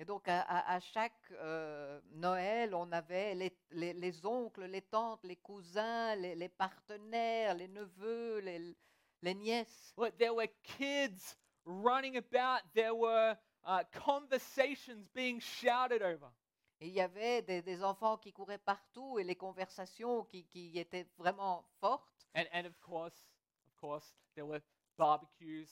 Et 0.00 0.06
donc 0.06 0.26
à, 0.28 0.40
à- 0.40 0.76
à 0.76 0.80
chaque 0.80 1.30
euh, 1.32 2.00
Noël, 2.12 2.74
on 2.74 2.90
avait 2.90 3.34
les, 3.34 3.54
les- 3.72 3.92
les 3.92 4.24
oncles, 4.24 4.64
les 4.64 4.80
tantes, 4.80 5.22
les 5.24 5.36
cousins, 5.36 6.16
les, 6.16 6.34
les 6.34 6.48
partenaires, 6.48 7.54
les 7.54 7.68
neveux, 7.68 8.38
les, 8.40 9.34
nièces. 9.34 9.92
Look, 9.98 10.16
there 10.16 10.32
were 10.32 10.48
kids 10.62 11.36
running 11.66 12.16
about. 12.16 12.62
There 12.74 12.94
were 12.94 13.36
uh, 13.66 13.84
conversations 13.92 15.06
being 15.14 15.38
shouted 15.38 16.00
over. 16.00 16.32
Et 16.80 16.86
il 16.88 16.94
y 16.94 17.02
avait 17.02 17.42
des, 17.42 17.60
des 17.60 17.84
enfants 17.84 18.16
qui 18.16 18.32
couraient 18.32 18.56
partout 18.56 19.18
et 19.18 19.22
les 19.24 19.36
conversations 19.36 20.24
qui, 20.24 20.46
qui 20.46 20.78
étaient 20.78 21.06
vraiment 21.18 21.66
fortes. 21.78 22.26
And, 22.34 22.46
and 22.54 22.64
of 22.66 22.80
course, 22.80 23.28
of 23.66 23.76
course, 23.78 24.14
there 24.34 24.46
were 24.46 24.62
barbecues, 24.96 25.68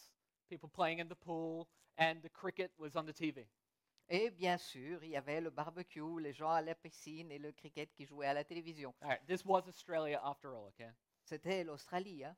people 0.50 0.68
playing 0.68 0.98
in 0.98 1.08
the 1.08 1.16
pool, 1.16 1.66
and 1.96 2.20
the 2.22 2.28
cricket 2.28 2.72
was 2.78 2.94
on 2.94 3.06
the 3.06 3.14
TV. 3.14 3.46
Et 4.10 4.30
bien 4.30 4.56
sûr, 4.56 5.04
il 5.04 5.10
y 5.10 5.16
avait 5.16 5.40
le 5.40 5.50
barbecue, 5.50 6.20
les 6.20 6.32
gens 6.32 6.50
à 6.50 6.62
la 6.62 6.74
piscine 6.74 7.30
et 7.30 7.38
le 7.38 7.52
cricket 7.52 7.92
qui 7.92 8.06
jouait 8.06 8.26
à 8.26 8.32
la 8.32 8.42
télévision. 8.42 8.94
All 9.02 9.08
right, 9.08 9.26
this 9.26 9.44
was 9.44 9.68
Australia 9.68 10.18
after 10.24 10.48
all, 10.48 10.68
okay? 10.68 10.90
C'était 11.24 11.62
l'Australie. 11.62 12.24
Hein? 12.24 12.34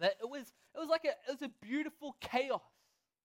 It 0.00 0.28
was 0.28 0.54
it 0.74 0.78
was 0.78 0.88
like 0.88 1.04
a 1.04 1.10
it 1.28 1.40
was 1.40 1.42
a 1.42 1.50
beautiful 1.60 2.12
chaos. 2.20 2.62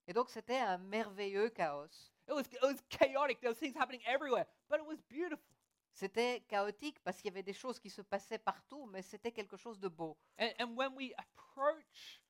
Et 0.08 0.14
donc 0.14 0.30
c'était 0.30 0.58
un 0.58 0.80
merveilleux 0.80 1.50
chaos. 1.50 2.12
It 2.28 2.34
was 2.34 2.48
it 2.52 2.62
was 2.64 2.82
chaotic. 2.90 3.42
There 3.42 3.52
was 3.52 3.60
things 3.60 3.76
happening 3.76 4.02
everywhere, 4.08 4.48
but 4.70 4.80
it 4.80 4.86
was 4.88 4.98
beautiful. 5.08 5.46
C'était 5.92 6.44
chaotique 6.48 7.00
parce 7.04 7.18
qu'il 7.18 7.30
y 7.30 7.34
avait 7.34 7.44
des 7.44 7.54
choses 7.54 7.80
qui 7.80 7.90
se 7.90 8.02
passaient 8.02 8.40
partout, 8.40 8.88
mais 8.88 9.04
c'était 9.04 9.32
quelque 9.32 9.58
chose 9.58 9.80
de 9.80 9.88
beau. 9.88 10.18
And, 10.40 10.50
and 10.60 10.76
when 10.76 10.96
we 10.96 11.14
approach 11.18 12.22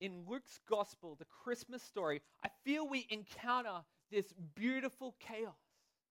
in 0.00 0.24
Luke's 0.28 0.60
gospel 0.66 1.16
the 1.16 1.26
Christmas 1.26 1.82
story, 1.82 2.22
I 2.44 2.48
feel 2.64 2.88
we 2.88 3.06
encounter 3.10 3.84
this 4.14 4.32
beautiful 4.54 5.12
chaos. 5.18 5.54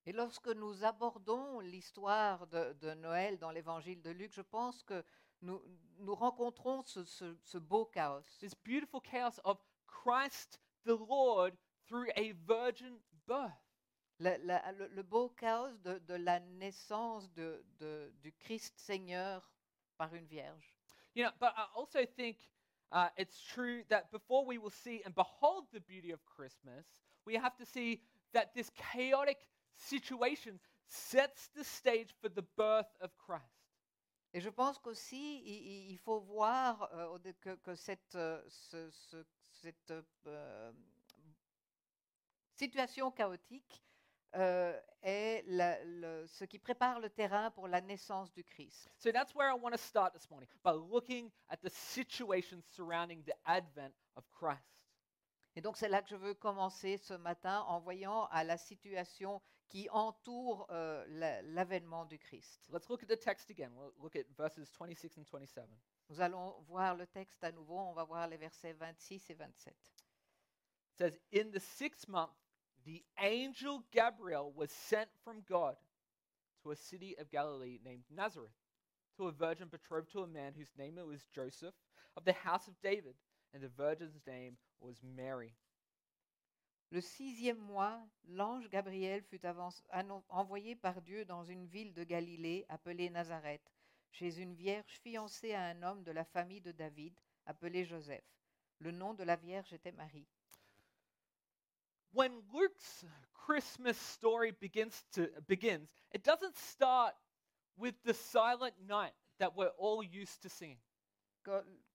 Et 0.06 0.12
lorsque 0.12 0.50
nous 0.50 0.84
abordons 0.84 1.62
l'histoire 1.62 2.46
de, 2.48 2.74
de 2.82 2.94
Noël 2.96 3.38
dans 3.40 3.52
l'évangile 3.52 4.02
de 4.02 4.10
Luc, 4.12 4.34
je 4.34 4.42
pense 4.42 4.84
que 4.84 5.02
nous, 5.42 5.62
nous 6.00 6.14
rencontrons 6.14 6.82
ce, 6.84 7.06
ce- 7.06 7.38
ce 7.42 7.58
beau 7.58 7.86
chaos. 7.86 8.24
This 8.40 8.54
beautiful 8.66 9.00
chaos 9.02 9.40
of 9.46 9.58
Christ 9.88 10.60
the 10.84 10.98
Lord 11.10 11.54
through 11.88 12.10
a 12.18 12.34
virgin 12.46 13.00
birth. 13.26 13.54
La- 14.20 14.38
la- 14.40 14.72
le, 14.74 14.88
le 14.90 15.04
beau 15.04 15.30
chaos 15.30 15.72
de, 15.84 16.00
de 16.00 16.16
la 16.16 16.42
naissance 16.42 17.32
de, 17.34 17.64
de- 17.80 18.12
du 18.22 18.34
Christ 18.34 18.78
Seigneur 18.78 19.50
par 19.98 20.14
une 20.14 20.26
vierge. 20.26 20.76
You 21.16 21.24
know, 21.24 21.32
but 21.40 21.54
I 21.56 21.66
also 21.76 22.06
think 22.06 22.38
uh, 22.92 23.08
it's 23.18 23.42
true 23.42 23.84
that 23.88 24.12
before 24.12 24.46
we 24.46 24.58
will 24.58 24.70
see 24.72 25.02
and 25.06 25.16
behold 25.16 25.68
the 25.72 25.80
beauty 25.80 26.12
of 26.12 26.20
Christmas, 26.26 26.86
we 27.26 27.36
have 27.36 27.56
to 27.58 27.66
see 27.66 28.02
that 28.34 28.54
this 28.54 28.70
chaotic 28.72 29.38
situation 29.76 30.60
sets 30.88 31.50
the 31.56 31.64
stage 31.64 32.14
for 32.22 32.30
the 32.30 32.44
birth 32.58 32.96
of 33.02 33.12
Christ. 33.18 33.44
Et 34.34 34.42
je 34.42 34.50
pense 34.50 34.80
qu'aussi, 34.80 35.44
il 35.92 35.98
faut 36.00 36.20
voir 36.20 36.90
euh, 36.94 37.18
que, 37.40 37.56
que 37.56 37.76
cette, 37.76 38.16
euh, 38.16 38.42
ce- 38.50 38.90
ce- 38.90 39.26
cette 39.62 39.94
euh, 40.26 40.72
situation 42.56 43.12
chaotique 43.12 43.84
est 45.04 45.44
la- 45.46 45.84
le- 45.84 46.26
ce 46.26 46.46
qui 46.46 46.58
prépare 46.58 47.00
le 47.00 47.10
terrain 47.12 47.52
pour 47.52 47.68
la 47.68 47.80
naissance 47.82 48.34
du 48.34 48.44
Christ. 48.44 48.90
So 48.98 49.12
that's 49.12 49.36
where 49.36 49.50
I 49.50 49.54
want 49.54 49.74
to 49.74 49.78
start 49.78 50.14
this 50.14 50.28
morning 50.30 50.50
by 50.64 50.72
looking 50.72 51.30
at 51.50 51.58
the 51.62 51.70
situation 51.70 52.64
surrounding 52.64 53.24
the 53.26 53.36
advent 53.46 53.94
of 54.16 54.24
Christ. 54.32 54.83
Et 55.56 55.62
donc 55.62 55.78
c'est 55.78 55.90
là 55.90 56.02
que 56.02 56.10
je 56.10 56.16
veux 56.16 56.34
commencer 56.34 56.98
ce 56.98 57.14
matin 57.14 57.62
en 57.68 57.80
voyant 57.80 58.26
à 58.32 58.44
la 58.44 58.58
situation 58.58 59.42
qui 59.68 59.88
entoure 59.92 60.68
euh, 60.72 61.06
la- 61.10 61.42
l'avènement 61.44 62.06
du 62.06 62.18
Christ. 62.20 62.68
Let's 62.72 62.90
look 62.90 63.04
at 63.04 63.08
the 63.08 63.20
text 63.20 63.50
again. 63.52 63.72
We'll 63.76 63.94
look 64.02 64.16
at 64.16 64.26
verses 64.38 64.70
26 64.72 65.18
and 65.20 65.24
27. 65.26 65.68
Nous 66.10 66.20
allons 66.22 66.60
voir 66.68 66.96
le 66.96 67.08
texte 67.08 67.44
à 67.44 67.52
nouveau, 67.52 67.78
on 67.78 67.94
va 67.94 68.04
voir 68.04 68.28
les 68.28 68.38
versets 68.38 68.74
26 68.74 69.30
et 69.30 69.36
27. 69.36 69.74
It 69.74 70.98
says, 70.98 71.20
In 71.32 71.52
the 71.52 71.60
sixth 71.60 72.08
month, 72.08 72.34
the 72.86 73.04
angel 73.20 73.84
Gabriel 73.92 74.52
was 74.56 74.70
sent 74.72 75.10
from 75.24 75.42
God 75.48 75.76
to 76.64 76.72
a 76.72 76.76
city 76.76 77.16
of 77.20 77.30
Galilee 77.32 77.80
named 77.84 78.04
Nazareth, 78.12 78.54
to 79.18 79.28
a 79.28 79.32
virgin 79.32 79.70
betrothed 79.70 80.12
to 80.12 80.24
a 80.24 80.28
man 80.28 80.54
whose 80.56 80.72
name 80.78 80.96
was 81.08 81.26
Joseph, 81.34 81.74
of 82.16 82.26
the 82.26 82.34
house 82.34 82.68
of 82.68 82.80
David, 82.82 83.16
and 83.54 83.64
the 83.64 83.70
virgin's 83.70 84.20
name 84.28 84.58
was 84.84 85.02
Mary. 85.04 85.54
Le 86.92 87.02
sixième 87.02 87.58
mois, 87.58 88.00
l'ange 88.28 88.70
Gabriel 88.70 89.24
fut 89.24 89.42
envoyé 90.30 90.76
par 90.76 91.02
Dieu 91.02 91.26
dans 91.26 91.44
une 91.44 91.66
ville 91.66 91.94
de 91.94 92.04
Galilée 92.04 92.66
appelée 92.70 93.10
Nazareth, 93.10 93.72
chez 94.12 94.40
une 94.40 94.54
vierge 94.54 95.00
fiancée 95.02 95.54
à 95.54 95.64
un 95.64 95.82
homme 95.82 96.04
de 96.04 96.12
la 96.12 96.24
famille 96.24 96.62
de 96.62 96.72
David, 96.72 97.18
appelé 97.46 97.84
Joseph. 97.84 98.24
Le 98.80 98.92
nom 98.92 99.14
de 99.16 99.24
la 99.24 99.36
vierge 99.36 99.74
était 99.74 99.92
Marie. 99.92 100.28
When 102.12 102.44
Luke's 102.54 103.06
Christmas 103.34 103.98
story 103.98 104.52
begins 104.52 105.04
to 105.14 105.28
begins, 105.48 105.90
it 106.14 106.24
doesn't 106.24 106.56
start 106.56 107.16
with 107.76 107.96
the 108.04 108.14
silent 108.14 108.76
night 108.88 109.16
that 109.40 109.56
we're 109.56 109.74
all 109.80 110.04
used 110.04 110.44
to 110.44 110.50
singing. 110.50 110.78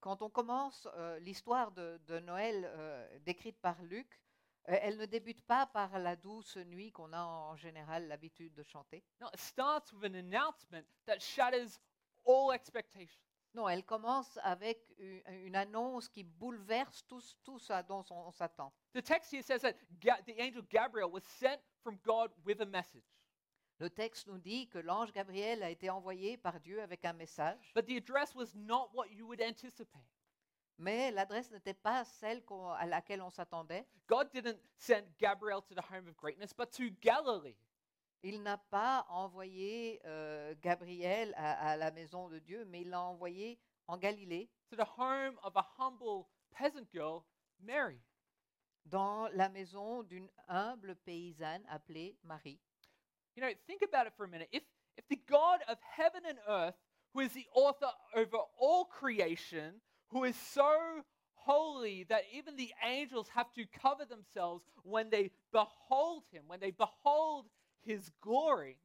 Quand, 0.00 0.22
on 0.22 0.30
commence 0.30 0.86
euh, 0.94 1.18
l'histoire 1.20 1.72
de, 1.72 1.98
de 2.06 2.18
Noël 2.20 2.64
euh, 2.66 3.18
décrite 3.20 3.58
par 3.60 3.80
Luc, 3.82 4.20
euh, 4.68 4.76
elle 4.82 4.96
ne 4.98 5.06
débute 5.06 5.42
pas 5.42 5.66
par 5.66 5.98
la 5.98 6.16
douce 6.16 6.56
nuit 6.58 6.92
qu'on 6.92 7.12
a 7.12 7.22
en 7.22 7.56
général 7.56 8.06
l'habitude 8.08 8.54
de 8.54 8.62
chanter. 8.62 9.02
No, 9.20 9.28
it 9.32 9.40
starts 9.40 9.92
with 9.92 10.04
an 10.04 10.14
announcement 10.14 10.84
that 11.06 11.18
shatters 11.20 11.80
all 12.26 12.52
expectations. 12.52 13.22
Non, 13.54 13.66
elle 13.68 13.84
commence 13.84 14.38
avec 14.42 14.78
u- 14.98 15.22
une, 15.26 15.56
annonce 15.56 16.08
qui 16.08 16.22
bouleverse 16.22 17.04
tout, 17.06 17.20
ce- 17.20 17.34
tout 17.42 17.58
ça 17.58 17.82
dont 17.82 18.04
on, 18.10 18.26
on 18.28 18.30
s'attend. 18.30 18.72
The 18.92 19.02
text 19.02 19.32
here 19.32 19.42
says 19.42 19.62
that 19.62 19.74
Ga- 20.00 20.20
the 20.26 20.38
angel 20.38 20.62
Gabriel 20.68 21.10
was 21.10 21.22
sent 21.24 21.58
from 21.82 21.98
God 22.04 22.30
with 22.44 22.60
a 22.60 22.66
message. 22.66 23.02
Le 23.80 23.88
texte 23.90 24.26
nous 24.26 24.38
dit 24.38 24.68
que 24.68 24.78
l'ange 24.78 25.12
Gabriel 25.12 25.62
a 25.62 25.70
été 25.70 25.88
envoyé 25.88 26.36
par 26.36 26.58
Dieu 26.60 26.82
avec 26.82 27.04
un 27.04 27.12
message, 27.12 27.72
But 27.74 27.86
the 27.86 27.96
address 27.96 28.34
was 28.34 28.52
not 28.54 28.90
what 28.92 29.06
you 29.10 29.26
would 29.26 29.40
anticipate. 29.40 30.02
mais 30.78 31.10
l'adresse 31.12 31.50
n'était 31.50 31.74
pas 31.74 32.04
celle 32.04 32.42
à 32.76 32.86
laquelle 32.86 33.22
on 33.22 33.30
s'attendait. 33.30 33.86
God 34.08 34.30
didn't 34.32 34.58
send 34.76 35.04
Gabriel 35.18 35.60
to 35.62 35.74
the 35.74 35.82
home 35.92 36.08
of 36.08 36.16
greatness, 36.16 36.52
but 36.52 36.70
to 36.72 36.90
Galilee. 37.00 37.56
Il 38.24 38.42
n'a 38.42 38.58
pas 38.58 39.06
envoyé 39.10 40.00
euh, 40.04 40.54
Gabriel 40.60 41.32
à, 41.36 41.70
à 41.70 41.76
la 41.76 41.92
maison 41.92 42.28
de 42.28 42.40
Dieu, 42.40 42.64
mais 42.64 42.80
il 42.80 42.90
l'a 42.90 43.00
envoyé 43.00 43.60
en 43.86 43.96
Galilée, 43.96 44.50
to 44.68 44.76
the 44.76 44.86
home 44.98 45.38
of 45.44 45.56
a 45.56 45.64
humble 45.78 46.26
peasant 46.50 46.86
girl, 46.92 47.22
Mary. 47.60 48.00
dans 48.86 49.28
la 49.34 49.48
maison 49.48 50.02
d'une 50.02 50.28
humble 50.48 50.96
paysanne 50.96 51.64
appelée 51.68 52.16
Marie. 52.24 52.58
You 53.38 53.44
know, 53.44 53.52
think 53.68 53.82
about 53.88 54.08
it 54.08 54.14
for 54.16 54.24
a 54.24 54.28
minute. 54.28 54.48
If, 54.50 54.64
if 54.96 55.06
the 55.08 55.20
God 55.30 55.60
of 55.68 55.78
heaven 55.96 56.22
and 56.28 56.38
earth, 56.48 56.74
who 57.14 57.20
is 57.20 57.30
the 57.30 57.46
author 57.54 57.86
over 58.16 58.38
all 58.58 58.86
creation, 58.86 59.74
who 60.08 60.24
is 60.24 60.34
so 60.34 60.74
holy 61.34 62.04
that 62.08 62.22
even 62.36 62.56
the 62.56 62.72
angels 62.84 63.28
have 63.32 63.52
to 63.52 63.64
cover 63.80 64.04
themselves 64.04 64.64
when 64.82 65.08
they 65.10 65.30
behold 65.52 66.24
him, 66.32 66.42
when 66.48 66.58
they 66.58 66.72
behold 66.72 67.46
his 67.86 68.10
glory, 68.20 68.76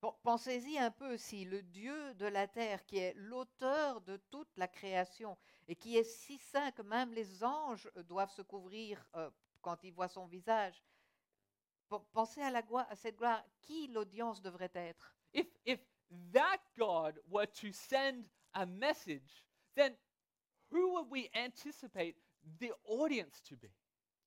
Bon, 0.00 0.14
Pensez-y 0.24 0.78
un 0.78 0.90
peu 0.90 1.18
si 1.18 1.44
le 1.44 1.60
Dieu 1.60 2.14
de 2.14 2.28
la 2.28 2.48
terre, 2.48 2.86
qui 2.86 2.96
est 2.96 3.12
l'auteur 3.14 4.00
de 4.00 4.16
toute 4.30 4.48
la 4.56 4.68
création 4.68 5.36
et 5.68 5.76
qui 5.76 5.98
est 5.98 6.04
si 6.04 6.38
saint 6.38 6.70
que 6.70 6.80
même 6.80 7.12
les 7.12 7.44
anges 7.44 7.90
doivent 8.08 8.32
se 8.32 8.40
couvrir 8.40 9.04
euh, 9.16 9.28
quand 9.60 9.84
ils 9.84 9.92
voient 9.92 10.08
son 10.08 10.26
visage, 10.26 10.82
pensez 12.12 12.40
à, 12.42 12.50
la 12.50 12.62
gloire, 12.62 12.86
à 12.90 12.96
cette 12.96 13.16
gloire, 13.16 13.44
qui 13.60 13.88
l'audience 13.88 14.40
devrait 14.40 14.70
être? 14.74 15.14
If, 15.32 15.46
if 15.64 15.80
that 16.32 16.60
God 16.76 17.20
were 17.28 17.46
to 17.46 17.72
send 17.72 18.24
a 18.54 18.66
message, 18.66 19.44
then 19.76 19.94
who 20.70 20.94
would 20.94 21.10
we 21.10 21.30
anticipate 21.34 22.16
the 22.58 22.72
audience 22.84 23.40
to 23.42 23.56
be? 23.56 23.70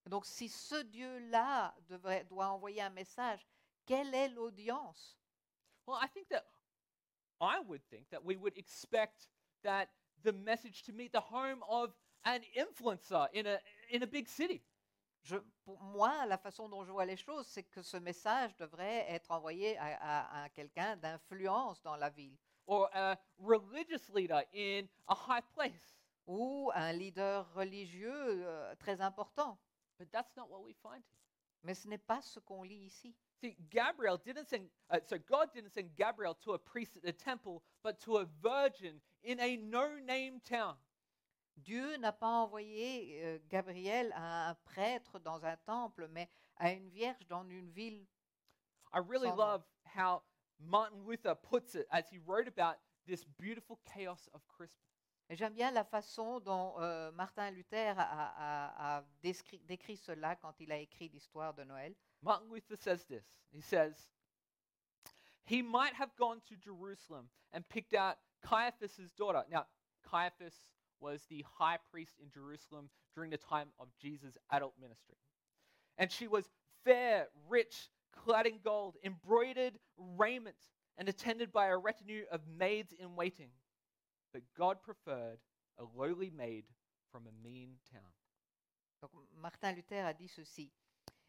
Donc 0.09 0.25
si 0.25 0.49
ce 0.49 0.83
Dieu-là 0.83 1.73
doit 2.29 2.47
envoyer 2.47 2.81
un 2.81 2.89
message, 2.89 3.47
quelle 3.85 4.13
est 4.13 4.29
l'audience? 4.29 5.17
Well, 5.85 5.97
I 6.01 6.07
think 6.07 6.29
that 6.29 6.45
I 7.39 7.59
would 7.59 7.83
think 7.89 8.09
that 8.11 8.23
we 8.23 8.35
would 8.35 8.57
expect 8.57 9.27
that 9.63 9.89
the 10.23 10.33
message 10.33 10.83
to 10.83 10.93
meet 10.93 11.11
the 11.11 11.21
home 11.21 11.63
of 11.69 11.93
an 12.25 12.41
influencer 12.57 13.27
in 13.33 13.45
a 13.45 13.59
in 13.89 14.03
a 14.03 14.07
big 14.07 14.27
city. 14.27 14.61
Je- 15.23 15.37
Pour 15.63 15.81
moi, 15.81 16.25
la 16.25 16.37
façon 16.37 16.67
dont 16.67 16.83
je 16.83 16.91
vois 16.91 17.05
les 17.05 17.15
choses, 17.15 17.47
c'est 17.47 17.63
que 17.63 17.81
ce 17.81 17.95
message 17.97 18.55
devrait 18.57 19.05
être 19.09 19.31
envoyé 19.31 19.77
à, 19.77 19.85
à- 20.01 20.43
à 20.43 20.49
quelqu'un 20.49 20.97
d'influence 20.97 21.81
dans 21.81 21.95
la 21.95 22.09
ville. 22.09 22.37
or 22.65 22.89
a 22.93 23.17
religious 23.39 24.09
leader 24.13 24.41
in 24.53 24.85
a 25.07 25.15
high 25.27 25.43
place. 25.53 25.97
ou 26.25 26.71
un 26.73 26.93
leader 26.93 27.45
religieux 27.53 28.13
euh, 28.45 28.73
très 28.75 29.01
important. 29.01 29.57
But 29.99 30.09
that's 30.11 30.33
not 30.37 30.47
what 30.49 30.61
we 30.61 30.73
find. 30.73 31.03
Mais 31.63 31.73
ce 31.75 31.87
n'est 31.87 31.97
pas 31.97 32.21
ce 32.21 32.39
qu'on 32.39 32.63
lit 32.63 32.85
ici. 32.85 33.13
See, 33.41 33.55
Gabriel 33.69 34.17
didn't 34.17 34.47
send, 34.47 34.69
uh, 34.91 34.99
so 35.05 35.17
God 35.17 35.51
didn't 35.53 35.71
send 35.71 35.93
Gabriel 35.95 36.33
to 36.35 36.53
a 36.53 36.57
priest 36.59 36.95
at 36.97 37.01
the 37.03 37.11
temple, 37.13 37.61
but 37.83 37.99
to 37.99 38.17
a 38.17 38.25
virgin 38.41 39.01
in 39.23 39.39
a 39.41 39.57
no 39.57 39.97
name 39.99 40.39
town. 40.41 40.77
Dieu 41.57 41.97
n'a 41.97 42.11
pas 42.11 42.27
envoyé 42.27 43.23
euh, 43.23 43.39
Gabriel 43.47 44.11
à 44.15 44.49
un 44.49 44.55
prêtre 44.55 45.19
dans 45.19 45.45
un 45.45 45.55
temple, 45.57 46.07
mais 46.09 46.29
à 46.57 46.71
une 46.71 46.89
vierge 46.89 47.25
dans 47.27 47.43
une 47.47 47.69
ville. 47.71 48.05
I 48.93 48.99
really 48.99 49.29
love 49.29 49.63
how 49.95 50.21
Martin 50.59 50.97
Luther 51.07 51.35
puts 51.35 51.75
it 51.75 51.87
as 51.89 52.09
he 52.11 52.19
wrote 52.25 52.47
about 52.47 52.77
this 53.05 53.23
beautiful 53.39 53.79
chaos 53.85 54.27
of 54.33 54.41
Christmas. 54.47 54.79
J'aime 55.29 55.53
bien 55.53 55.71
la 55.71 55.83
façon 55.83 56.39
dont 56.41 56.75
euh, 56.79 57.11
Martin 57.13 57.49
Luther 57.51 57.95
a, 57.97 58.03
a- 58.03 58.97
a 58.97 59.03
décrit, 59.21 59.59
décrit 59.65 59.97
cela 59.97 60.35
quand 60.35 60.53
il 60.59 60.71
a 60.71 60.77
écrit 60.77 61.09
l'histoire 61.09 61.53
de 61.53 61.63
Noël. 61.63 61.95
Martin 62.21 62.45
Luther 62.51 62.75
says 62.77 63.05
this. 63.07 63.23
He 63.51 63.61
says, 63.61 64.09
He 65.45 65.61
might 65.61 65.93
have 65.95 66.15
gone 66.17 66.41
to 66.49 66.55
Jerusalem 66.55 67.29
and 67.51 67.61
picked 67.69 67.93
out 67.93 68.17
Caiaphas' 68.41 69.11
daughter. 69.17 69.43
Now, 69.49 69.65
Caiaphas 70.03 70.53
was 71.03 71.25
the 71.29 71.45
high 71.59 71.77
priest 71.91 72.15
in 72.21 72.29
Jerusalem 72.31 72.89
during 73.13 73.29
the 73.29 73.37
time 73.37 73.67
of 73.79 73.87
Jesus' 74.01 74.37
adult 74.51 74.73
ministry. 74.81 75.17
And 75.97 76.09
she 76.11 76.27
was 76.27 76.45
fair, 76.85 77.27
rich, 77.49 77.89
clad 78.13 78.47
in 78.47 78.59
gold, 78.63 78.95
embroidered 79.03 79.73
raiment, 80.17 80.55
and 80.97 81.09
attended 81.09 81.51
by 81.51 81.67
a 81.67 81.77
retinue 81.77 82.23
of 82.31 82.41
maids 82.57 82.93
in 82.97 83.15
waiting. 83.15 83.49
But 84.31 84.43
God 84.57 84.77
preferred 84.81 85.39
a 85.77 85.83
lowly 85.95 86.31
maid 86.35 86.65
from 87.11 87.23
a 87.27 87.47
mean 87.47 87.71
town. 87.91 88.13
Donc, 89.01 89.11
Martin 89.41 89.75
Luther 89.75 90.05
a 90.07 90.13
dit 90.13 90.29
ceci. 90.29 90.71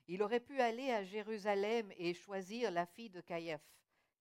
Il 0.06 0.22
aurait 0.22 0.40
pu 0.40 0.60
aller 0.60 0.90
à 0.90 1.02
Jérusalem 1.02 1.90
et 1.96 2.14
choisir 2.14 2.70
la 2.70 2.86
fille 2.86 3.10
de 3.10 3.22
Caïphe. 3.22 3.66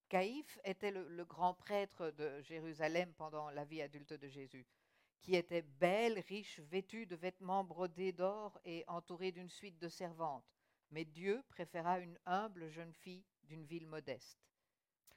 Caïphe 0.08 0.58
était 0.64 0.90
le, 0.90 1.08
le 1.08 1.24
grand 1.24 1.54
prêtre 1.54 2.10
de 2.10 2.40
Jérusalem 2.42 3.12
pendant 3.14 3.50
la 3.50 3.64
vie 3.64 3.82
adulte 3.82 4.14
de 4.14 4.28
Jésus, 4.28 4.66
qui 5.24 5.36
était 5.36 5.62
belle, 5.62 6.22
riche, 6.28 6.60
vêtue 6.60 7.06
de 7.06 7.16
vêtements 7.16 7.64
brodés 7.64 8.12
d'or 8.12 8.60
et 8.64 8.84
entourée 8.86 9.32
d'une 9.32 9.48
suite 9.48 9.78
de 9.80 9.88
servantes. 9.88 10.44
Mais 10.90 11.06
Dieu 11.06 11.42
préféra 11.48 11.98
une 11.98 12.18
humble 12.26 12.68
jeune 12.68 12.92
fille 12.92 13.24
d'une 13.42 13.64
ville 13.64 13.86
modeste. 13.86 14.38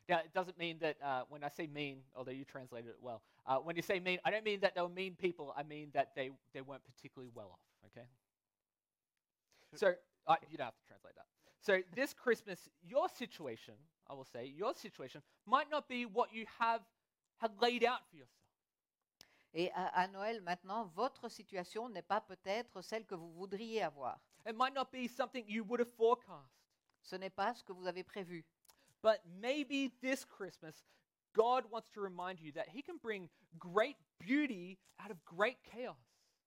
Now, 0.08 0.20
it 0.20 0.34
doesn't 0.34 0.58
mean 0.58 0.80
that 0.80 0.96
uh, 1.04 1.26
when 1.28 1.44
I 1.44 1.50
say 1.50 1.68
mean, 1.68 2.02
although 2.16 2.32
you 2.32 2.46
translated 2.46 2.90
it 2.90 2.96
well, 3.02 3.22
uh, 3.46 3.58
when 3.58 3.76
you 3.76 3.82
say 3.82 4.00
mean, 4.00 4.20
I 4.24 4.32
don't 4.32 4.46
mean 4.46 4.62
that 4.62 4.74
they 4.74 4.82
were 4.82 4.88
mean 4.88 5.16
people. 5.16 5.54
I 5.58 5.64
mean 5.64 5.90
that 5.94 6.16
they, 6.16 6.32
they 6.54 6.62
weren't 6.62 6.84
particularly 6.86 7.30
well 7.36 7.50
off, 7.52 7.92
okay? 7.92 8.08
So, 9.76 9.94
uh, 10.26 10.36
you 10.50 10.58
don't 10.58 10.68
have 10.68 10.78
to 10.78 10.88
translate 10.88 11.16
that. 11.16 11.26
So, 11.60 11.80
this 11.94 12.14
Christmas, 12.14 12.70
your 12.82 13.10
situation, 13.10 13.74
I 14.10 14.14
will 14.14 14.24
say, 14.24 14.54
your 14.56 14.74
situation 14.74 15.22
might 15.46 15.70
not 15.70 15.90
be 15.90 16.06
what 16.06 16.34
you 16.34 16.46
have 16.60 16.80
had 17.40 17.52
laid 17.62 17.84
out 17.84 18.00
for 18.10 18.16
yourself. 18.16 18.47
Et 19.54 19.72
à, 19.72 19.88
à 19.88 20.08
Noël 20.08 20.42
maintenant, 20.42 20.86
votre 20.96 21.30
situation 21.30 21.90
n'est 21.90 22.02
pas 22.02 22.22
peut-être 22.22 22.82
celle 22.82 23.06
que 23.06 23.16
vous 23.16 23.32
voudriez 23.32 23.84
avoir. 23.84 24.20
It 24.46 24.56
might 24.56 24.74
not 24.74 24.92
be 24.92 25.08
something 25.08 25.46
you 25.48 25.64
would 25.64 25.82
have 25.82 25.92
forecast. 25.94 26.52
Ce 27.02 27.16
n'est 27.16 27.30
pas 27.30 27.54
ce 27.54 27.64
que 27.64 27.74
vous 27.74 27.88
avez 27.88 28.04
prévu. 28.04 28.46
But 29.02 29.22
maybe 29.26 29.90
this 30.02 30.26
Christmas, 30.26 30.84
God 31.34 31.66
wants 31.72 31.90
to 31.94 32.02
remind 32.02 32.40
you 32.40 32.52
that 32.54 32.70
He 32.70 32.82
can 32.82 32.98
bring 33.02 33.30
great 33.58 33.98
beauty 34.20 34.80
out 35.00 35.12
of 35.12 35.24
great 35.24 35.58
chaos. 35.64 35.96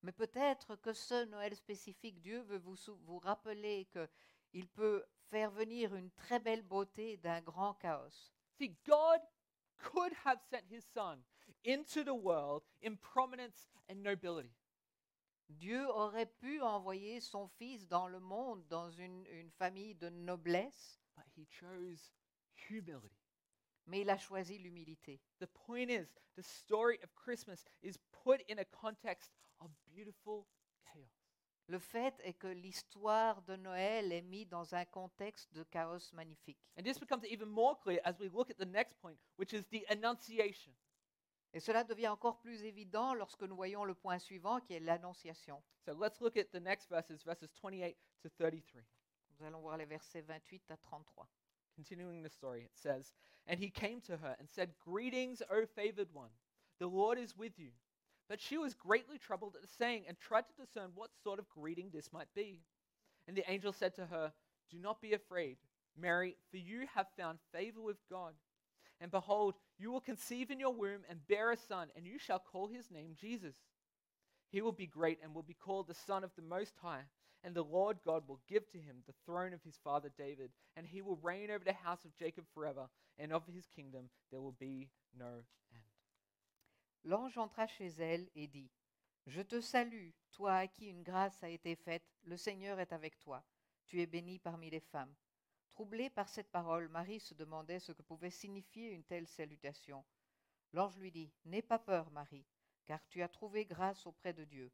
Mais 0.03 0.13
peut-être 0.13 0.77
que 0.77 0.93
ce 0.93 1.25
Noël 1.27 1.55
spécifique, 1.55 2.21
Dieu 2.21 2.41
veut 2.43 2.59
vous, 2.59 2.77
vous 3.05 3.19
rappeler 3.19 3.87
qu'il 3.93 4.69
peut 4.69 5.05
faire 5.31 5.51
venir 5.51 5.95
une 5.95 6.11
très 6.11 6.41
belle 6.41 6.63
beauté 6.63 7.19
d'un 7.19 7.41
grand 7.41 7.75
chaos. 7.75 8.33
See, 8.59 8.77
God 8.87 9.21
could 9.77 10.13
have 10.25 10.41
sent 10.51 10.65
His 10.71 10.85
Son 10.95 11.19
into 11.65 12.05
the 12.05 12.15
world 12.15 12.63
in 12.83 12.97
prominence 12.97 13.69
and 13.89 14.03
nobility. 14.03 14.53
Dieu 15.49 15.85
aurait 15.89 16.27
pu 16.41 16.61
envoyer 16.61 17.21
son 17.21 17.49
Fils 17.59 17.89
dans 17.89 18.07
le 18.07 18.21
monde, 18.21 18.63
dans 18.69 18.91
une, 18.91 19.27
une 19.27 19.51
famille 19.51 19.95
de 19.97 20.09
noblesse, 20.09 21.01
But 21.17 21.27
he 21.37 21.45
chose 21.47 22.13
humility. 22.69 23.17
mais 23.87 24.03
il 24.03 24.11
a 24.11 24.17
choisi 24.17 24.59
l'humilité. 24.59 25.21
The 25.41 25.47
point 25.47 25.89
is, 25.91 26.15
the 26.37 26.43
story 26.43 26.99
of 27.03 27.13
Christmas 27.17 27.65
is 27.83 27.99
put 28.13 28.43
in 28.49 28.59
a 28.59 28.65
context 28.65 29.33
of 29.61 29.71
beautiful 29.93 30.47
chaos. 30.85 31.11
Le 31.67 31.79
fait 31.79 32.15
est 32.25 32.35
que 32.35 32.47
l'histoire 32.47 33.43
de 33.43 33.57
Noël 33.57 34.13
est 34.13 34.23
mise 34.23 34.49
dans 34.49 34.75
un 34.75 34.85
contexte 34.85 35.53
de 35.53 35.65
chaos 35.65 36.13
magnifique. 36.13 36.59
And 36.79 36.83
this 36.85 36.99
becomes 36.99 37.25
even 37.25 37.49
more 37.49 37.77
clear 37.83 38.01
as 38.05 38.19
we 38.21 38.29
look 38.29 38.51
at 38.51 38.59
the 38.59 38.67
next 38.67 38.95
point, 39.01 39.19
which 39.37 39.53
is 39.53 39.65
the 39.71 39.85
Annunciation. 39.91 40.73
Et 41.53 41.61
cela 41.61 41.83
devient 41.83 42.09
encore 42.09 42.39
plus 42.39 42.63
évident 42.65 43.15
lorsque 43.15 43.43
nous 43.43 43.57
voyons 43.57 43.85
le 43.85 43.95
point 43.95 44.19
suivant 44.19 44.61
qui 44.61 44.75
est 44.75 44.81
l'Annonciation. 44.81 45.61
So 45.85 45.93
let's 45.95 46.21
look 46.21 46.37
at 46.37 46.51
the 46.53 46.61
next 46.61 46.89
verses, 46.89 47.25
verses 47.25 47.51
28 47.61 47.97
to 48.23 48.29
33. 48.29 48.83
Nous 49.39 49.47
allons 49.47 49.61
voir 49.61 49.77
les 49.77 49.87
versets 49.87 50.23
28 50.23 50.71
à 50.71 50.77
33. 50.77 51.29
Continuing 51.75 52.23
the 52.23 52.29
story, 52.29 52.63
it 52.63 52.77
says, 52.77 53.15
And 53.47 53.59
he 53.59 53.71
came 53.71 54.01
to 54.03 54.17
her 54.19 54.37
and 54.39 54.49
said, 54.49 54.71
Greetings, 54.85 55.43
O 55.51 55.67
favored 55.67 56.09
one, 56.13 56.31
the 56.79 56.87
Lord 56.87 57.19
is 57.19 57.37
with 57.37 57.59
you. 57.59 57.71
But 58.29 58.41
she 58.41 58.59
was 58.59 58.75
greatly 58.75 59.19
troubled 59.19 59.57
at 59.57 59.63
the 59.63 59.69
saying 59.77 60.05
and 60.07 60.17
tried 60.21 60.45
to 60.47 60.63
discern 60.63 60.93
what 60.95 61.11
sort 61.25 61.41
of 61.41 61.49
greeting 61.49 61.91
this 61.91 62.13
might 62.13 62.33
be. 62.35 62.61
And 63.27 63.37
the 63.37 63.51
angel 63.51 63.73
said 63.73 63.95
to 63.97 64.07
her, 64.07 64.33
Do 64.71 64.79
not 64.79 65.01
be 65.01 65.15
afraid, 65.15 65.57
Mary, 65.97 66.37
for 66.51 66.59
you 66.59 66.87
have 66.95 67.07
found 67.19 67.39
favor 67.53 67.81
with 67.81 67.97
God. 68.09 68.35
And 69.01 69.11
behold, 69.11 69.55
you 69.79 69.91
will 69.91 70.01
conceive 70.01 70.51
in 70.51 70.61
your 70.61 70.75
womb 70.75 71.01
and 71.09 71.27
bear 71.27 71.51
a 71.51 71.57
son, 71.57 71.89
and 71.97 72.07
you 72.07 72.19
shall 72.19 72.39
call 72.39 72.69
his 72.69 72.91
name 72.91 73.17
Jesus. 73.19 73.55
He 74.51 74.61
will 74.61 74.73
be 74.73 74.87
great 74.87 75.19
and 75.23 75.35
will 75.35 75.43
be 75.43 75.55
called 75.55 75.89
the 75.89 75.95
Son 75.95 76.25
of 76.25 76.35
the 76.37 76.43
Most 76.43 76.75
High. 76.83 77.05
And 77.43 77.55
the 77.55 77.65
Lord 77.65 77.99
God 78.05 78.25
will 78.29 78.41
give 78.47 78.69
to 78.71 78.79
him 78.79 78.97
the 79.07 79.15
throne 79.25 79.55
of 79.55 79.63
his 79.63 79.79
father 79.83 80.11
David, 80.19 80.51
and 80.77 80.87
he 80.87 81.01
will 81.01 81.19
reign 81.23 81.51
over 81.51 81.65
the 81.65 81.73
house 81.73 82.05
of 82.05 82.15
Jacob 82.15 82.45
forever, 82.53 82.89
and 83.19 83.33
of 83.33 83.47
his 83.47 83.67
kingdom 83.75 84.11
there 84.31 84.43
will 84.43 84.57
be 84.61 84.91
no 85.19 85.45
end. 85.73 85.83
L'ange 87.05 87.39
entra 87.39 87.67
chez 87.67 87.99
elle 87.99 88.29
et 88.37 88.47
dit, 88.47 88.71
Je 89.27 89.41
te 89.41 89.63
salue, 89.63 90.11
toi 90.33 90.53
à 90.53 90.67
qui 90.67 90.89
une 90.89 91.03
grâce 91.03 91.43
a 91.43 91.49
été 91.49 91.77
faite, 91.77 92.05
le 92.25 92.37
Seigneur 92.37 92.79
est 92.79 92.93
avec 92.93 93.19
toi, 93.19 93.43
tu 93.87 94.03
es 94.03 94.07
bénie 94.07 94.39
parmi 94.39 94.69
les 94.69 94.81
femmes. 94.81 95.15
Troublée 95.71 96.11
par 96.11 96.29
cette 96.29 96.51
parole, 96.51 96.89
Marie 96.89 97.21
se 97.21 97.35
demandait 97.35 97.81
ce 97.81 97.93
que 97.93 98.03
pouvait 98.03 98.31
signifier 98.31 98.91
une 98.91 99.05
telle 99.05 99.27
salutation. 99.27 100.05
L'ange 100.73 100.97
lui 100.99 101.11
dit, 101.11 101.33
N'aie 101.45 101.63
pas 101.63 101.79
peur, 101.79 102.11
Marie, 102.11 102.47
car 102.85 103.01
tu 103.09 103.23
as 103.23 103.29
trouvé 103.29 103.65
grâce 103.65 104.07
auprès 104.07 104.33
de 104.33 104.45
Dieu. 104.45 104.73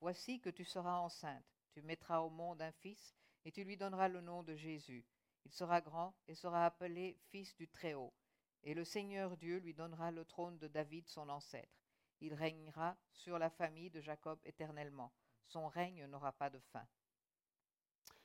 Voici 0.00 0.40
que 0.40 0.50
tu 0.50 0.64
seras 0.64 0.98
enceinte, 0.98 1.44
tu 1.72 1.82
mettras 1.82 2.20
au 2.20 2.30
monde 2.30 2.62
un 2.62 2.72
fils, 2.72 3.14
et 3.44 3.52
tu 3.52 3.64
lui 3.64 3.76
donneras 3.76 4.08
le 4.08 4.20
nom 4.20 4.42
de 4.42 4.54
Jésus. 4.54 5.04
Il 5.44 5.52
sera 5.52 5.80
grand 5.80 6.14
et 6.28 6.34
sera 6.34 6.64
appelé 6.64 7.18
Fils 7.30 7.54
du 7.56 7.68
Très-Haut. 7.68 8.14
Et 8.62 8.74
le 8.74 8.84
Seigneur 8.84 9.36
Dieu 9.36 9.58
lui 9.58 9.74
donnera 9.74 10.10
le 10.10 10.24
trône 10.24 10.58
de 10.58 10.68
David, 10.68 11.06
son 11.08 11.28
ancêtre. 11.28 11.84
Il 12.20 12.32
régnera 12.32 12.96
sur 13.12 13.38
la 13.38 13.50
famille 13.50 13.90
de 13.90 14.00
Jacob 14.00 14.38
éternellement. 14.44 15.12
Son 15.46 15.68
règne 15.68 16.06
n'aura 16.06 16.32
pas 16.32 16.48
de 16.48 16.58
fin. 16.58 16.86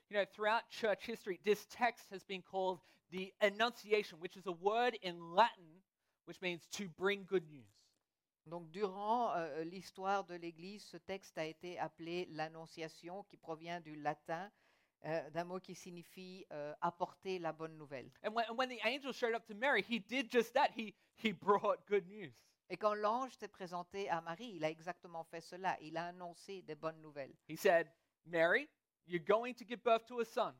You 0.09 0.17
know, 0.17 0.25
throughout 0.33 0.69
church 0.69 1.05
history, 1.05 1.39
this 1.45 1.65
text 1.69 2.05
has 2.11 2.23
been 2.23 2.41
called 2.41 2.79
the 3.11 3.31
Annunciation, 3.41 4.19
which 4.19 4.37
is 4.37 4.47
a 4.47 4.51
word 4.51 4.97
in 5.03 5.35
Latin 5.35 5.79
which 6.29 6.43
means 6.43 6.61
to 6.71 6.87
bring 6.89 7.25
good 7.27 7.49
news. 7.49 7.65
Donc, 8.45 8.69
durant 8.69 9.33
euh, 9.35 9.63
l'histoire 9.63 10.23
de 10.25 10.35
l'Église, 10.35 10.85
ce 10.85 10.97
texte 10.97 11.35
a 11.39 11.45
été 11.45 11.79
appelé 11.79 12.27
l'Annonciation, 12.29 13.23
qui 13.23 13.35
provient 13.35 13.81
du 13.81 13.95
latin, 13.95 14.51
euh, 15.05 15.27
d'un 15.31 15.43
mot 15.43 15.59
qui 15.59 15.73
signifie 15.73 16.45
euh, 16.51 16.71
apporter 16.81 17.39
la 17.39 17.51
bonne 17.51 17.75
nouvelle. 17.77 18.11
And 18.23 18.35
when, 18.35 18.45
and 18.47 18.55
when 18.55 18.69
the 18.69 18.79
angel 18.85 19.11
showed 19.11 19.33
up 19.33 19.47
to 19.47 19.55
Mary, 19.55 19.81
he 19.81 19.97
did 19.97 20.31
just 20.31 20.53
that. 20.53 20.69
He, 20.77 20.93
he 21.15 21.31
brought 21.31 21.79
good 21.87 22.07
news. 22.07 22.33
Et 22.69 22.77
quand 22.77 22.93
l'ange 22.93 23.31
s'est 23.35 23.47
présenté 23.47 24.07
à 24.07 24.21
Marie, 24.21 24.51
il 24.53 24.63
a 24.63 24.69
exactement 24.69 25.23
fait 25.23 25.41
cela. 25.41 25.77
Il 25.81 25.97
a 25.97 26.09
annoncé 26.09 26.61
des 26.61 26.75
bonnes 26.75 27.01
nouvelles. 27.01 27.33
He 27.47 27.57
said, 27.57 27.87
Mary, 28.27 28.69
you're 29.07 29.23
going 29.25 29.53
to 29.55 29.65
give 29.65 29.83
birth 29.83 30.05
to 30.07 30.19
a 30.19 30.25
son. 30.25 30.53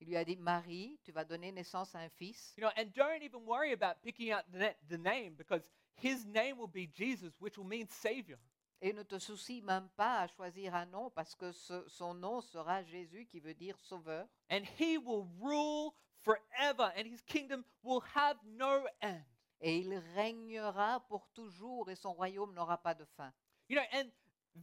Il 0.00 0.08
lui 0.08 0.16
a 0.16 0.24
dit, 0.24 0.36
Marie, 0.36 0.98
tu 1.04 1.12
vas 1.12 1.24
donner 1.24 1.52
naissance 1.52 1.94
à 1.94 1.98
un 1.98 2.08
fils. 2.08 2.54
You 2.56 2.62
know, 2.62 2.70
and 2.76 2.86
don't 2.94 3.22
even 3.22 3.44
worry 3.44 3.72
about 3.72 4.00
picking 4.02 4.32
out 4.32 4.44
the, 4.50 4.74
the 4.88 4.96
name 4.96 5.34
because 5.36 5.62
his 5.96 6.24
name 6.24 6.56
will 6.56 6.68
be 6.72 6.86
Jesus, 6.86 7.34
which 7.38 7.58
will 7.58 7.66
mean 7.66 7.86
Savior. 7.88 8.38
Et 8.82 8.94
ne 8.94 9.02
te 9.02 9.18
soucie 9.18 9.60
même 9.60 9.90
pas 9.94 10.20
à 10.22 10.26
choisir 10.28 10.74
un 10.74 10.86
nom 10.86 11.10
parce 11.10 11.34
que 11.34 11.52
ce- 11.52 11.86
son 11.86 12.14
nom 12.14 12.40
sera 12.40 12.82
Jésus 12.82 13.26
qui 13.26 13.38
veut 13.40 13.52
dire 13.52 13.78
sauveur. 13.78 14.26
And 14.50 14.62
he 14.78 14.96
will 14.96 15.26
rule 15.38 15.92
forever, 16.22 16.90
and 16.96 17.06
his 17.06 17.20
kingdom 17.26 17.62
will 17.82 18.02
have 18.14 18.38
no 18.44 18.86
end. 19.02 19.22
Et 19.60 19.80
il 19.80 19.94
régnera 20.14 21.00
pour 21.08 21.28
toujours 21.34 21.90
et 21.90 21.94
son 21.94 22.14
royaume 22.14 22.54
n'aura 22.54 22.78
pas 22.78 22.94
de 22.94 23.04
fin. 23.04 23.30
You 23.68 23.76
know, 23.76 23.84
and 23.92 24.10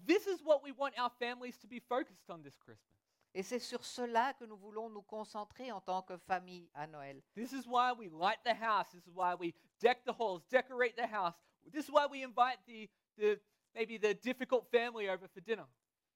this 0.07 0.25
is 0.25 0.41
what 0.43 0.63
we 0.63 0.71
want 0.71 0.93
our 0.97 1.11
families 1.19 1.59
to 1.59 1.67
be 1.67 1.79
focused 1.79 2.27
on 2.31 2.41
this 2.41 2.57
Christmas. 2.57 2.96
Et 3.37 3.43
c'est 3.43 3.59
sur 3.59 3.85
cela 3.85 4.33
que 4.33 4.45
nous 4.45 4.57
voulons 4.57 4.89
nous 4.89 5.03
concentrer 5.03 5.71
en 5.71 5.79
tant 5.79 6.01
que 6.01 6.17
famille 6.17 6.67
à 6.73 6.87
Noël. 6.87 7.21
This 7.35 7.51
is 7.51 7.67
why 7.67 7.91
we 7.95 8.09
light 8.09 8.39
the 8.43 8.55
house. 8.59 8.89
This 8.89 9.05
is 9.05 9.11
why 9.13 9.35
we 9.39 9.53
deck 9.79 10.03
the 10.05 10.11
halls, 10.17 10.41
decorate 10.49 10.95
the 10.95 11.05
house. 11.05 11.35
This 11.71 11.85
is 11.87 11.91
why 11.91 12.07
we 12.09 12.23
invite 12.23 12.57
the, 12.65 12.89
the 13.15 13.39
maybe 13.75 13.99
the 13.99 14.15
difficult 14.15 14.65
family 14.71 15.07
over 15.07 15.27
for 15.27 15.41
dinner. 15.41 15.67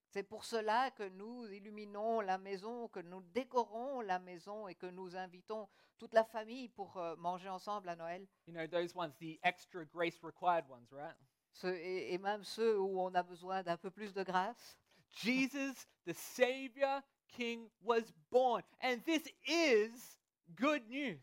C'est 0.10 0.24
pour 0.24 0.44
cela 0.44 0.90
que 0.90 1.08
nous 1.10 1.46
illuminons 1.54 2.22
la 2.22 2.40
maison, 2.40 2.88
que 2.88 3.02
nous 3.02 3.22
décorons 3.36 4.02
la 4.02 4.18
maison 4.18 4.68
et 4.68 4.74
que 4.74 4.88
nous 4.88 5.16
invitons 5.16 5.70
toute 6.00 6.16
la 6.16 6.24
famille 6.24 6.70
pour 6.70 6.98
euh, 6.98 7.16
manger 7.18 7.50
ensemble 7.50 7.88
à 7.90 7.96
Noël. 7.96 8.26
You 8.48 8.54
know, 8.56 8.66
those 8.66 8.96
ones, 8.96 9.14
the 9.20 9.40
extra 9.44 9.86
grace 9.86 10.20
required 10.24 10.68
ones, 10.68 10.88
right? 10.92 11.16
Ceux- 11.54 11.76
et, 11.78 12.14
et 12.14 12.18
même 12.18 12.44
ceux 12.44 12.80
où 12.80 13.00
on 13.00 13.14
a 13.14 13.22
besoin 13.22 13.62
d'un 13.62 13.78
peu 13.78 13.92
plus 13.92 14.12
de 14.12 14.24
grâce. 14.24 14.76
Jesus, 15.12 15.86
the 16.06 16.14
Savior 16.14 17.02
King, 17.36 17.68
was 17.84 18.12
born. 18.32 18.64
And 18.82 19.02
this 19.06 19.24
is 19.48 20.18
good 20.56 20.88
news. 20.90 21.20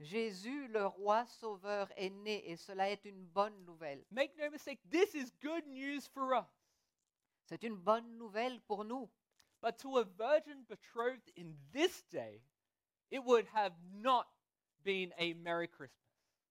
Jésus, 0.00 0.68
le 0.72 0.86
roi 0.86 1.24
sauveur, 1.40 1.88
est 1.96 2.10
né 2.10 2.42
et 2.46 2.56
cela 2.56 2.90
est 2.90 3.04
une 3.04 3.24
bonne 3.26 3.64
nouvelle. 3.64 4.04
Make 4.10 4.36
no 4.36 4.50
mistake, 4.50 4.80
this 4.90 5.14
is 5.14 5.30
good 5.40 5.66
news 5.66 6.06
for 6.12 6.34
us. 6.34 6.46
C'est 7.46 7.62
une 7.62 7.76
bonne 7.76 8.18
nouvelle 8.18 8.60
pour 8.66 8.84
nous. 8.84 9.08
But 9.62 9.78
to 9.78 9.98
a 9.98 10.04
virgin 10.04 10.64
betrothed 10.68 11.32
in 11.36 11.54
this 11.72 12.02
day, 12.10 12.42
it 13.10 13.24
would 13.24 13.46
have 13.54 13.72
not 13.94 14.26
been 14.82 15.12
a 15.18 15.34
Merry 15.34 15.68
Christmas. 15.68 16.04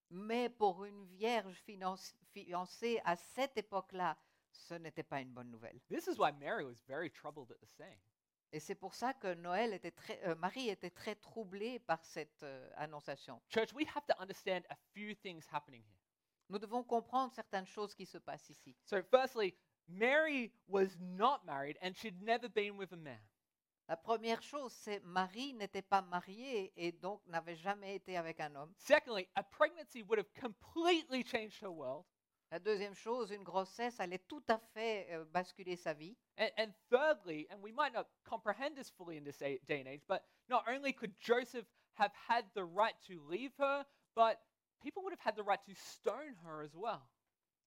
Mais 0.09 0.49
pour 0.49 0.85
une 0.85 1.05
vierge 1.05 1.61
fiancée 2.33 3.01
à 3.03 3.15
cette 3.15 3.57
époque-là, 3.57 4.15
ce 4.53 4.75
n'était 4.75 5.03
pas 5.03 5.21
une 5.21 5.31
bonne 5.31 5.51
nouvelle. 5.51 5.79
This 5.89 6.07
is 6.07 6.17
why 6.17 6.31
Mary 6.31 6.63
was 6.63 6.81
very 6.87 7.09
troubled 7.09 7.51
at 7.51 7.57
the 7.59 7.69
saying. 7.77 7.99
Et 8.51 8.59
c'est 8.59 8.75
pour 8.75 8.93
ça 8.93 9.13
que 9.15 9.33
Noël 9.33 9.73
était 9.73 9.91
très, 9.91 10.19
euh, 10.27 10.35
Marie 10.35 10.69
était 10.69 10.91
très 10.91 11.15
troublée 11.15 11.79
par 11.79 12.03
cette 12.05 12.43
euh, 12.43 12.69
annonciation. 12.75 13.41
Church, 13.49 13.73
we 13.73 13.85
have 13.95 14.05
to 14.05 14.13
understand 14.19 14.61
a 14.69 14.75
few 14.93 15.15
things 15.15 15.43
happening 15.51 15.81
here. 15.81 15.99
Nous 16.49 16.59
devons 16.59 16.83
comprendre 16.83 17.33
certaines 17.33 17.65
choses 17.65 17.95
qui 17.95 18.05
se 18.05 18.19
passent 18.19 18.49
ici. 18.49 18.75
So, 18.83 19.01
firstly, 19.09 19.55
Mary 19.87 20.51
was 20.67 20.95
not 20.99 21.43
married 21.45 21.77
and 21.81 21.95
she'd 21.95 22.21
never 22.21 22.47
been 22.47 22.77
with 22.77 22.93
a 22.93 22.97
man. 22.97 23.19
La 23.89 23.97
première 23.97 24.41
chose, 24.41 24.71
c'est 24.71 25.03
Marie 25.03 25.53
n'était 25.53 25.81
pas 25.81 26.01
mariée 26.01 26.71
et 26.77 26.91
donc 26.91 27.21
n'avait 27.27 27.55
jamais 27.55 27.95
été 27.95 28.17
avec 28.17 28.39
un 28.39 28.55
homme. 28.55 28.73
Secondly, 28.77 29.27
a 29.35 29.43
pregnancy 29.43 30.03
would 30.03 30.19
have 30.19 30.31
completely 30.39 31.23
changed 31.23 31.61
her 31.61 31.71
world. 31.71 32.05
La 32.53 32.59
deuxième 32.59 32.93
chose, 32.93 33.31
une 33.31 33.41
grossesse 33.41 33.99
allait 33.99 34.19
tout 34.19 34.43
à 34.47 34.59
fait 34.59 35.07
euh, 35.09 35.25
basculer 35.25 35.75
sa 35.75 35.95
vie. 35.95 36.15
And, 36.37 36.51
and 36.59 36.73
thirdly, 36.91 37.47
and 37.49 37.57
we 37.63 37.71
might 37.71 37.91
not 37.91 38.05
comprehend 38.23 38.75
this 38.75 38.91
fully 38.91 39.17
in 39.17 39.23
this 39.23 39.39
day 39.39 39.59
and 39.71 39.87
age, 39.87 40.03
but 40.07 40.23
not 40.49 40.63
only 40.67 40.93
could 40.93 41.19
Joseph 41.19 41.65
have 41.95 42.11
had 42.29 42.45
the 42.53 42.63
right 42.63 42.93
to 43.07 43.19
leave 43.27 43.53
her, 43.57 43.83
but 44.13 44.39
people 44.83 45.01
would 45.01 45.13
have 45.13 45.19
had 45.19 45.35
the 45.35 45.41
right 45.41 45.65
to 45.65 45.73
stone 45.73 46.35
her 46.45 46.61
as 46.61 46.75
well. 46.75 47.01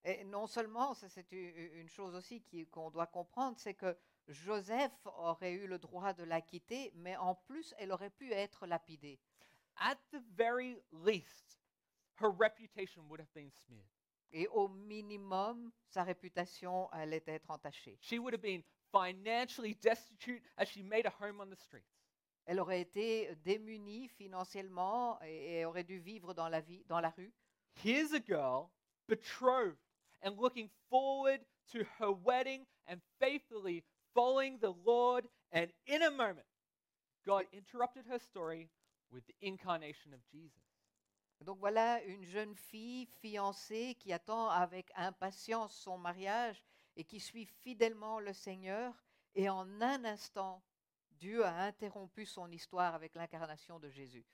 Et 0.04 0.22
non 0.22 0.46
seulement, 0.46 0.94
c'est 0.94 1.32
une 1.32 1.88
chose 1.88 2.14
aussi 2.14 2.44
qu'on 2.70 2.90
doit 2.90 3.08
comprendre, 3.08 3.58
c'est 3.58 3.74
que 3.74 3.96
Joseph 4.28 4.92
aurait 5.04 5.54
eu 5.54 5.66
le 5.66 5.80
droit 5.80 6.12
de 6.12 6.22
la 6.22 6.40
quitter, 6.40 6.92
mais 6.94 7.16
en 7.16 7.34
plus, 7.34 7.74
elle 7.78 7.90
aurait 7.90 8.10
pu 8.10 8.32
être 8.32 8.68
lapidée. 8.68 9.18
At 9.78 9.96
the 10.12 10.22
very 10.36 10.76
least, 10.92 11.58
her 12.20 12.30
reputation 12.30 13.08
would 13.08 13.18
have 13.18 13.34
been 13.34 13.50
smeared. 13.50 13.95
Et 14.32 14.46
au 14.48 14.68
minimum, 14.68 15.70
sa 15.88 16.02
réputation 16.02 16.88
allait 16.90 17.24
être 17.26 17.50
entachée. 17.50 17.98
She 18.00 18.18
would 18.18 18.34
have 18.34 18.42
been 18.42 18.62
financially 18.92 19.74
destitute 19.74 20.42
as 20.56 20.66
she 20.66 20.82
made 20.82 21.06
a 21.06 21.12
home 21.20 21.40
on 21.40 21.48
the 21.48 21.56
streets. 21.56 21.86
Elle 22.44 22.60
aurait 22.60 22.80
été 22.80 23.34
démunie 23.44 24.08
financièrement 24.08 25.18
et, 25.22 25.60
et 25.60 25.64
aurait 25.64 25.84
dû 25.84 25.98
vivre 25.98 26.32
dans 26.34 26.48
la, 26.48 26.60
vie, 26.60 26.84
dans 26.86 27.00
la 27.00 27.10
rue. 27.10 27.32
Here's 27.82 28.12
a 28.12 28.20
girl 28.20 28.70
betrothed 29.08 29.78
and 30.22 30.38
looking 30.38 30.70
forward 30.88 31.40
to 31.72 31.84
her 31.98 32.12
wedding 32.12 32.66
and 32.86 33.00
faithfully 33.20 33.84
following 34.14 34.58
the 34.58 34.72
Lord. 34.84 35.26
And 35.52 35.72
in 35.86 36.02
a 36.02 36.10
moment, 36.10 36.46
God 37.26 37.44
interrupted 37.52 38.04
her 38.08 38.18
story 38.18 38.68
with 39.10 39.26
the 39.26 39.34
incarnation 39.40 40.12
of 40.12 40.20
Jesus. 40.32 40.65
Donc 41.40 41.58
voilà 41.58 42.02
une 42.04 42.24
jeune 42.24 42.54
fille 42.54 43.06
fiancée 43.20 43.96
qui 43.98 44.12
attend 44.12 44.48
avec 44.48 44.90
impatience 44.96 45.74
son 45.76 45.98
mariage 45.98 46.64
et 46.96 47.04
qui 47.04 47.20
suit 47.20 47.46
fidèlement 47.46 48.18
le 48.20 48.32
Seigneur. 48.32 48.94
Et 49.34 49.48
en 49.48 49.68
un 49.80 50.04
instant, 50.04 50.62
Dieu 51.12 51.44
a 51.44 51.54
interrompu 51.64 52.24
son 52.26 52.50
histoire 52.50 52.94
avec 52.94 53.14
l'incarnation 53.14 53.78
de 53.78 53.90
Jésus. 53.90 54.24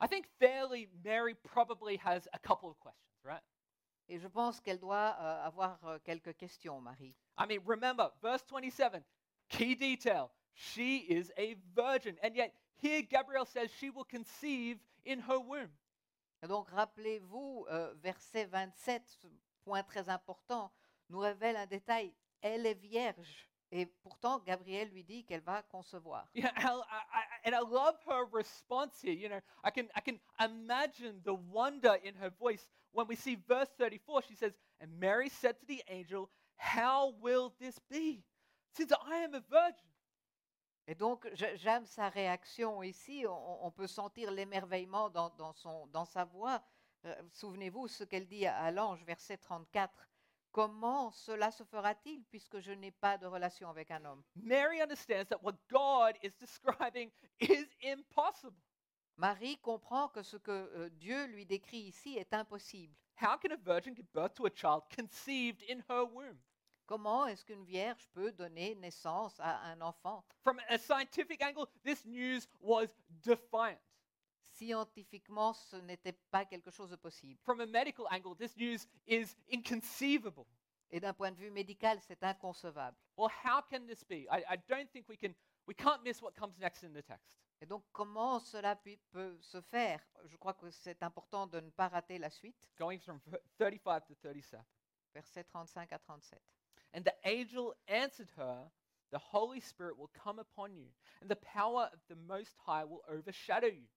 I 0.00 0.06
think 0.06 0.26
fairly, 0.38 0.88
Mary 1.04 1.34
probably 1.34 1.96
has 1.96 2.28
a 2.32 2.38
couple 2.38 2.70
of 2.70 2.78
questions, 2.78 2.94
right? 3.24 3.42
Et 4.08 4.18
je 4.18 4.28
pense 4.28 4.60
qu'elle 4.60 4.78
doit 4.78 5.16
euh, 5.20 5.44
avoir 5.44 5.78
euh, 5.84 5.98
quelques 6.02 6.34
questions, 6.36 6.80
Marie. 6.80 7.14
I 7.36 7.46
mean, 7.46 7.60
remember, 7.66 8.10
verse 8.22 8.42
27, 8.48 9.02
key 9.48 9.74
detail. 9.74 10.30
She 10.54 11.04
is 11.08 11.30
a 11.36 11.56
virgin. 11.74 12.16
And 12.22 12.34
yet, 12.34 12.54
here 12.76 13.02
Gabriel 13.02 13.44
says 13.44 13.70
she 13.78 13.90
will 13.90 14.04
conceive 14.04 14.78
in 15.04 15.20
her 15.20 15.38
womb. 15.38 15.70
Donc 16.46 16.68
rappelez-vous, 16.70 17.66
euh, 17.70 17.92
verset 17.96 18.44
27, 18.46 19.02
ce 19.08 19.26
point 19.64 19.82
très 19.82 20.08
important, 20.08 20.72
nous 21.08 21.18
révèle 21.18 21.56
un 21.56 21.66
détail. 21.66 22.14
Elle 22.40 22.66
est 22.66 22.74
vierge. 22.74 23.48
Et 23.70 23.84
pourtant, 23.86 24.38
Gabriel 24.38 24.88
lui 24.88 25.04
dit 25.04 25.24
qu'elle 25.24 25.42
va 25.42 25.62
concevoir. 25.62 26.26
Yeah, 26.34 26.52
I, 26.56 26.80
I- 27.12 27.48
and 27.48 27.54
I 27.54 27.60
love 27.60 27.96
her 28.06 28.24
response 28.32 29.00
here. 29.02 29.12
You 29.12 29.28
know, 29.28 29.40
I 29.62 29.70
can, 29.70 29.88
I 29.94 30.00
can 30.00 30.18
imagine 30.40 31.20
the 31.24 31.34
wonder 31.34 31.96
in 32.02 32.14
her 32.14 32.30
voice 32.30 32.66
when 32.92 33.06
we 33.08 33.16
see 33.16 33.36
verse 33.46 33.68
34. 33.78 34.22
She 34.22 34.34
says, 34.36 34.52
And 34.80 34.98
Mary 34.98 35.28
said 35.28 35.58
to 35.60 35.66
the 35.66 35.82
angel, 35.88 36.30
How 36.56 37.14
will 37.20 37.52
this 37.60 37.78
be? 37.90 38.24
Since 38.74 38.92
I 38.92 39.16
am 39.16 39.34
a 39.34 39.40
virgin. 39.50 39.84
Et 40.90 40.94
donc, 40.94 41.28
j'aime 41.34 41.84
sa 41.86 42.08
réaction 42.08 42.82
ici. 42.82 43.24
On, 43.28 43.66
on 43.66 43.70
peut 43.70 43.86
sentir 43.86 44.30
l'émerveillement 44.30 45.10
dans, 45.10 45.28
dans 45.36 45.52
son- 45.52 45.86
dans 45.88 46.06
sa 46.06 46.24
voix. 46.24 46.62
Euh, 47.04 47.14
Souvenez-vous 47.30 47.88
ce 47.88 48.04
qu'elle 48.04 48.26
dit 48.26 48.46
à, 48.46 48.56
à 48.58 48.70
l'ange, 48.70 49.04
verset 49.04 49.36
34. 49.36 50.08
Comment 50.50 51.10
cela 51.10 51.50
se 51.50 51.62
fera-t-il 51.62 52.24
puisque 52.30 52.58
je 52.60 52.72
n'ai 52.72 52.90
pas 52.90 53.18
de 53.18 53.26
relation 53.26 53.68
avec 53.68 53.90
un 53.90 54.02
homme? 54.06 54.22
Mary 54.34 54.80
understands 54.80 55.26
that 55.28 55.42
what 55.42 55.56
God 55.70 56.16
is 56.22 56.32
describing 56.40 57.10
is 57.38 57.66
impossible. 57.84 58.56
Marie 59.18 59.58
comprend 59.58 60.08
que 60.08 60.22
ce 60.22 60.38
que 60.38 60.50
euh, 60.50 60.88
Dieu 60.90 61.26
lui 61.26 61.44
décrit 61.44 61.80
ici 61.80 62.16
est 62.16 62.32
impossible. 62.32 62.94
How 63.20 63.36
can 63.36 63.50
a 63.52 63.56
virgin 63.56 63.94
give 63.94 64.06
birth 64.14 64.34
to 64.34 64.46
a 64.46 64.50
child 64.50 64.84
conceived 64.88 65.62
in 65.68 65.82
her 65.90 66.04
womb? 66.04 66.38
Comment 66.88 67.26
est-ce 67.26 67.44
qu'une 67.44 67.64
vierge 67.66 68.08
peut 68.14 68.32
donner 68.32 68.74
naissance 68.74 69.38
à 69.40 69.58
un 69.66 69.80
enfant? 69.82 70.24
From 70.42 70.58
a 70.70 70.78
scientific 70.78 71.42
angle, 71.42 71.66
this 71.84 72.02
news 72.06 72.40
was 72.60 72.86
defiant. 73.22 73.78
Scientifiquement, 74.54 75.52
ce 75.52 75.76
n'était 75.76 76.14
pas 76.30 76.46
quelque 76.46 76.70
chose 76.70 76.88
de 76.88 76.96
possible. 76.96 77.38
From 77.44 77.60
a 77.60 77.66
medical 77.66 78.06
angle, 78.10 78.34
this 78.34 78.56
news 78.56 78.86
is 79.06 79.36
inconceivable. 79.52 80.46
Et 80.90 80.98
d'un 80.98 81.12
point 81.12 81.30
de 81.30 81.36
vue 81.36 81.50
médical, 81.50 82.00
c'est 82.00 82.22
inconcevable. 82.24 82.96
Well, 83.18 83.28
how 83.44 83.60
can 83.70 83.86
this 83.86 84.02
be? 84.02 84.26
I, 84.30 84.42
I 84.48 84.56
don't 84.66 84.90
think 84.90 85.06
we 85.10 85.18
can, 85.18 85.34
we 85.66 85.74
can't 85.76 86.02
miss 86.02 86.22
what 86.22 86.32
comes 86.32 86.58
next 86.58 86.82
in 86.84 86.94
the 86.94 87.02
text. 87.04 87.28
Et 87.60 87.66
donc, 87.66 87.84
comment 87.92 88.38
cela 88.40 88.76
peut 89.12 89.36
se 89.42 89.60
faire? 89.60 90.00
Je 90.24 90.38
crois 90.38 90.54
que 90.54 90.70
c'est 90.70 91.02
important 91.02 91.46
de 91.46 91.60
ne 91.60 91.68
pas 91.68 91.88
rater 91.88 92.16
la 92.18 92.30
suite, 92.30 92.70
Going 92.78 92.98
from 93.00 93.20
v- 93.26 93.36
35 93.58 94.06
to 94.06 94.14
37. 94.14 94.58
versets 95.12 95.44
35 95.44 95.92
à 95.92 95.98
37. 95.98 96.40
And 96.92 97.04
the 97.04 97.14
angel 97.24 97.74
answered 97.86 98.30
her, 98.36 98.56
The 99.12 99.18
Holy 99.18 99.60
Spirit 99.60 99.98
will 99.98 100.10
come 100.24 100.38
upon 100.38 100.74
you, 100.74 100.86
and 101.20 101.30
the 101.30 101.36
power 101.36 101.88
of 101.92 101.98
the 102.08 102.16
Most 102.26 102.54
High 102.64 102.84
will 102.84 103.02
overshadow 103.10 103.66
you. 103.66 103.88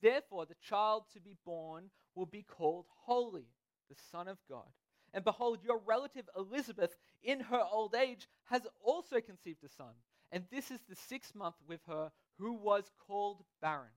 Therefore, 0.00 0.46
the 0.46 0.56
child 0.68 1.04
to 1.12 1.20
be 1.20 1.36
born 1.44 1.90
will 2.14 2.26
be 2.26 2.42
called 2.42 2.86
Holy, 3.04 3.46
the 3.88 3.96
Son 4.10 4.28
of 4.28 4.38
God. 4.48 4.68
And 5.14 5.24
behold, 5.24 5.58
your 5.62 5.80
relative 5.84 6.28
Elizabeth, 6.36 6.96
in 7.22 7.40
her 7.40 7.62
old 7.70 7.94
age, 7.94 8.28
has 8.44 8.62
also 8.82 9.20
conceived 9.20 9.62
a 9.64 9.68
son. 9.68 9.94
And 10.30 10.44
this 10.50 10.70
is 10.70 10.80
the 10.88 10.96
sixth 10.96 11.34
month 11.34 11.56
with 11.68 11.80
her 11.86 12.10
who 12.38 12.54
was 12.54 12.90
called 13.06 13.44
barren. 13.60 13.92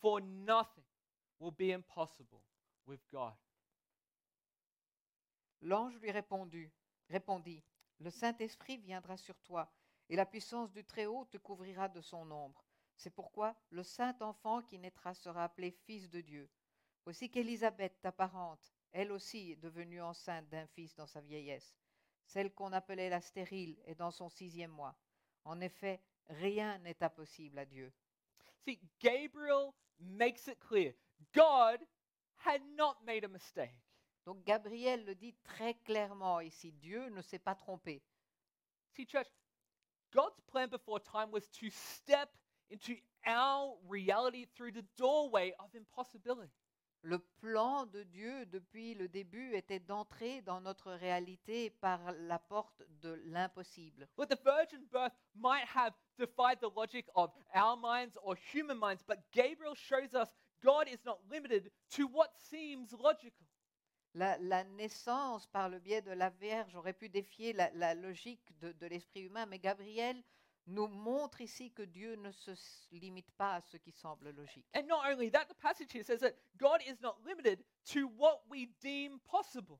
For 0.00 0.20
nothing 0.20 0.84
will 1.40 1.50
be 1.50 1.72
impossible 1.72 2.42
with 2.86 3.00
God. 3.12 3.32
L'ange 5.62 5.94
lui 6.00 6.12
répondit, 6.12 6.70
répondit 7.08 7.62
Le 7.98 8.10
Saint-Esprit 8.10 8.78
viendra 8.78 9.16
sur 9.16 9.40
toi, 9.40 9.70
et 10.08 10.16
la 10.16 10.26
puissance 10.26 10.72
du 10.72 10.84
Très-Haut 10.84 11.24
te 11.26 11.38
couvrira 11.38 11.88
de 11.88 12.00
son 12.00 12.30
ombre. 12.30 12.64
C'est 12.96 13.10
pourquoi 13.10 13.56
le 13.70 13.82
saint 13.82 14.16
enfant 14.20 14.62
qui 14.62 14.78
naîtra 14.78 15.14
sera 15.14 15.44
appelé 15.44 15.70
Fils 15.70 16.08
de 16.10 16.20
Dieu. 16.20 16.48
Aussi 17.06 17.30
qu'Élisabeth, 17.30 18.00
ta 18.00 18.12
parente, 18.12 18.72
elle 18.92 19.12
aussi 19.12 19.52
est 19.52 19.56
devenue 19.56 20.00
enceinte 20.00 20.48
d'un 20.48 20.66
fils 20.68 20.94
dans 20.94 21.06
sa 21.06 21.20
vieillesse. 21.20 21.76
Celle 22.24 22.52
qu'on 22.54 22.72
appelait 22.72 23.10
la 23.10 23.20
stérile 23.20 23.78
est 23.84 23.96
dans 23.96 24.10
son 24.10 24.28
sixième 24.28 24.70
mois. 24.70 24.96
En 25.44 25.60
effet, 25.60 26.00
rien 26.28 26.78
n'est 26.78 27.02
impossible 27.02 27.58
à 27.58 27.66
Dieu. 27.66 27.92
See, 28.64 28.80
Gabriel 29.00 29.72
makes 29.98 30.46
it 30.46 30.58
clear 30.60 30.94
God 31.34 31.80
had 32.46 32.62
not 32.76 32.96
made 33.04 33.24
a 33.24 33.28
mistake. 33.28 33.83
Donc 34.26 34.42
Gabriel 34.44 35.04
le 35.04 35.14
dit 35.14 35.34
très 35.42 35.74
clairement 35.74 36.40
ici, 36.40 36.72
Dieu 36.72 37.08
ne 37.10 37.20
s'est 37.20 37.38
pas 37.38 37.54
trompé. 37.54 38.02
See, 38.92 39.06
church, 39.06 39.26
God's 40.12 40.40
plan 40.46 40.68
before 40.68 41.00
time 41.00 41.30
was 41.30 41.48
to 41.60 41.68
step 41.70 42.30
into 42.70 42.94
our 43.26 43.76
reality 43.88 44.46
through 44.56 44.72
the 44.72 44.84
doorway 44.96 45.52
of 45.58 45.74
impossibility. 45.74 46.52
Le 47.02 47.18
plan 47.18 47.84
de 47.84 48.02
Dieu 48.04 48.46
depuis 48.46 48.94
le 48.94 49.08
début 49.08 49.54
était 49.54 49.78
d'entrer 49.80 50.40
dans 50.40 50.62
notre 50.62 50.92
réalité 50.92 51.68
par 51.68 52.00
la 52.12 52.38
porte 52.38 52.82
de 53.02 53.20
l'impossible. 53.26 54.08
Look, 54.16 54.30
the 54.30 54.42
virgin 54.42 54.86
birth 54.90 55.12
might 55.34 55.66
have 55.74 55.92
defied 56.16 56.60
the 56.60 56.70
logic 56.74 57.06
of 57.14 57.30
our 57.54 57.76
minds 57.76 58.16
or 58.22 58.36
human 58.36 58.78
minds, 58.78 59.02
but 59.06 59.18
Gabriel 59.32 59.74
shows 59.74 60.14
us 60.14 60.32
God 60.62 60.88
is 60.88 61.04
not 61.04 61.18
limited 61.30 61.70
to 61.90 62.06
what 62.06 62.30
seems 62.38 62.90
logical. 62.94 63.43
La, 64.14 64.38
la 64.38 64.62
naissance 64.62 65.46
par 65.48 65.68
le 65.68 65.80
biais 65.80 66.02
de 66.02 66.12
la 66.12 66.30
Vierge 66.30 66.76
aurait 66.76 66.92
pu 66.92 67.08
défier 67.08 67.52
la, 67.52 67.70
la 67.72 67.94
logique 67.94 68.56
de, 68.60 68.70
de 68.72 68.86
l'esprit 68.86 69.22
humain, 69.22 69.44
mais 69.46 69.58
Gabriel 69.58 70.22
nous 70.66 70.86
montre 70.86 71.40
ici 71.40 71.70
que 71.72 71.82
Dieu 71.82 72.14
ne 72.16 72.30
se 72.30 72.52
limite 72.92 73.30
pas 73.32 73.56
à 73.56 73.60
ce 73.60 73.76
qui 73.76 73.92
semble 73.92 74.30
logique. 74.30 74.66
And 74.74 74.86
not 74.86 75.02
only 75.10 75.30
that, 75.30 75.46
the 75.46 75.54
passage 75.54 75.92
here 75.92 76.04
says 76.04 76.20
that 76.20 76.34
God 76.56 76.80
is 76.86 77.00
not 77.02 77.16
limited 77.26 77.64
to 77.92 78.08
what 78.16 78.42
we 78.48 78.68
deem 78.80 79.18
possible. 79.20 79.78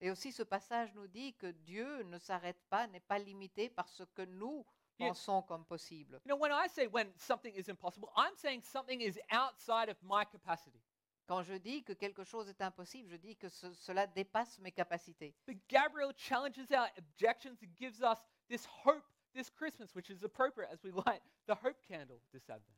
Et 0.00 0.10
aussi 0.10 0.32
ce 0.32 0.42
passage 0.42 0.92
nous 0.94 1.08
dit 1.08 1.34
que 1.34 1.46
Dieu 1.46 2.02
ne 2.04 2.18
s'arrête 2.18 2.60
pas, 2.68 2.86
n'est 2.86 3.00
pas 3.00 3.18
limité 3.18 3.68
par 3.68 3.88
ce 3.88 4.02
que 4.02 4.22
nous 4.22 4.64
pensons 4.98 5.42
comme 5.42 5.64
possible. 5.64 6.20
You 6.24 6.34
know, 6.34 6.36
when 6.36 6.52
I 6.52 6.68
say 6.68 6.86
when 6.86 7.12
something 7.16 7.54
is 7.54 7.68
impossible, 7.68 8.10
I'm 8.16 8.36
saying 8.36 8.62
something 8.62 9.00
is 9.00 9.18
outside 9.30 9.88
of 9.88 9.96
my 10.02 10.24
capacity. 10.24 10.80
Quand 11.28 11.42
je 11.42 11.52
dis 11.54 11.84
que 11.84 11.92
quelque 11.92 12.24
chose 12.24 12.48
est 12.48 12.60
impossible, 12.62 13.10
je 13.10 13.16
dis 13.16 13.36
que 13.36 13.48
ce- 13.50 13.72
cela 13.74 14.06
dépasse 14.06 14.58
mes 14.60 14.72
capacités. 14.72 15.36
But 15.46 15.58
Gabriel 15.68 16.12
challenges 16.16 16.70
our 16.72 16.88
objections 16.96 17.58
and 17.62 17.68
gives 17.76 18.00
us 18.02 18.18
this 18.48 18.66
hope 18.84 19.04
this 19.34 19.50
Christmas, 19.50 19.94
which 19.94 20.08
is 20.10 20.24
appropriate 20.24 20.70
as 20.72 20.82
we 20.82 20.90
light 20.90 21.22
the 21.46 21.54
hope 21.54 21.76
candle 21.86 22.18
this 22.32 22.48
Advent. 22.48 22.74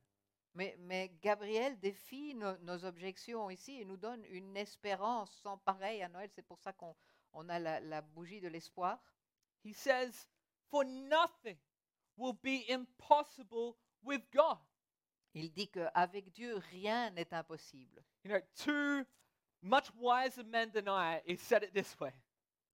Mais, 0.54 0.76
mais 0.80 1.10
Gabriel 1.22 1.78
défie 1.78 2.34
no- 2.34 2.58
nos 2.62 2.84
objections 2.84 3.48
ici 3.50 3.80
et 3.80 3.84
nous 3.84 3.96
donne 3.96 4.24
une 4.24 4.56
espérance 4.56 5.30
sans 5.42 5.56
pareil 5.58 6.02
à 6.02 6.08
Noël. 6.08 6.28
C'est 6.34 6.42
pour 6.42 6.58
ça 6.58 6.72
qu'on 6.72 6.96
on 7.32 7.48
a 7.48 7.60
la, 7.60 7.78
la 7.78 8.02
bougie 8.02 8.40
de 8.40 8.48
l'espoir. 8.48 8.98
He 9.64 9.72
says, 9.72 10.26
For 10.70 10.84
nothing 10.84 11.56
will 12.16 12.34
be 12.42 12.64
impossible 12.68 13.76
with 14.02 14.22
God. 14.32 14.58
Il 15.34 15.52
dit 15.52 15.68
qu'avec 15.68 16.32
Dieu, 16.32 16.56
rien 16.70 17.10
n'est 17.10 17.32
impossible. 17.32 18.02
You 18.24 18.30
know, 18.30 18.40
two 18.56 19.06
much 19.62 19.90
wiser 19.94 20.42
men 20.44 20.70
than 20.72 20.88
I 20.88 21.22
he 21.24 21.36
said 21.36 21.62
it 21.62 21.72
this 21.72 21.98
way. 22.00 22.12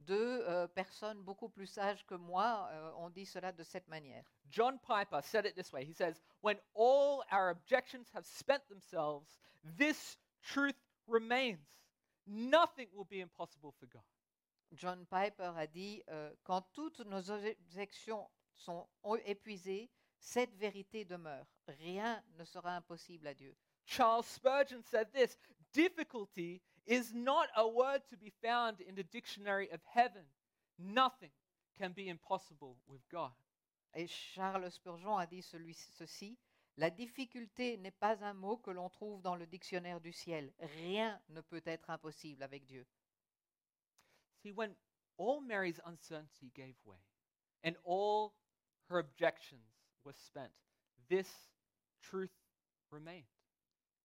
Deux 0.07 0.45
euh, 0.47 0.69
personnes 0.69 1.23
beaucoup 1.23 1.49
plus 1.49 1.67
sages 1.67 2.05
que 2.07 2.15
moi 2.15 2.69
euh, 2.71 2.93
ont 2.99 3.11
dit 3.11 3.27
cela 3.27 3.53
de 3.53 3.63
cette 3.65 3.89
manière. 3.89 4.25
John 4.49 4.79
Piper 4.79 5.21
said 5.23 5.47
it 5.47 5.55
this 5.57 5.73
way. 5.73 5.85
He 5.85 5.93
says, 5.93 6.21
When 6.43 6.59
all 6.75 7.25
our 7.33 7.51
objections 7.51 8.09
have 8.15 8.25
spent 8.25 8.63
themselves, 8.69 9.39
this 9.77 10.17
truth 10.43 10.77
remains. 11.07 11.59
Nothing 12.27 12.89
will 12.95 13.07
be 13.07 13.21
impossible 13.21 13.73
for 13.79 13.87
God. 13.87 14.03
John 14.75 15.07
Piper 15.07 15.55
a 15.57 15.67
dit 15.67 16.03
euh, 16.09 16.31
Quand 16.45 16.63
toutes 16.73 17.05
nos 17.07 17.31
objections 17.31 18.29
sont 18.55 18.87
épuisées, 19.25 19.91
cette 20.19 20.55
vérité 20.57 21.05
demeure. 21.05 21.47
Rien 21.69 22.23
ne 22.39 22.45
sera 22.45 22.77
impossible 22.77 23.27
à 23.27 23.35
Dieu. 23.35 23.57
Charles 23.85 24.25
Spurgeon 24.25 24.83
said 24.83 25.13
this 25.13 25.39
Difficulty 25.73 26.63
is 26.87 27.13
not 27.13 27.49
a 27.57 27.67
word 27.67 28.03
to 28.09 28.17
be 28.17 28.31
found 28.43 28.81
in 28.81 28.95
the 28.95 29.05
dictionary 29.05 29.69
of 29.71 29.81
heaven. 29.85 30.25
Nothing 30.79 31.33
can 31.79 31.91
be 31.91 32.09
impossible 32.09 32.77
with 32.87 33.03
God. 33.11 33.33
Et 33.95 34.09
Charles 34.09 34.75
Spurgeon 34.75 35.19
a 35.19 35.27
dit 35.27 35.43
celui- 35.43 35.75
ceci 35.75 36.39
La 36.79 36.91
difficulté 36.91 37.79
n'est 37.79 37.91
pas 37.99 38.23
un 38.23 38.35
mot 38.35 38.59
que 38.59 38.71
l'on 38.71 38.91
trouve 38.91 39.23
dans 39.23 39.35
le 39.35 39.47
dictionnaire 39.47 40.01
du 40.01 40.13
ciel. 40.13 40.53
Rien 40.59 41.19
ne 41.31 41.41
peut 41.41 41.63
être 41.65 41.89
impossible 41.89 42.43
avec 42.43 42.67
Dieu. 42.67 42.87
See, 44.43 44.53
when 44.53 44.77
all 45.17 45.41
Mary's 45.41 45.81
uncertainty 45.87 46.51
gave 46.55 46.77
way 46.85 46.99
and 47.65 47.77
all 47.85 48.35
her 48.91 48.99
objections 48.99 49.76
were 50.07 50.15
spent, 50.15 50.53
this 51.09 51.29
truth 52.01 52.33
remained. 52.91 53.27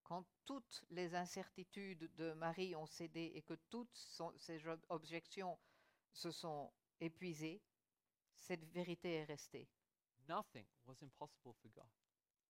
Quand 0.04 0.26
toutes 0.44 0.84
les 0.90 1.14
incertitudes 1.14 2.10
de 2.16 2.32
Marie 2.34 2.74
ont 2.76 2.86
cédé 2.86 3.32
et 3.34 3.42
que 3.42 3.54
toutes 3.70 3.94
son- 3.94 4.36
ses 4.36 4.60
objections 4.90 5.58
se 6.12 6.30
sont 6.30 6.70
épuisées, 7.00 7.62
cette 8.34 8.64
vérité 8.74 9.14
est 9.14 9.24
restée. 9.24 9.68
Nothing 10.28 10.66
was 10.84 10.96
impossible 11.02 11.54
for 11.54 11.70
God. 11.74 11.88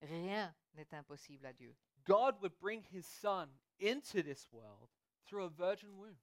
Rien 0.01 0.55
n'est 0.75 0.93
impossible 0.95 1.47
à 1.47 1.53
Dieu. 1.53 1.77
God 2.05 2.41
would 2.41 2.59
bring 2.59 2.83
his 2.91 3.07
son 3.07 3.49
into 3.81 4.23
this 4.23 4.51
world 4.51 4.89
through 5.27 5.45
a 5.45 5.49
virgin 5.49 5.91
womb. 5.97 6.17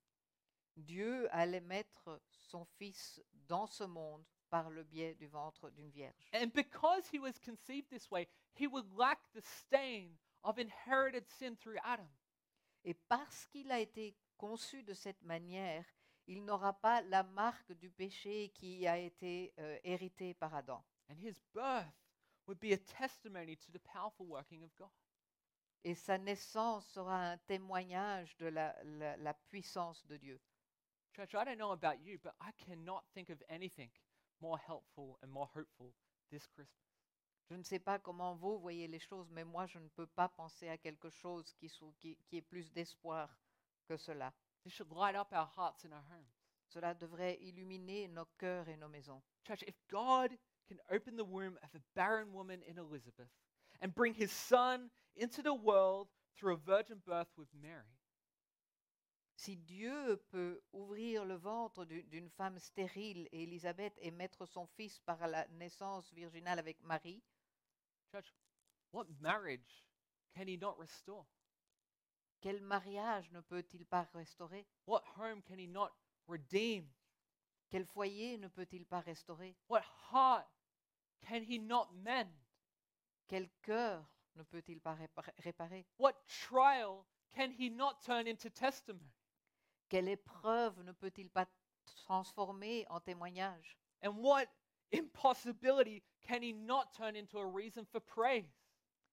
Dieu 0.75 1.27
allait 1.31 1.61
mettre 1.61 2.21
son 2.31 2.65
Fils 2.77 3.21
dans 3.47 3.67
ce 3.67 3.83
monde 3.85 4.25
par 4.49 4.69
le 4.69 4.83
biais 4.83 5.15
du 5.15 5.27
ventre 5.27 5.69
d'une 5.69 5.89
vierge. 5.89 6.29
And 6.33 6.47
because 6.53 7.07
he 7.11 7.19
was 7.19 7.33
conceived 7.43 7.89
this 7.89 8.09
way, 8.11 8.27
he 8.55 8.67
would 8.67 8.85
lack 8.97 9.19
the 9.33 9.41
stain 9.41 10.17
of 10.43 10.57
inherited 10.59 11.27
sin 11.27 11.55
through 11.55 11.77
Adam. 11.83 12.09
Et 12.83 12.93
parce 12.93 13.45
qu'il 13.47 13.71
a 13.71 13.79
été 13.79 14.15
conçu 14.37 14.83
de 14.83 14.93
cette 14.93 15.21
manière, 15.21 15.85
il 16.27 16.45
n'aura 16.45 16.73
pas 16.73 17.01
la 17.01 17.23
marque 17.23 17.73
du 17.73 17.89
péché 17.89 18.49
qui 18.53 18.87
a 18.87 18.97
été 18.97 19.53
euh, 19.59 19.77
hérité 19.83 20.33
par 20.33 20.53
Adam. 20.55 20.83
And 21.09 21.15
his 21.19 21.41
birth 21.53 21.93
would 22.47 22.59
be 22.59 22.71
a 22.71 22.77
testimony 22.77 23.57
to 23.57 23.71
the 23.71 23.79
powerful 23.79 24.25
working 24.27 24.63
of 24.63 24.73
God. 24.77 24.89
Et 25.83 25.95
sa 25.95 26.17
naissance 26.17 26.85
sera 26.87 27.31
un 27.31 27.37
témoignage 27.47 28.35
de 28.37 28.47
la, 28.47 28.75
la- 28.83 29.17
la 29.17 29.33
puissance 29.33 30.05
de 30.07 30.17
Dieu. 30.17 30.39
Church, 31.15 31.33
I 31.33 31.43
don't 31.45 31.57
know 31.57 31.71
about 31.71 31.99
you, 32.01 32.17
but 32.19 32.33
I 32.39 32.51
cannot 32.57 33.03
think 33.13 33.29
of 33.29 33.41
anything 33.49 33.89
more 34.41 34.57
helpful 34.67 35.17
and 35.21 35.27
more 35.31 35.47
hopeful 35.55 35.93
this 36.31 36.47
Christmas. 36.47 36.75
Je 37.49 37.55
ne 37.55 37.63
sais 37.63 37.79
pas 37.79 37.97
comment 37.99 38.35
vous 38.35 38.59
voyez 38.59 38.87
les 38.87 38.99
choses, 38.99 39.29
mais 39.31 39.43
moi, 39.43 39.65
je 39.65 39.79
ne 39.79 39.87
peux 39.89 40.05
pas 40.07 40.29
penser 40.29 40.69
à 40.69 40.77
quelque 40.77 41.09
chose 41.09 41.51
qui, 41.53 41.67
sou- 41.67 41.93
qui, 41.99 42.15
qui 42.27 42.37
ait 42.37 42.41
plus 42.41 42.71
d'espoir 42.71 43.35
que 43.87 43.97
cela. 43.97 44.31
This 44.63 44.73
should 44.73 44.91
light 44.91 45.15
up 45.15 45.31
our 45.33 45.47
hearts 45.57 45.83
and 45.85 45.93
our 45.93 46.03
homes. 46.11 46.31
Cela 46.67 46.93
devrait 46.93 47.39
illuminer 47.41 48.07
nos 48.07 48.27
cœurs 48.37 48.67
et 48.69 48.77
nos 48.77 48.89
maisons. 48.89 49.21
Church, 49.47 49.63
if 49.63 49.75
God 49.89 50.37
can 50.67 50.77
open 50.91 51.15
the 51.17 51.25
womb 51.25 51.57
of 51.63 51.69
a 51.73 51.81
barren 51.95 52.31
woman 52.31 52.61
in 52.67 52.77
Elizabeth 52.77 53.31
and 53.81 53.95
bring 53.95 54.13
his 54.13 54.31
son 54.31 54.91
into 55.15 55.41
the 55.41 55.53
world 55.53 56.07
through 56.37 56.53
a 56.53 56.57
virgin 56.57 57.01
birth 57.03 57.29
with 57.35 57.47
Mary, 57.59 57.97
Si 59.39 59.55
Dieu 59.55 60.17
peut 60.31 60.61
ouvrir 60.73 61.23
le 61.23 61.35
ventre 61.35 61.85
d'u- 61.85 62.03
d'une 62.03 62.29
femme 62.29 62.59
stérile 62.59 63.29
et 63.31 63.43
Élisabeth 63.43 63.97
et 64.01 64.11
mettre 64.11 64.45
son 64.45 64.67
fils 64.67 64.99
par 64.99 65.25
la 65.27 65.47
naissance 65.47 66.11
virginale 66.11 66.59
avec 66.59 66.81
Marie, 66.83 67.23
church, 68.11 68.35
what 68.91 69.05
marriage 69.21 69.87
can 70.35 70.45
he 70.45 70.57
not 70.57 70.75
restore? 70.77 71.25
quel 72.41 72.59
mariage 72.61 73.31
ne 73.31 73.39
peut-il 73.39 73.85
pas 73.85 74.09
restaurer? 74.13 74.67
What 74.85 75.03
home 75.15 75.41
can 75.43 75.57
he 75.57 75.67
not 75.69 75.91
redeem? 76.27 76.91
Quel 77.69 77.85
foyer 77.85 78.37
ne 78.37 78.49
peut-il 78.49 78.85
pas 78.85 78.99
restaurer? 78.99 79.55
What 79.69 79.83
heart 80.11 80.49
can 81.21 81.43
he 81.43 81.59
not 81.59 81.87
mend? 81.93 82.29
Quel 83.29 83.49
cœur 83.61 84.05
ne 84.35 84.43
peut-il 84.43 84.81
pas 84.81 84.95
répa- 84.95 85.33
réparer? 85.37 85.85
What 85.97 86.15
trial 86.27 87.05
can 87.33 87.51
he 87.57 87.69
not 87.69 88.01
turn 88.01 88.27
into 88.27 88.49
testimony? 88.49 89.13
Quelle 89.89 90.07
épreuve 90.07 90.81
ne 90.83 90.91
peut-il 90.91 91.29
pas 91.29 91.47
transformer 91.85 92.85
en 92.89 92.99
témoignage? 92.99 93.77
And 94.03 94.17
what 94.17 94.45
impossibility 94.93 96.03
can 96.21 96.41
he 96.41 96.53
not 96.53 96.93
turn 96.95 97.15
into 97.15 97.39
a 97.39 97.45
reason 97.45 97.85
for 97.85 97.99
praise? 97.99 98.45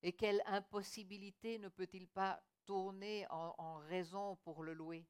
Et 0.02 0.12
quelle 0.12 0.42
impossibilité 0.46 1.58
ne 1.58 1.68
peut-il 1.68 2.06
pas 2.08 2.40
tourner 2.66 3.26
en, 3.30 3.54
en 3.58 3.76
raison 3.88 4.36
pour 4.44 4.62
le 4.62 4.74
louer? 4.74 5.06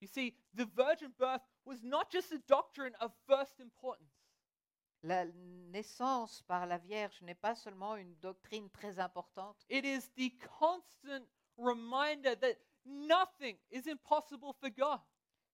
You 0.00 0.08
see, 0.08 0.34
the 0.54 0.66
virgin 0.66 1.12
birth 1.18 1.42
was 1.64 1.82
not 1.82 2.10
just 2.10 2.32
a 2.32 2.38
doctrine 2.46 2.94
of 3.00 3.12
first 3.26 3.60
importance. 3.60 4.10
La 5.02 5.24
naissance 5.70 6.42
par 6.42 6.66
la 6.66 6.78
Vierge 6.78 7.22
n'est 7.22 7.34
pas 7.40 7.54
seulement 7.54 7.96
une 7.96 8.14
doctrine 8.16 8.68
très 8.70 8.98
importante, 8.98 9.64
It 9.70 9.84
is 9.84 10.10
the 10.16 10.32
constant 10.58 11.26
reminder 11.56 12.34
that 12.34 12.56
nothing 12.86 13.56
is 13.70 13.86
impossible 13.86 14.54
for 14.60 14.70
God. 14.70 15.00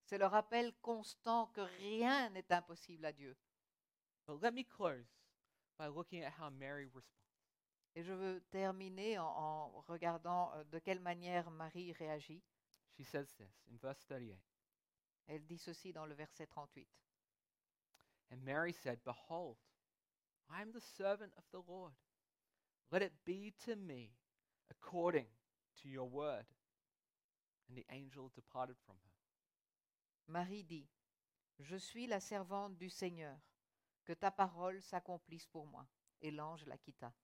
c'est 0.05 0.18
le 0.18 0.26
rappel 0.26 0.72
constant 0.83 1.47
que 1.49 1.61
rien 1.61 2.28
n'est 2.30 2.53
impossible 2.53 3.05
à 3.05 3.12
Dieu. 3.12 3.37
But 4.26 4.43
let 4.43 4.53
me 4.53 4.64
close 4.64 5.07
by 5.78 5.87
looking 5.87 6.22
at 6.22 6.33
how 6.39 6.51
Mary 6.51 6.87
responds. 6.87 7.18
Et 7.95 8.03
je 8.03 8.12
veux 8.12 8.41
terminer 8.51 9.18
en, 9.18 9.24
en 9.24 9.80
regardant 9.89 10.53
euh, 10.55 10.64
de 10.64 10.78
quelle 10.78 11.01
manière 11.01 11.51
Marie 11.51 11.93
réagit. 11.93 12.43
She 12.97 13.05
says 13.05 13.33
this 13.39 13.64
in 13.70 13.76
verse 13.78 14.05
38. 14.07 14.39
Elle 15.28 15.47
dit 15.47 15.59
ceci 15.59 15.93
dans 15.93 16.07
le 16.07 16.14
verset 16.14 16.47
38. 16.47 16.89
And 18.30 18.43
Mary 18.45 18.72
said, 18.72 19.01
Behold, 19.05 19.57
I 20.51 20.62
am 20.62 20.72
the 20.72 20.80
servant 20.80 21.33
of 21.37 21.45
the 21.53 21.62
Lord. 21.66 21.93
Let 22.91 23.03
it 23.03 23.12
be 23.24 23.55
to 23.64 23.76
me 23.76 24.12
according 24.70 25.26
to 25.83 25.89
your 25.89 26.09
word. 26.09 26.45
And 27.73 27.79
the 27.79 27.95
angel 27.95 28.31
departed 28.35 28.77
from 28.85 28.97
her. 29.03 29.11
Marie 30.29 30.62
dit, 30.62 30.87
Je 31.59 31.77
suis 31.77 32.07
la 32.07 32.20
servante 32.20 32.77
du 32.77 32.91
Seigneur, 32.91 33.35
que 34.05 34.12
ta 34.12 34.31
parole 34.31 34.83
s'accomplisse 34.83 35.47
pour 35.47 35.66
moi. 35.66 35.87
Et 36.20 36.31
l'ange 36.31 36.66
la 36.66 36.77
quitta. 36.77 37.14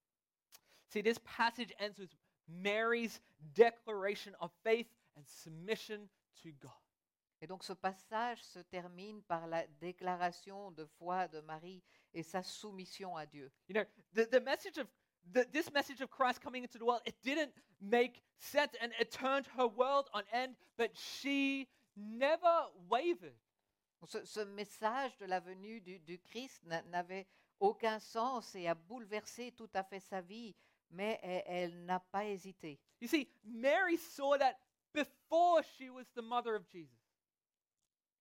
See, 0.89 1.03
this 1.03 1.19
passage 1.19 1.75
ends 1.79 1.99
with 1.99 2.15
Mary's 2.49 3.21
declaration 3.53 4.35
of 4.41 4.51
faith 4.65 4.89
and 5.17 5.27
submission 5.27 6.09
to 6.43 6.51
God. 6.63 6.73
Et 7.43 7.47
donc 7.47 7.63
ce 7.63 7.75
passage 7.75 8.43
se 8.43 8.61
termine 8.61 9.23
par 9.23 9.47
la 9.49 9.67
déclaration 9.81 10.71
de 10.73 10.87
foi 10.99 11.29
de 11.29 11.41
Marie 11.41 11.83
et 12.15 12.23
sa 12.23 12.43
soumission 12.43 13.17
à 13.19 13.27
Dieu. 13.27 13.53
You 13.69 13.75
know, 13.75 13.85
the, 14.15 14.27
the 14.31 14.41
message 14.43 14.79
of 14.79 14.89
the, 15.33 15.47
this 15.53 15.73
message 15.73 16.01
of 16.01 16.11
Christ 16.11 16.41
coming 16.41 16.63
into 16.63 16.79
the 16.79 16.85
world, 16.85 17.01
it 17.05 17.15
didn't 17.23 17.53
make 17.81 18.23
sense 18.39 18.73
and 18.81 18.93
it 19.01 19.11
turned 19.11 19.47
her 19.57 19.67
world 19.67 20.09
on 20.15 20.23
end, 20.33 20.55
but 20.77 20.91
she 20.97 21.69
never 21.97 22.69
wavered. 22.89 23.35
Ce, 24.07 24.19
ce 24.25 24.45
message 24.45 25.17
de 25.19 25.27
la 25.27 25.41
venue 25.41 25.81
du, 25.81 25.99
du 25.99 26.19
Christ 26.19 26.61
n'a- 26.65 26.83
n'avait 26.83 27.27
aucun 27.61 27.99
sens 27.99 28.55
et 28.55 28.69
a 28.69 28.75
bouleversé 28.75 29.53
tout 29.57 29.69
à 29.75 29.83
fait 29.83 30.01
sa 30.01 30.21
vie, 30.21 30.55
mais 30.91 31.19
elle, 31.23 31.43
elle 31.47 31.85
n'a 31.85 31.99
pas 31.99 32.25
hésité. 32.25 32.79
You 33.01 33.09
see, 33.09 33.29
Mary 33.45 33.97
saw 33.97 34.37
that 34.39 34.55
before 34.95 35.63
she 35.77 35.91
was 35.91 36.05
the 36.15 36.23
mother 36.23 36.55
of 36.55 36.63
Jesus. 36.73 36.95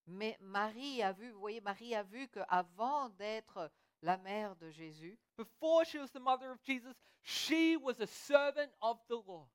Mais 0.08 0.38
Marie 0.40 1.02
a 1.04 1.12
vu, 1.12 1.32
vous 1.32 1.40
voyez, 1.40 1.62
Marie 1.62 1.94
a 1.94 2.04
vu 2.04 2.28
qu'avant 2.30 3.10
d'être 3.10 3.70
la 4.02 4.18
mère 4.18 4.56
de 4.58 4.70
Jésus, 4.72 5.18
Before 5.38 5.86
she 5.86 5.96
was 5.96 6.12
the 6.12 6.20
mother 6.20 6.52
of 6.52 6.62
Jesus, 6.64 6.96
she 7.22 7.78
was 7.78 8.00
a 8.00 8.08
servant 8.08 8.72
of 8.82 9.00
the 9.08 9.16
Lord. 9.26 9.48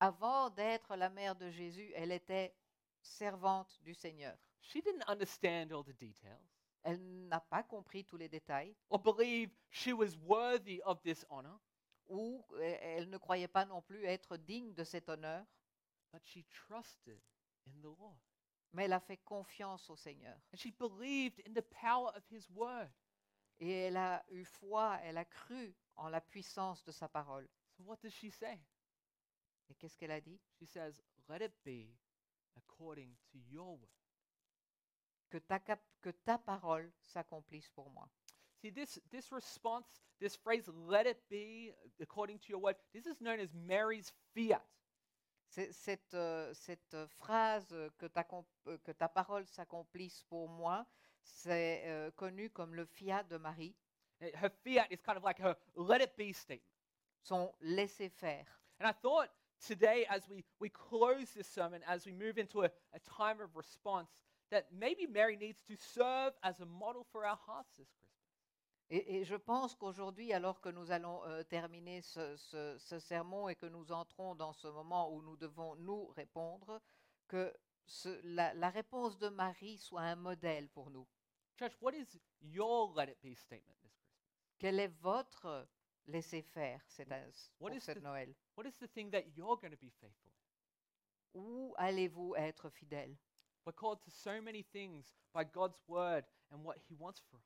avant 0.00 0.50
d'être 0.50 0.96
la 0.96 1.10
mère 1.10 1.36
de 1.36 1.50
Jésus, 1.50 1.92
elle 1.94 2.12
était 2.12 2.54
servante 3.02 3.78
du 3.82 3.94
Seigneur. 3.94 4.36
She 4.62 4.80
didn't 4.82 5.04
understand 5.08 5.72
all 5.72 5.84
the 5.84 5.96
details 5.98 6.40
Elle 6.82 7.00
n'a 7.28 7.40
pas 7.40 7.62
compris 7.62 8.04
tous 8.04 8.16
les 8.16 8.28
détails, 8.28 8.74
or 8.88 8.98
believe 8.98 9.50
she 9.70 9.92
was 9.92 10.16
worthy 10.26 10.80
of 10.84 11.02
this 11.02 11.26
honor, 11.28 11.60
ou 12.08 12.44
euh, 12.54 12.76
elle 12.80 13.10
ne 13.10 13.18
croyait 13.18 13.48
pas 13.48 13.66
non 13.66 13.82
plus 13.82 14.04
être 14.06 14.36
digne 14.38 14.72
de 14.74 14.84
cet 14.84 15.08
honneur, 15.10 15.44
but 16.12 16.22
she 16.24 16.44
trusted 16.48 17.20
in 17.66 17.72
the 17.82 17.84
Lord. 17.98 18.16
mais 18.72 18.84
elle 18.84 18.92
a 18.92 19.00
fait 19.00 19.18
confiance 19.18 19.90
au 19.90 19.96
Seigneur. 19.96 20.36
And 20.52 20.56
she 20.56 20.70
believed 20.70 21.40
in 21.46 21.52
the 21.52 21.62
power 21.62 22.10
of 22.16 22.22
his 22.30 22.48
word. 22.50 22.90
Et 23.60 23.70
elle 23.70 23.96
a 23.96 24.24
eu 24.30 24.44
foi, 24.44 24.98
elle 25.02 25.18
a 25.18 25.24
cru 25.24 25.74
en 25.96 26.08
la 26.08 26.20
puissance 26.20 26.82
de 26.84 26.92
sa 26.92 27.08
parole. 27.08 27.48
So 27.76 27.84
what 27.84 27.98
does 28.02 28.12
she 28.14 28.30
say? 28.30 28.58
Et 29.68 29.74
qu'est-ce 29.74 29.96
qu'elle 29.96 30.10
a 30.10 30.20
dit? 30.20 30.40
She 30.58 30.66
says, 30.66 31.00
Let 31.28 31.42
it 31.42 31.54
be 31.64 31.94
according 32.56 33.14
to 33.32 33.38
your 33.38 33.78
word. 33.78 34.00
que 35.30 35.38
ta, 35.38 35.60
que 35.60 36.10
ta 36.24 36.38
parole 36.38 36.92
s'accomplisse 37.00 37.68
pour 37.70 37.88
moi. 37.90 38.08
See, 38.60 38.70
this, 38.70 39.00
this 39.10 39.32
response, 39.32 39.86
this 40.18 40.36
phrase, 40.36 40.68
let 40.68 41.06
it 41.06 41.22
be 41.30 41.72
according 42.00 42.38
to 42.40 42.48
your 42.48 42.58
word, 42.58 42.76
this 42.92 43.06
is 43.06 43.20
known 43.20 43.40
as 43.40 43.54
Mary's 43.54 44.12
fiat. 44.34 44.62
Cette, 45.48 46.14
euh, 46.14 46.52
cette 46.54 46.96
phrase 47.18 47.72
euh, 47.72 47.90
que 47.98 48.06
ta, 48.06 48.24
euh, 48.68 48.78
que 48.84 48.92
ta 48.92 49.08
parole 49.08 49.46
s'accomplisse 49.46 50.22
pour 50.28 50.48
moi, 50.48 50.86
c'est 51.22 51.82
euh, 51.86 52.10
connu 52.12 52.50
comme 52.50 52.74
le 52.74 52.84
fiat 52.84 53.22
de 53.24 53.36
Marie, 53.38 53.74
Uh, 54.22 54.26
Her 54.36 54.50
fiat 54.50 54.86
is 54.90 55.00
kind 55.00 55.16
of 55.16 55.24
like 55.24 55.38
her 55.40 55.56
let 55.76 56.02
it 56.02 56.14
be 56.18 56.32
statement. 56.34 56.60
son 57.22 57.50
laisser-faire. 57.62 58.44
And 58.78 58.86
I 58.86 58.92
thought 58.92 59.30
today, 59.66 60.04
as 60.10 60.28
we, 60.28 60.44
we 60.58 60.68
close 60.68 61.32
this 61.32 61.46
sermon, 61.46 61.80
as 61.86 62.04
we 62.04 62.12
move 62.12 62.36
into 62.38 62.62
a, 62.64 62.70
a 62.92 62.98
time 63.00 63.40
of 63.40 63.56
response, 63.56 64.10
that 64.50 64.66
maybe 64.72 65.06
Mary 65.06 65.36
needs 65.38 65.62
to 65.68 65.74
serve 65.76 66.34
as 66.42 66.60
a 66.60 66.66
model 66.66 67.04
for 67.12 67.24
our 67.24 67.38
hearts 67.46 67.70
this 67.78 67.88
Christmas. 67.98 68.10
Et, 68.90 69.20
et 69.20 69.24
je 69.24 69.36
pense 69.36 69.74
qu'aujourd'hui, 69.74 70.34
alors 70.34 70.60
que 70.60 70.68
nous 70.68 70.90
allons 70.90 71.22
euh, 71.24 71.42
terminer 71.44 72.02
ce, 72.02 72.36
ce- 72.36 72.76
ce 72.78 72.98
sermon 72.98 73.48
et 73.48 73.54
que 73.54 73.66
nous 73.66 73.90
entrons 73.90 74.34
dans 74.34 74.52
ce 74.52 74.66
moment 74.68 75.10
où 75.14 75.22
nous 75.22 75.36
devons 75.38 75.76
nous 75.76 76.08
répondre, 76.08 76.78
que 77.26 77.50
ce- 77.86 78.20
la, 78.24 78.54
la 78.54 78.70
réponse 78.70 79.18
de 79.18 79.28
Marie 79.28 79.78
soit 79.78 80.02
un 80.02 80.16
modèle 80.16 80.68
pour 80.70 80.90
nous. 80.90 81.06
Church, 81.58 81.76
what 81.80 81.92
is 81.94 82.18
your 82.40 82.92
let 82.94 83.08
it 83.10 83.18
be 83.22 83.34
statement 83.34 83.76
this 83.82 83.92
Christmas? 83.98 84.58
Quel 84.58 84.80
est 84.80 84.92
votre 85.00 85.68
laisser-faire 86.06 86.82
cette, 86.88 87.08
What 87.58 87.70
pour 87.72 87.80
cette 87.80 87.98
the- 87.98 88.02
Noël? 88.02 88.34
What 88.56 88.66
is 88.66 88.76
the 88.78 88.88
thing 88.92 89.10
that 89.10 89.22
you're 89.36 89.56
going 89.60 89.70
to 89.72 89.76
be 89.76 89.90
faithful 90.00 90.32
in? 90.32 91.38
Où 91.40 91.74
allez-vous 91.78 92.34
être 92.36 92.70
fidèle 92.70 93.16
We're 93.66 93.74
called 93.76 94.00
to 94.02 94.10
so 94.10 94.40
many 94.40 94.62
things 94.64 95.14
by 95.34 95.44
God's 95.44 95.78
word 95.86 96.24
and 96.50 96.64
what 96.64 96.78
He 96.88 96.94
wants 96.94 97.20
for 97.30 97.36
us. 97.38 97.44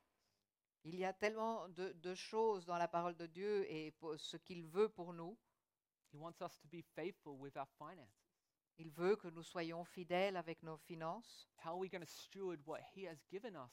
Il 0.85 0.95
y 0.97 1.05
a 1.05 1.13
tellement 1.13 1.69
de, 1.71 1.93
de 1.93 2.15
choses 2.15 2.65
dans 2.67 2.79
la 2.79 2.87
parole 2.89 3.17
de 3.17 3.27
Dieu 3.27 3.67
et 3.71 3.91
pour 3.93 4.19
ce 4.19 4.37
qu'il 4.37 4.65
veut 4.67 4.89
pour 4.89 5.13
nous. 5.13 5.37
He 6.13 6.17
wants 6.17 6.41
us 6.41 6.57
to 6.61 6.69
be 6.69 6.83
faithful 6.95 7.37
with 7.39 7.57
our 7.57 7.67
finances. 7.79 8.24
Il 8.79 8.91
veut 8.91 9.17
que 9.17 9.29
nous 9.29 9.45
soyons 9.45 9.85
fidèles 9.85 10.37
avec 10.37 10.63
nos 10.63 10.77
finances. 10.77 11.49
How 11.65 11.71
are 11.71 11.79
we 11.79 11.89
going 11.89 12.03
to 12.03 12.07
steward 12.07 12.61
what 12.67 12.81
He 12.95 13.07
has 13.07 13.25
given 13.31 13.55
us 13.55 13.71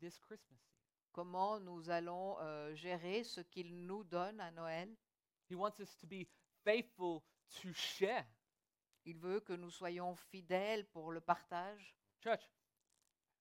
this 0.00 0.18
Christmas 0.18 0.60
season? 0.60 0.84
Comment 1.12 1.60
nous 1.60 1.90
allons 1.90 2.36
euh, 2.40 2.74
gérer 2.74 3.24
ce 3.24 3.40
qu'il 3.40 3.86
nous 3.86 4.04
donne 4.04 4.40
à 4.40 4.50
Noël? 4.52 4.94
He 5.50 5.54
wants 5.54 5.80
us 5.80 5.96
to 5.96 6.06
be 6.06 6.26
faithful 6.64 7.22
to 7.62 7.72
share. 7.72 8.26
Il 9.04 9.18
veut 9.18 9.40
que 9.40 9.52
nous 9.52 9.70
soyons 9.70 10.14
fidèles 10.14 10.86
pour 10.86 11.12
le 11.12 11.20
partage. 11.20 11.94
Church, 12.22 12.48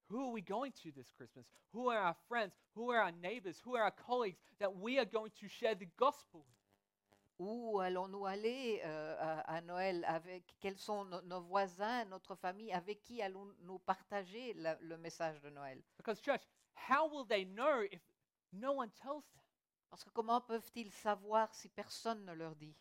who 0.09 0.19
are 0.19 0.31
we 0.31 0.41
going 0.41 0.71
to 0.71 0.91
this 0.91 1.11
Christmas? 1.11 1.45
Who 1.73 1.89
are 1.89 1.99
our 1.99 2.15
friends? 2.27 2.53
Who 2.75 2.89
are 2.91 3.01
our 3.01 3.11
neighbors? 3.11 3.61
Who 3.63 3.75
are 3.75 3.83
our 3.83 3.91
colleagues 3.91 4.41
that 4.59 4.75
we 4.75 4.99
are 4.99 5.05
going 5.05 5.31
to 5.39 5.47
share 5.47 5.75
the 5.75 5.87
gospel 5.97 6.43
with? 6.45 6.62
Où 7.39 7.79
allons-nous 7.79 8.25
aller 8.25 8.81
euh, 8.85 9.15
à, 9.19 9.55
à 9.55 9.61
Noël 9.61 10.05
avec 10.07 10.55
Quels 10.59 10.77
sont 10.77 11.03
no- 11.05 11.21
nos 11.23 11.41
voisins, 11.41 12.05
notre 12.05 12.35
famille 12.35 12.71
Avec 12.71 13.01
qui 13.01 13.21
allons-nous 13.21 13.79
partager 13.79 14.53
la- 14.53 14.77
le 14.81 14.97
message 14.97 15.41
de 15.41 15.49
Noël? 15.49 15.81
Because, 15.97 16.21
church, 16.21 16.43
how 16.89 17.07
will 17.09 17.25
they 17.27 17.45
know 17.45 17.81
if 17.91 18.01
no 18.51 18.73
one 18.73 18.91
tells 18.91 19.25
them? 19.33 19.41
Parce 19.89 20.03
que 20.03 20.09
comment 20.11 20.41
peuvent-ils 20.41 20.91
savoir 20.91 21.53
si 21.53 21.69
personne 21.69 22.23
ne 22.25 22.33
leur 22.33 22.55
dit? 22.55 22.75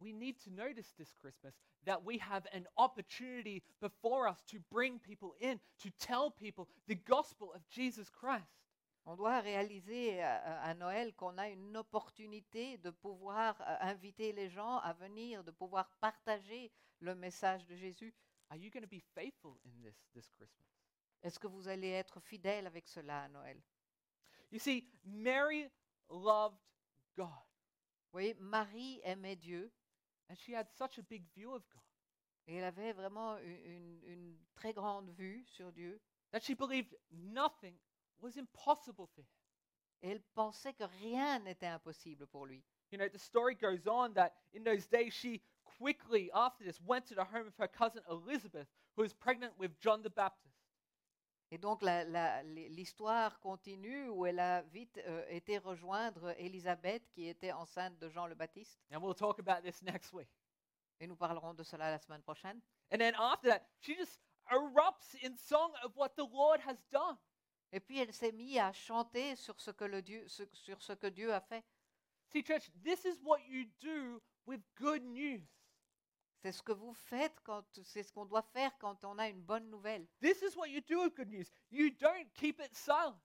We 0.00 0.12
need 0.12 0.38
to 0.44 0.50
notice 0.50 0.92
this 0.96 1.14
Christmas 1.14 1.54
that 1.84 2.02
we 2.04 2.18
have 2.18 2.46
an 2.52 2.66
opportunity 2.76 3.62
before 3.80 4.26
us 4.28 4.42
to 4.46 4.58
bring 4.70 4.98
people 4.98 5.34
in, 5.40 5.60
to 5.78 5.90
tell 5.98 6.30
people 6.30 6.68
the 6.88 6.96
gospel 6.96 7.52
of 7.54 7.62
Jesus 7.68 8.10
Christ. 8.10 8.63
On 9.06 9.16
doit 9.16 9.40
réaliser 9.40 10.22
à, 10.22 10.36
à- 10.36 10.70
à 10.70 10.74
Noël 10.74 11.14
qu'on 11.14 11.36
a 11.38 11.48
une 11.48 11.76
opportunité 11.76 12.78
de 12.78 12.90
pouvoir 12.90 13.60
euh, 13.60 13.76
inviter 13.80 14.32
les 14.32 14.48
gens 14.48 14.78
à 14.78 14.92
venir, 14.94 15.44
de 15.44 15.50
pouvoir 15.50 15.90
partager 16.00 16.72
le 17.00 17.14
message 17.14 17.66
de 17.66 17.76
Jésus. 17.76 18.14
Are 18.50 18.56
you 18.56 18.70
going 18.70 18.82
to 18.82 18.88
be 18.88 19.00
faithful 19.14 19.58
in 19.66 19.72
this 19.82 19.96
this 20.14 20.30
Christmas? 20.30 20.66
Est-ce 21.22 21.38
que 21.38 21.46
vous 21.46 21.68
allez 21.68 21.90
être 21.90 22.20
fidèle 22.20 22.66
avec 22.66 22.86
cela 22.88 23.24
à 23.24 23.28
Noël? 23.28 23.60
You 24.52 24.58
see, 24.58 24.88
Mary 25.04 25.68
loved 26.10 26.58
God, 27.16 27.28
Vous 27.28 28.12
voyez, 28.12 28.34
Marie 28.34 29.00
aimait 29.04 29.36
Dieu 29.36 29.70
and 30.30 30.34
she 30.36 30.50
had 30.54 30.68
such 30.70 30.98
a 30.98 31.02
big 31.02 31.24
view 31.34 31.52
of 31.52 31.62
God 31.70 31.82
et 32.46 32.56
elle 32.56 32.64
avait 32.64 32.92
vraiment 32.92 33.36
une, 33.38 33.64
une- 33.64 34.02
une 34.06 34.38
très 34.54 34.72
grande 34.72 35.10
vue 35.10 35.44
sur 35.46 35.72
Dieu. 35.72 36.00
that 36.30 36.40
she 36.40 36.54
believed 36.54 36.94
nothing 37.10 37.76
was 38.20 38.36
impossible 38.36 39.06
for 39.14 39.22
him. 39.22 39.28
Et 40.02 40.10
elle 40.10 40.22
pensait 40.34 40.74
que 40.74 40.84
rien 40.84 41.38
n'était 41.40 41.66
impossible 41.66 42.26
pour 42.26 42.46
lui. 42.46 42.62
You 42.90 42.98
know, 42.98 43.08
the 43.08 43.18
story 43.18 43.54
goes 43.54 43.86
on 43.86 44.12
that 44.14 44.34
in 44.52 44.62
those 44.62 44.86
days 44.86 45.12
she 45.12 45.42
quickly, 45.78 46.30
after 46.34 46.64
this, 46.64 46.80
went 46.80 47.06
to 47.06 47.14
the 47.14 47.24
home 47.24 47.46
of 47.46 47.56
her 47.58 47.68
cousin 47.68 48.02
Elizabeth, 48.08 48.68
who 48.96 49.02
was 49.02 49.12
pregnant 49.12 49.52
with 49.58 49.78
John 49.80 50.02
the 50.02 50.10
Baptist. 50.10 50.54
Et 51.50 51.58
donc 51.58 51.82
l'histoire 51.82 53.38
continue 53.38 54.08
où 54.08 54.26
elle 54.26 54.40
a 54.40 54.62
vite 54.62 54.98
euh, 55.06 55.24
été 55.28 55.58
rejoindre 55.58 56.34
Élisabeth 56.38 57.06
qui 57.10 57.28
était 57.28 57.52
enceinte 57.52 57.96
de 58.00 58.08
Jean 58.08 58.26
le 58.26 58.34
Baptiste. 58.34 58.80
And 58.92 59.00
we'll 59.00 59.14
talk 59.14 59.38
about 59.38 59.62
this 59.62 59.82
next 59.82 60.12
week. 60.12 60.28
Et 61.00 61.06
nous 61.06 61.16
parlerons 61.16 61.54
de 61.54 61.62
cela 61.62 61.90
la 61.90 61.98
semaine 61.98 62.22
prochaine. 62.22 62.60
And 62.90 62.98
then 62.98 63.14
after 63.14 63.50
that, 63.50 63.62
she 63.80 63.94
just 63.94 64.20
erupts 64.50 65.14
in 65.22 65.36
song 65.36 65.72
of 65.84 65.92
what 65.96 66.16
the 66.16 66.24
Lord 66.24 66.60
has 66.60 66.78
done. 66.90 67.16
Et 67.74 67.80
puis 67.80 67.98
elle 67.98 68.12
s'est 68.12 68.30
mise 68.30 68.58
à 68.58 68.72
chanter 68.72 69.34
sur 69.34 69.60
ce 69.60 69.72
que, 69.72 69.84
le 69.84 70.00
Dieu, 70.00 70.24
sur 70.28 70.80
ce 70.80 70.92
que 70.92 71.08
Dieu 71.08 71.34
a 71.34 71.40
fait. 71.40 71.64
See, 72.28 72.44
church, 72.44 72.70
this 72.84 73.04
is 73.04 73.20
what 73.24 73.40
you 73.48 73.64
do 73.80 74.22
with 74.46 74.60
good 74.76 75.02
news. 75.02 75.42
C'est 76.40 76.52
ce 76.52 76.62
que 76.62 76.70
vous 76.70 76.94
faites 76.94 77.40
quand 77.42 77.64
c'est 77.82 78.04
ce 78.04 78.12
qu'on 78.12 78.26
doit 78.26 78.46
faire 78.52 78.70
quand 78.78 79.04
on 79.04 79.18
a 79.18 79.28
une 79.28 79.42
bonne 79.42 79.68
nouvelle. 79.70 80.06
This 80.20 80.40
is 80.42 80.56
what 80.56 80.68
you 80.68 80.82
do 80.82 81.02
with 81.02 81.16
good 81.16 81.28
news. 81.28 81.50
You 81.72 81.90
don't 81.90 82.32
keep 82.34 82.60
it 82.60 82.72
silent. 82.76 83.18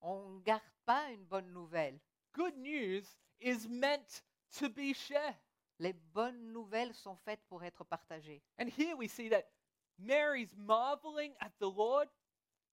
On 0.00 0.36
ne 0.36 0.40
garde 0.40 0.62
pas 0.86 1.10
une 1.10 1.24
bonne 1.26 1.52
nouvelle. 1.52 2.00
Good 2.32 2.56
news 2.56 3.02
is 3.40 3.68
meant 3.68 4.22
to 4.58 4.70
be 4.70 4.94
shared. 4.94 5.36
Les 5.78 5.92
bonnes 5.92 6.50
nouvelles 6.50 6.94
sont 6.94 7.16
faites 7.16 7.44
pour 7.46 7.62
être 7.62 7.84
partagées. 7.84 8.42
And 8.58 8.68
here 8.68 8.96
we 8.96 9.10
see 9.10 9.28
that 9.28 9.44
Mary's 9.98 10.54
marveling 10.56 11.34
at 11.40 11.52
the 11.58 11.68
Lord, 11.68 12.08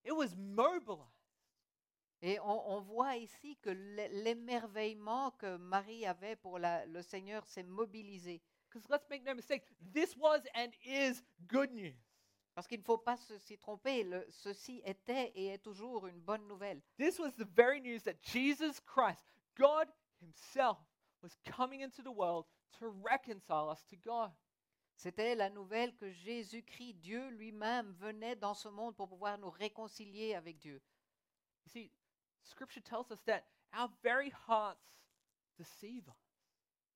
it 0.04 0.16
was 0.16 0.36
mobilized. 0.36 1.14
Et 2.22 2.38
on, 2.42 2.78
on 2.78 2.82
voit 2.82 3.16
ici 3.16 3.58
que 3.62 3.70
l'é- 3.70 4.10
l'émerveillement 4.24 5.32
que 5.32 5.58
Marie 5.58 6.06
avait 6.06 6.36
pour 6.36 6.60
la- 6.60 6.86
le 6.86 7.02
Seigneur 7.02 7.46
s'est 7.46 7.64
mobilisé. 7.64 8.42
Because 8.70 8.88
let's 8.90 9.10
make 9.10 9.24
no 9.24 9.34
mistake, 9.34 9.64
this 9.94 10.16
was 10.18 10.42
and 10.54 10.72
is 10.84 11.24
good 11.48 11.72
news. 11.72 11.96
Parce 12.54 12.68
qu'il 12.68 12.80
ne 12.80 12.84
faut 12.84 12.98
pas 12.98 13.16
s'y 13.18 13.58
tromper, 13.58 14.04
le- 14.04 14.26
ceci 14.30 14.82
était 14.84 15.32
et 15.34 15.48
est 15.54 15.64
toujours 15.64 16.08
une 16.08 16.20
bonne 16.20 16.46
nouvelle. 16.48 16.82
This 16.98 17.18
was 17.20 17.32
the 17.38 17.46
very 17.56 17.80
news 17.80 18.04
that 18.04 18.22
Jesus 18.22 18.82
Christ, 18.82 19.24
God 19.56 19.88
Himself, 20.20 20.78
was 21.24 21.38
coming 21.46 21.82
into 21.82 22.02
the 22.04 22.12
world 22.12 22.46
to 22.80 22.90
reconcile 23.02 23.70
us 23.70 23.82
to 23.88 23.96
God. 23.96 24.32
C'était 25.00 25.34
la 25.34 25.50
nouvelle 25.50 25.96
que 25.96 26.12
Jésus-Christ, 26.12 26.96
Dieu 26.96 27.30
lui-même, 27.30 27.90
venait 28.02 28.36
dans 28.36 28.54
ce 28.54 28.68
monde 28.68 28.98
pour 28.98 29.08
pouvoir 29.08 29.38
nous 29.38 29.50
réconcilier 29.50 30.36
avec 30.36 30.60
Dieu. 30.60 30.82
You 31.66 31.72
see, 31.72 31.92
Scripture 32.44 32.84
tells 32.84 33.10
us 33.10 33.24
that 33.24 33.46
our 33.72 33.90
very 34.04 34.30
hearts 34.50 35.00
deceive 35.58 36.06
us. 36.10 36.36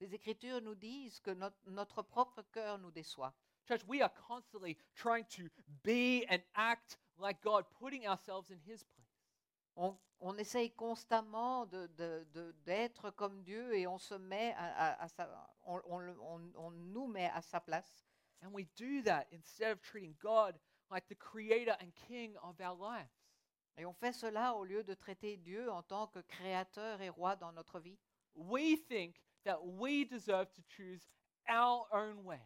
Les 0.02 0.14
Écritures 0.14 0.62
nous 0.62 0.76
disent 0.76 1.22
que 1.22 1.32
notre, 1.32 1.56
notre 1.68 2.02
propre 2.02 2.42
cœur 2.52 2.78
nous 2.78 2.92
déçoit. 2.92 3.34
Church, 3.70 3.86
we 3.88 4.02
are 4.02 4.12
constantly 4.28 4.78
trying 4.96 5.24
to 5.38 5.44
be 5.84 6.26
and 6.30 6.42
act 6.56 6.98
like 7.18 7.42
God, 7.42 7.64
putting 7.80 8.06
ourselves 8.06 8.52
in 8.52 8.60
His 8.66 8.84
place. 8.84 9.03
On, 9.76 9.98
on 10.20 10.38
essaye 10.38 10.72
constamment 10.72 11.66
de- 11.66 11.88
de- 11.98 12.28
de- 12.34 12.52
d'être 12.66 13.12
comme 13.12 13.42
Dieu 13.44 13.76
et 13.76 13.88
on 13.88 13.98
se 13.98 14.14
met 14.16 14.54
à, 14.58 14.92
à- 14.92 15.04
à 15.04 15.08
sa- 15.08 15.50
on, 15.66 15.82
on- 15.86 16.52
on 16.56 16.72
nous 16.72 17.08
met 17.08 17.30
à 17.34 17.42
sa 17.42 17.60
place. 17.60 18.06
And 18.44 18.52
we 18.54 18.66
do 18.76 19.02
that 19.04 19.26
instead 19.32 19.72
of 19.72 19.82
treating 19.82 20.16
God 20.20 20.60
like 20.92 21.08
the 21.08 21.16
creator 21.18 21.76
and 21.82 21.92
king 21.96 22.36
of 22.44 22.60
our 22.60 22.76
lives. 22.78 23.10
Et 23.78 23.86
on 23.86 23.94
fait 23.94 24.14
cela 24.14 24.54
au 24.56 24.64
lieu 24.66 24.84
de 24.84 24.94
traiter 24.94 25.38
Dieu 25.38 25.72
en 25.72 25.82
tant 25.82 26.08
que 26.08 26.20
créateur 26.20 27.02
et 27.02 27.10
roi 27.10 27.36
dans 27.36 27.52
notre 27.52 27.80
vie. 27.80 27.98
We 28.36 28.78
think 28.88 29.16
that 29.46 29.60
we 29.64 30.06
deserve 30.06 30.52
to 30.54 30.62
choose 30.68 31.10
our 31.50 31.88
own 31.92 32.20
way. 32.26 32.42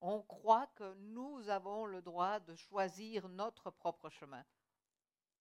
On 0.00 0.20
croit 0.22 0.66
que 0.74 0.94
nous 0.94 1.48
avons 1.48 1.86
le 1.86 2.02
droit 2.02 2.40
de 2.40 2.54
choisir 2.54 3.28
notre 3.28 3.70
propre 3.70 4.10
chemin. 4.10 4.44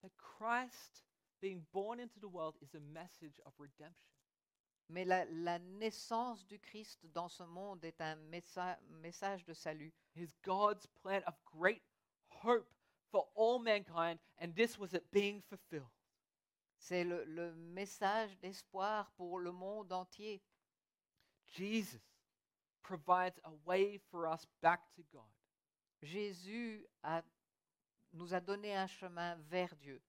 That 0.01 0.11
Christ 0.17 1.03
being 1.41 1.65
born 1.73 1.99
into 1.99 2.19
the 2.19 2.27
world 2.27 2.55
is 2.61 2.73
a 2.73 2.79
message 2.93 3.39
of 3.45 3.53
redemption. 3.59 3.95
Mais 4.89 5.05
la, 5.05 5.23
la 5.31 5.57
naissance 5.79 6.43
du 6.45 6.59
Christ 6.59 6.99
dans 7.13 7.29
ce 7.31 7.43
monde 7.43 7.85
est 7.85 8.01
un 8.01 8.15
messa- 8.29 8.77
message 9.01 9.45
de 9.45 9.53
salut. 9.53 9.93
It 10.15 10.23
is 10.23 10.33
God's 10.43 10.85
plan 11.01 11.21
of 11.27 11.33
great 11.45 11.81
hope 12.29 12.67
for 13.11 13.27
all 13.35 13.59
mankind, 13.59 14.19
and 14.39 14.53
this 14.55 14.77
was 14.77 14.93
it 14.93 15.09
being 15.11 15.41
fulfilled. 15.49 15.91
C'est 16.77 17.03
le, 17.03 17.23
le 17.25 17.53
message 17.55 18.37
d'espoir 18.41 19.11
pour 19.17 19.39
le 19.39 19.51
monde 19.51 19.91
entier. 19.93 20.41
Jesus 21.45 22.01
provides 22.83 23.39
a 23.45 23.51
way 23.65 23.99
for 24.09 24.27
us 24.27 24.45
back 24.61 24.81
to 24.95 25.03
God. 25.13 25.29
Jésus 26.03 26.81
a- 27.03 27.23
nous 28.13 28.33
a 28.33 28.39
donné 28.39 28.75
un 28.75 28.87
chemin 28.87 29.35
vers 29.49 29.75
Dieu. 29.75 30.01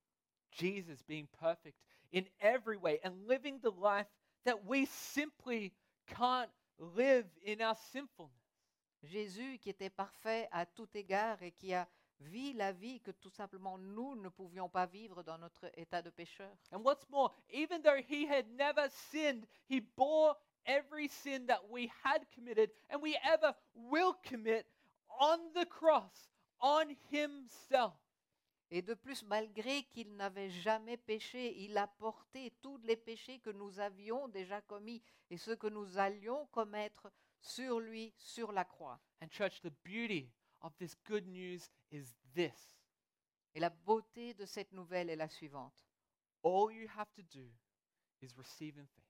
Jesus 0.50 1.02
being 1.02 1.26
perfect 1.40 1.78
in 2.12 2.26
every 2.40 2.76
way 2.76 3.00
and 3.02 3.26
living 3.26 3.58
the 3.60 3.70
life 3.70 4.06
that 4.44 4.64
we 4.66 4.86
simply 4.86 5.72
can't 6.06 6.50
live 6.78 7.26
in 7.44 7.60
our 7.62 7.76
sinfulness. 7.92 8.36
Jésus 9.02 9.58
qui 9.58 9.70
était 9.70 9.90
parfait 9.90 10.48
à 10.52 10.66
tout 10.66 10.88
égard 10.94 11.42
et 11.42 11.52
qui 11.52 11.74
a 11.74 11.88
vu 12.20 12.52
la 12.52 12.72
vie 12.72 13.00
que 13.00 13.10
tout 13.10 13.30
simplement 13.30 13.78
nous 13.78 14.14
ne 14.16 14.28
pouvions 14.28 14.68
pas 14.68 14.86
vivre 14.86 15.22
dans 15.22 15.38
notre 15.38 15.70
état 15.76 16.02
de 16.02 16.10
pécheur. 16.10 16.54
And 16.72 16.82
what's 16.84 17.08
more, 17.08 17.32
even 17.50 17.82
though 17.82 18.00
he 18.08 18.26
had 18.26 18.46
never 18.56 18.88
sinned, 18.90 19.46
he 19.68 19.80
bore 19.80 20.36
every 20.66 21.08
sin 21.08 21.46
that 21.46 21.68
we 21.68 21.90
had 22.04 22.20
committed 22.32 22.70
and 22.90 23.02
we 23.02 23.16
ever 23.24 23.54
will 23.74 24.14
commit 24.22 24.66
on 25.20 25.38
the 25.54 25.66
cross, 25.66 26.31
on 26.62 26.86
himself. 27.10 27.92
Et 28.70 28.80
de 28.80 28.94
plus, 28.94 29.22
malgré 29.24 29.82
qu'il 29.84 30.16
n'avait 30.16 30.48
jamais 30.48 30.96
péché, 30.96 31.54
il 31.62 31.76
a 31.76 31.86
porté 31.86 32.52
tous 32.62 32.78
les 32.78 32.96
péchés 32.96 33.38
que 33.40 33.50
nous 33.50 33.78
avions 33.80 34.28
déjà 34.28 34.62
commis 34.62 35.02
et 35.28 35.36
ceux 35.36 35.56
que 35.56 35.66
nous 35.66 35.98
allions 35.98 36.46
commettre 36.46 37.12
sur 37.40 37.80
lui, 37.80 38.14
sur 38.16 38.50
la 38.52 38.64
croix. 38.64 38.98
And, 39.22 39.28
church, 39.30 39.60
the 39.60 39.72
beauty 39.84 40.30
of 40.62 40.74
this 40.78 40.96
good 41.04 41.26
news 41.26 41.60
is 41.90 42.14
this 42.34 42.78
Et 43.54 43.60
la 43.60 43.68
beauté 43.68 44.32
de 44.32 44.46
cette 44.46 44.72
nouvelle 44.72 45.10
est 45.10 45.16
la 45.16 45.28
suivante. 45.28 45.84
all 46.44 46.72
you 46.72 46.88
have 46.96 47.12
to 47.14 47.22
do 47.22 47.46
is 48.22 48.34
receive 48.38 48.78
in 48.78 48.86
faith. 48.86 49.04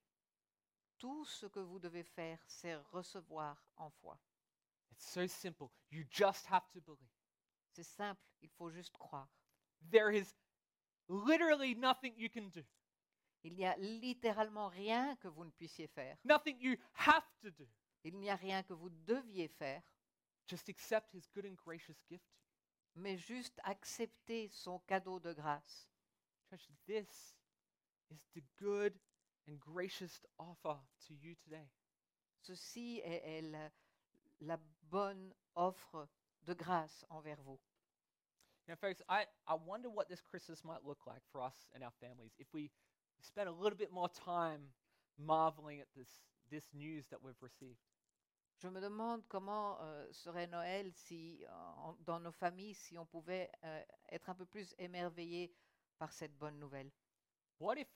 Tout 0.98 1.24
ce 1.24 1.46
que 1.46 1.61
vous 1.61 1.78
devez 1.78 2.03
faire, 2.03 2.38
c'est 2.46 2.74
recevoir 2.92 3.57
en 3.76 3.90
foi. 3.90 4.18
It's 4.90 5.05
so 5.05 5.26
simple. 5.28 5.68
You 5.90 6.05
just 6.11 6.46
have 6.50 6.68
to 6.72 6.80
believe. 6.80 7.22
C'est 7.73 7.83
simple, 7.85 8.23
il 8.43 8.51
faut 8.51 8.70
juste 8.70 8.97
croire. 8.99 9.29
There 9.91 10.14
is 10.14 10.35
literally 11.09 11.75
nothing 11.75 12.14
you 12.16 12.29
can 12.29 12.49
do, 12.51 12.62
Il 13.43 13.55
n'y 13.55 13.64
a 13.66 13.77
littéralement 13.79 14.68
rien 14.68 15.16
que 15.16 15.29
vous 15.29 15.45
ne 15.45 15.51
puissiez 15.51 15.89
faire. 15.89 16.16
nothing 16.25 16.59
you 16.61 16.77
have 16.95 17.25
to 17.41 17.51
do. 17.51 17.66
Il 18.05 18.16
n'y 18.18 18.31
a 18.31 18.37
rien 18.37 18.62
que 18.62 18.73
vous 18.75 18.91
deviez 18.91 19.49
faire, 19.49 19.83
Just 20.49 20.68
accept 20.68 21.14
his 21.14 21.29
good 21.35 21.47
and 21.47 21.55
gracious 21.57 22.03
gift 22.09 22.25
mais 22.95 23.16
juste 23.16 23.59
accepter 23.64 24.49
son 24.49 24.79
cadeau 24.81 25.18
de 25.18 25.33
grâce. 25.33 25.89
This 26.87 27.35
is 28.11 28.27
the 28.35 28.43
good 28.59 28.99
and 29.49 29.59
gracious 29.59 30.20
offer 30.39 30.79
to 31.07 31.14
you 31.14 31.35
today. 31.37 31.70
Ceci 32.43 33.01
est, 33.03 33.23
est 33.25 33.43
la, 33.43 33.70
la 34.41 34.59
bonne 34.91 35.33
offre 35.55 36.07
de 36.47 36.55
grâce 36.55 37.05
envers 37.11 37.40
vous. 37.45 37.59
You 38.66 38.72
know, 38.74 38.76
folks, 38.80 39.03
I, 39.09 39.26
I 39.47 39.55
wonder 39.55 39.90
what 39.90 40.09
this 40.09 40.20
Christmas 40.20 40.64
might 40.64 40.84
look 40.84 41.01
like 41.07 41.22
for 41.32 41.40
us 41.43 41.66
and 41.74 41.82
our 41.82 41.93
families 42.01 42.32
if 42.38 42.47
we 42.53 42.70
spend 43.20 43.49
a 43.49 43.53
little 43.53 43.76
bit 43.78 43.93
more 43.93 44.09
time 44.09 44.61
marveling 45.18 45.80
at 45.80 45.88
this, 45.97 46.09
this 46.51 46.64
news 46.72 47.07
that 47.11 47.22
we've 47.22 47.40
received. 47.43 47.78
Je 48.62 48.68
me 48.68 48.80
demande 48.80 49.22
comment 49.28 49.76
euh, 49.80 50.07
serait 50.12 50.47
Noël 50.47 50.93
si, 50.95 51.45
euh, 51.45 51.51
en- 51.78 51.97
dans 52.05 52.20
nos 52.20 52.30
familles, 52.32 52.74
si 52.74 52.97
on 52.97 53.05
pouvait 53.07 53.51
euh, 53.64 53.82
être 54.12 54.30
un 54.30 54.34
peu 54.34 54.47
plus 54.47 54.72
émerveillés 54.78 55.53
par 55.99 56.12
cette 56.12 56.36
bonne 56.38 56.59
nouvelle. 56.61 56.90
What 57.59 57.78
if 57.78 57.88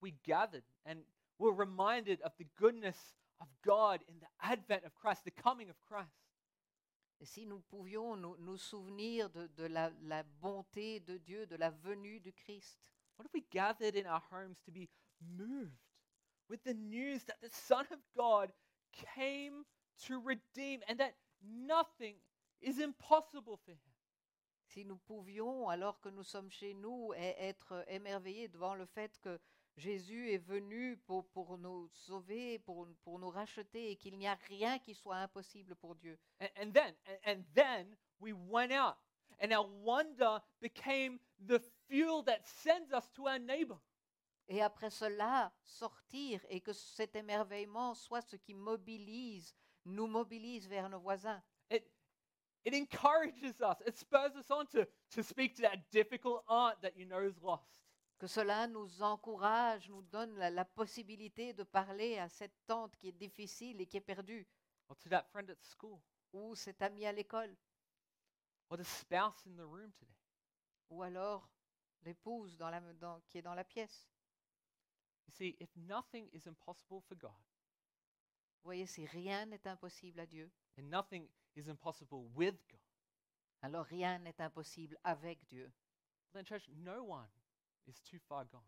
we 0.00 0.12
gathered 0.24 0.64
and 0.86 1.04
were 1.38 1.52
reminded 1.52 2.22
of 2.22 2.32
the 2.38 2.46
goodness 2.56 3.14
of 3.40 3.48
God 3.62 4.02
in 4.08 4.18
the 4.18 4.28
advent 4.40 4.84
of 4.86 4.94
Christ, 4.94 5.24
the 5.24 5.30
coming 5.30 5.68
of 5.68 5.76
Christ? 5.84 6.23
Si 7.22 7.46
nous 7.46 7.60
pouvions 7.60 8.16
nous, 8.16 8.36
nous 8.38 8.58
souvenir 8.58 9.30
de, 9.30 9.46
de 9.56 9.64
la, 9.64 9.90
la 10.02 10.22
bonté 10.22 11.00
de 11.00 11.16
Dieu, 11.16 11.46
de 11.46 11.56
la 11.56 11.70
venue 11.70 12.20
du 12.20 12.32
Christ. 12.32 12.78
What 13.16 13.26
if 13.26 13.32
we 13.32 13.44
gathered 13.50 13.94
in 13.96 14.06
our 14.06 14.22
homes 14.30 14.58
to 14.64 14.70
be 14.72 14.88
moved 15.20 15.78
with 16.48 16.62
the 16.64 16.74
news 16.74 17.24
that 17.24 17.40
the 17.40 17.50
Son 17.50 17.86
of 17.92 18.00
God 18.16 18.52
came 18.92 19.64
to 20.06 20.20
redeem 20.20 20.80
and 20.88 20.98
that 20.98 21.14
nothing 21.42 22.16
is 22.60 22.78
impossible 22.78 23.56
for 23.64 23.70
him? 23.72 23.94
Si 24.66 24.84
nous 24.84 24.98
pouvions, 25.06 25.68
alors 25.68 26.00
que 26.00 26.10
nous 26.10 26.24
sommes 26.24 26.50
chez 26.50 26.74
nous, 26.74 27.12
e- 27.12 27.34
être 27.38 27.84
émerveillés 27.88 28.48
devant 28.48 28.74
le 28.74 28.86
fait 28.86 29.18
que 29.20 29.38
Jésus 29.76 30.30
est 30.30 30.38
venu 30.46 30.96
pour, 30.98 31.26
pour 31.30 31.58
nous 31.58 31.88
sauver, 31.88 32.58
pour, 32.60 32.86
pour 33.02 33.18
nous 33.18 33.30
racheter, 33.30 33.90
et 33.90 33.96
qu'il 33.96 34.16
n'y 34.16 34.28
a 34.28 34.38
rien 34.48 34.78
qui 34.78 34.94
soit 34.94 35.16
impossible 35.16 35.74
pour 35.74 35.96
Dieu. 35.96 36.18
And, 36.40 36.48
and 36.56 36.72
then, 36.72 36.94
and, 37.06 37.18
and 37.24 37.44
then 37.54 37.96
we 38.20 38.32
went 38.32 38.72
out, 38.72 38.96
and 39.40 39.52
our 39.52 39.66
wonder 39.82 40.40
became 40.60 41.18
the 41.46 41.60
fuel 41.88 42.22
that 42.22 42.46
sends 42.46 42.92
us 42.92 43.10
to 43.14 43.26
our 43.26 43.38
neighbor. 43.38 43.78
Et 44.46 44.60
après 44.60 44.90
cela, 44.90 45.52
sortir 45.62 46.40
et 46.50 46.60
que 46.60 46.72
cet 46.72 47.16
émerveillement 47.16 47.94
soit 47.94 48.20
ce 48.20 48.36
qui 48.36 48.54
mobilise, 48.54 49.54
nous 49.86 50.06
mobilise 50.06 50.68
vers 50.68 50.88
nos 50.88 51.00
voisins. 51.00 51.42
It, 51.70 51.90
it 52.64 52.74
encourages 52.74 53.60
us, 53.60 53.80
it 53.86 53.96
spurs 53.96 54.36
us 54.36 54.50
on 54.50 54.66
to, 54.66 54.86
to 55.12 55.22
speak 55.22 55.56
to 55.56 55.62
that 55.62 55.90
difficult 55.90 56.44
aunt 56.46 56.80
that 56.82 56.96
you 56.96 57.06
know 57.06 57.22
is 57.22 57.40
lost. 57.42 57.83
Que 58.18 58.26
cela 58.26 58.66
nous 58.68 59.02
encourage, 59.02 59.88
nous 59.90 60.02
donne 60.02 60.34
la, 60.36 60.50
la 60.50 60.64
possibilité 60.64 61.52
de 61.52 61.64
parler 61.64 62.18
à 62.18 62.28
cette 62.28 62.54
tante 62.66 62.96
qui 62.96 63.08
est 63.08 63.12
difficile 63.12 63.80
et 63.80 63.86
qui 63.86 63.96
est 63.96 64.00
perdue, 64.00 64.46
Or 64.88 64.96
to 64.98 65.08
that 65.08 65.24
friend 65.32 65.50
at 65.50 65.56
school, 65.62 65.98
ou 66.32 66.54
cet 66.54 66.80
ami 66.82 67.06
à 67.06 67.12
l'école, 67.12 67.56
or 68.68 68.76
the 68.78 68.84
spouse 68.84 69.46
in 69.46 69.56
the 69.56 69.66
room 69.66 69.90
today. 69.92 70.14
ou 70.90 71.02
alors 71.02 71.48
l'épouse 72.02 72.56
dans 72.56 72.70
la, 72.70 72.80
dans- 72.94 73.20
qui 73.28 73.38
est 73.38 73.42
dans 73.42 73.54
la 73.54 73.64
pièce. 73.64 74.08
You 75.26 75.32
see, 75.32 75.56
if 75.58 75.74
nothing 75.76 76.28
is 76.32 76.46
impossible 76.46 77.00
for 77.00 77.16
God, 77.16 77.30
Vous 78.62 78.68
voyez, 78.68 78.86
si 78.86 79.06
rien 79.06 79.46
n'est 79.46 79.66
impossible 79.66 80.20
à 80.20 80.26
Dieu, 80.26 80.50
and 80.78 80.84
nothing 80.84 81.28
is 81.56 81.68
impossible 81.68 82.28
with 82.34 82.54
God, 82.70 82.80
alors 83.62 83.86
rien 83.86 84.18
n'est 84.20 84.40
impossible 84.40 84.98
avec 85.02 85.44
Dieu. 85.46 85.72
then, 86.32 86.44
church, 86.44 86.68
no 86.68 87.02
one 87.04 87.28
is 87.86 88.00
too 88.02 88.18
far 88.18 88.44
gone. 88.46 88.62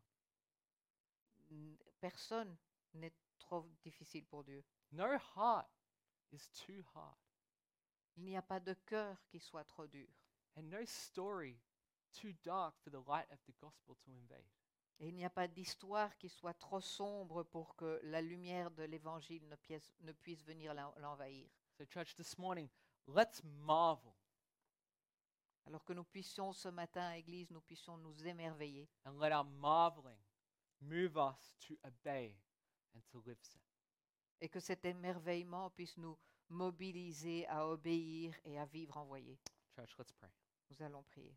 Personne 2.00 2.56
n'est 2.94 3.14
trop 3.38 3.68
difficile 3.82 4.24
pour 4.26 4.44
Dieu. 4.44 4.64
No 4.92 5.06
heart 5.36 5.68
is 6.32 6.48
too 6.52 6.82
hard, 6.94 7.16
Il 8.16 8.24
n'y 8.24 8.36
a 8.36 8.42
pas 8.42 8.60
de 8.60 8.74
cœur 8.86 9.16
qui 9.28 9.38
soit 9.40 9.64
trop 9.64 9.86
dur. 9.86 10.08
and 10.58 10.70
no 10.70 10.84
story 10.86 11.60
too 12.12 12.32
dark 12.42 12.74
for 12.82 12.90
the 12.90 13.06
light 13.06 13.30
of 13.30 13.38
the 13.46 13.52
gospel 13.60 13.94
to 13.96 14.10
invade. 14.10 14.46
Et 14.98 15.08
il 15.08 15.14
n'y 15.14 15.26
a 15.26 15.30
pas 15.30 15.46
d'histoire 15.46 16.16
qui 16.16 16.30
soit 16.30 16.54
trop 16.54 16.80
sombre 16.80 17.42
pour 17.42 17.76
que 17.76 18.00
la 18.04 18.22
lumière 18.22 18.70
de 18.70 18.84
l'Évangile 18.84 19.46
ne, 19.48 19.56
ne 20.00 20.12
puisse 20.12 20.42
venir 20.44 20.72
l'en- 20.72 20.94
l'envahir. 20.96 21.46
So, 21.76 21.84
church, 21.84 22.14
this 22.14 22.38
morning, 22.38 22.70
let's 23.06 23.42
marvel 23.44 24.14
Alors 25.66 25.84
que 25.84 25.92
nous 25.92 26.04
puissions 26.04 26.52
ce 26.52 26.68
matin 26.68 27.02
à 27.02 27.16
Église, 27.16 27.50
nous 27.50 27.60
puissions 27.60 27.96
nous 27.98 28.26
émerveiller 28.26 28.88
and 29.04 29.18
let 29.18 29.32
our 29.32 29.44
marveling 29.44 30.18
move 30.80 31.16
us 31.16 31.56
to 31.60 31.76
obey 31.84 32.36
and 32.94 33.00
to 33.10 33.22
live 33.26 33.36
et 34.40 34.48
que 34.48 34.60
cet 34.60 34.84
émerveillement 34.84 35.70
puisse 35.70 35.96
nous 35.96 36.18
mobilisés 36.48 37.46
à 37.48 37.66
obéir 37.66 38.34
et 38.44 38.58
à 38.58 38.66
vivre 38.66 38.96
envoyés. 38.96 39.38
Church, 39.74 39.94
let's 39.98 40.12
pray. 40.12 40.30
Nous 40.70 40.82
allons 40.82 41.02
prier. 41.02 41.34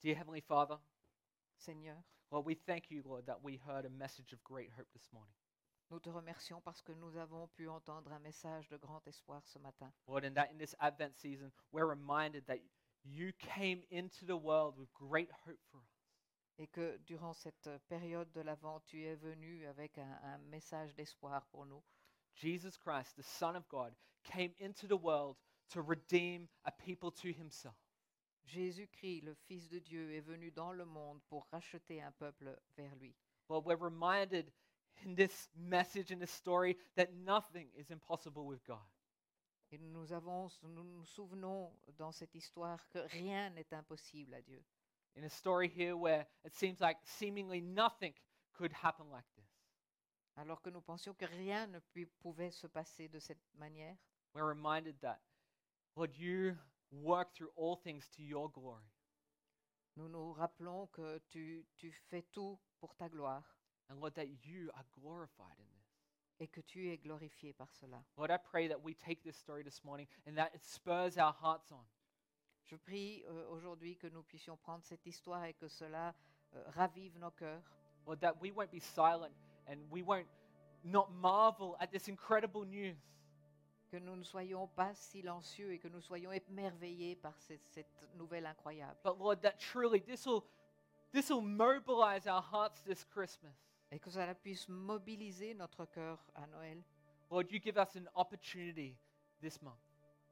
Dear 0.00 0.16
Heavenly 0.16 0.40
Father, 0.40 0.76
Seigneur, 1.56 1.96
Lord, 2.30 2.46
we 2.46 2.54
thank 2.54 2.90
you, 2.90 3.02
Lord, 3.04 3.26
that 3.26 3.42
we 3.42 3.56
heard 3.56 3.84
a 3.84 3.90
message 3.90 4.32
of 4.32 4.42
great 4.44 4.70
hope 4.70 4.86
this 4.92 5.12
morning. 5.12 5.37
Nous 5.90 6.00
te 6.00 6.10
remercions 6.10 6.60
parce 6.60 6.82
que 6.82 6.92
nous 6.92 7.16
avons 7.16 7.48
pu 7.48 7.68
entendre 7.68 8.12
un 8.12 8.18
message 8.18 8.68
de 8.68 8.76
grand 8.76 9.06
espoir 9.06 9.42
ce 9.46 9.58
matin. 9.58 9.92
Lord, 10.06 10.24
and 10.24 10.34
that 10.34 10.50
in 10.52 10.58
this 10.58 10.74
Advent 10.80 11.16
season, 11.16 11.50
we're 11.72 11.88
reminded 11.88 12.46
that 12.46 12.58
you 13.04 13.32
came 13.38 13.82
into 13.90 14.26
the 14.26 14.36
world 14.36 14.76
with 14.76 14.92
great 14.94 15.30
hope 15.46 15.60
for 15.70 15.78
us. 15.78 15.98
Et 16.58 16.66
que 16.66 16.98
durant 17.06 17.34
cette 17.34 17.70
période 17.88 18.30
de 18.32 18.40
l'Avent, 18.40 18.80
tu 18.84 19.04
es 19.04 19.14
venu 19.14 19.66
avec 19.66 19.96
un, 19.98 20.18
un 20.24 20.38
message 20.50 20.94
d'espoir 20.94 21.46
pour 21.46 21.66
nous. 21.66 21.82
Jesus 22.34 22.76
Christ, 22.76 23.16
the 23.16 23.22
Son 23.22 23.56
of 23.56 23.68
God, 23.68 23.94
came 24.24 24.52
into 24.58 24.86
the 24.86 24.96
world 24.96 25.36
to 25.70 25.82
redeem 25.82 26.48
a 26.64 26.72
people 26.72 27.10
to 27.10 27.32
himself. 27.32 27.76
Jésus-Christ, 28.44 29.24
le 29.24 29.34
Fils 29.34 29.68
de 29.68 29.78
Dieu, 29.78 30.12
est 30.12 30.20
venu 30.20 30.50
dans 30.50 30.72
le 30.72 30.84
monde 30.84 31.20
pour 31.28 31.46
racheter 31.52 32.02
un 32.02 32.12
peuple 32.12 32.56
vers 32.76 32.94
lui. 32.96 33.14
Lord, 33.48 33.66
we're 33.66 33.76
reminded 33.76 34.50
in 35.04 35.14
this 35.14 35.48
message, 35.56 36.10
in 36.10 36.18
this 36.18 36.30
story, 36.30 36.76
that 36.96 37.12
nothing 37.14 37.68
is 37.76 37.90
impossible 37.90 38.46
with 38.46 38.64
God. 38.66 38.78
Et 39.70 39.78
nous, 39.78 40.12
avons, 40.12 40.48
nous 40.62 40.82
nous 40.84 41.04
souvenons 41.04 41.70
dans 41.98 42.12
cette 42.14 42.34
histoire 42.34 42.88
que 42.88 42.98
rien 43.12 43.50
n'est 43.50 43.72
impossible 43.72 44.34
à 44.34 44.40
Dieu. 44.42 44.62
In 45.16 45.24
a 45.24 45.28
story 45.28 45.68
here 45.68 45.96
where 45.96 46.26
it 46.44 46.54
seems 46.54 46.80
like 46.80 46.96
seemingly 47.04 47.60
nothing 47.60 48.14
could 48.54 48.72
happen 48.72 49.10
like 49.10 49.26
this, 49.36 49.50
Alors 50.36 50.62
que 50.62 50.70
nous 50.70 50.80
pensions 50.80 51.14
que 51.14 51.26
rien 51.26 51.66
ne 51.66 51.80
pu- 51.80 52.08
pouvait 52.20 52.50
se 52.52 52.66
passer 52.68 53.08
de 53.08 53.18
cette 53.18 53.42
manière, 53.58 53.96
we're 54.32 54.44
reminded 54.46 54.94
that, 55.00 55.20
Lord, 55.96 56.16
you 56.16 56.56
work 56.90 57.34
through 57.34 57.50
all 57.56 57.76
things 57.76 58.08
to 58.16 58.22
your 58.22 58.48
glory. 58.50 58.88
nous 59.96 60.08
nous 60.08 60.32
rappelons 60.32 60.86
que 60.92 61.18
tu, 61.28 61.66
tu 61.76 61.90
fais 62.08 62.22
tout 62.32 62.58
pour 62.78 62.94
ta 62.94 63.08
gloire 63.08 63.57
And 63.90 64.00
Lord, 64.00 64.14
that 64.16 64.28
you 64.44 64.70
are 64.74 64.84
glorified 65.00 65.56
in 65.58 65.64
this. 65.64 65.78
et 66.40 66.46
que 66.46 66.60
tu 66.62 66.88
es 66.92 66.98
glorifié 66.98 67.52
par 67.52 67.68
cela. 67.72 68.04
Lord, 68.16 68.30
I 68.30 68.36
pray 68.36 68.68
that 68.68 68.80
we 68.80 68.94
take 68.94 69.22
this 69.24 69.36
story 69.36 69.64
this 69.64 69.82
morning 69.82 70.06
and 70.26 70.36
that 70.36 70.52
it 70.54 70.64
spurs 70.64 71.18
our 71.18 71.32
hearts 71.32 71.72
on. 71.72 71.84
Je 72.64 72.76
prie 72.76 73.24
euh, 73.28 73.48
aujourd'hui 73.50 73.96
que 73.96 74.08
nous 74.08 74.22
puissions 74.22 74.56
prendre 74.56 74.84
cette 74.84 75.04
histoire 75.06 75.44
et 75.44 75.54
que 75.54 75.68
cela 75.68 76.14
euh, 76.54 76.62
ravive 76.68 77.18
nos 77.18 77.30
cœurs, 77.30 77.62
Lord, 78.06 78.20
that 78.20 78.40
we 78.40 78.52
won't 78.52 78.70
be 78.70 78.80
silent 78.80 79.32
and 79.66 79.78
we 79.90 80.02
won't 80.02 80.28
not 80.84 81.10
marvel 81.10 81.76
at 81.80 81.90
this 81.90 82.08
incredible 82.08 82.64
news. 82.64 82.96
que 83.90 83.96
nous 83.96 84.16
ne 84.16 84.22
soyons 84.22 84.68
pas 84.68 84.94
silencieux 84.94 85.72
et 85.72 85.78
que 85.78 85.88
nous 85.88 86.02
soyons 86.02 86.30
émerveillés 86.30 87.16
par 87.16 87.34
cette, 87.38 87.66
cette 87.68 87.86
nouvelle 88.16 88.44
incroyable. 88.46 88.98
But 89.02 89.18
Lord, 89.18 89.40
that 89.42 89.58
truly 89.58 90.00
this 90.00 90.26
will 90.26 90.44
this 91.10 91.30
will 91.30 91.40
mobilize 91.40 92.26
our 92.26 92.42
hearts 92.42 92.82
this 92.82 93.02
Christmas. 93.04 93.56
Et 93.90 93.98
que 93.98 94.10
cela 94.10 94.34
puisse 94.34 94.68
mobiliser 94.68 95.54
notre 95.54 95.86
cœur 95.86 96.18
à 96.34 96.46
Noël. 96.46 96.82
Lord, 97.30 97.44
you 97.50 97.60
give 97.62 97.76
us 97.78 97.96
an 97.96 98.06
opportunity 98.14 98.96
this 99.40 99.60
month 99.62 99.78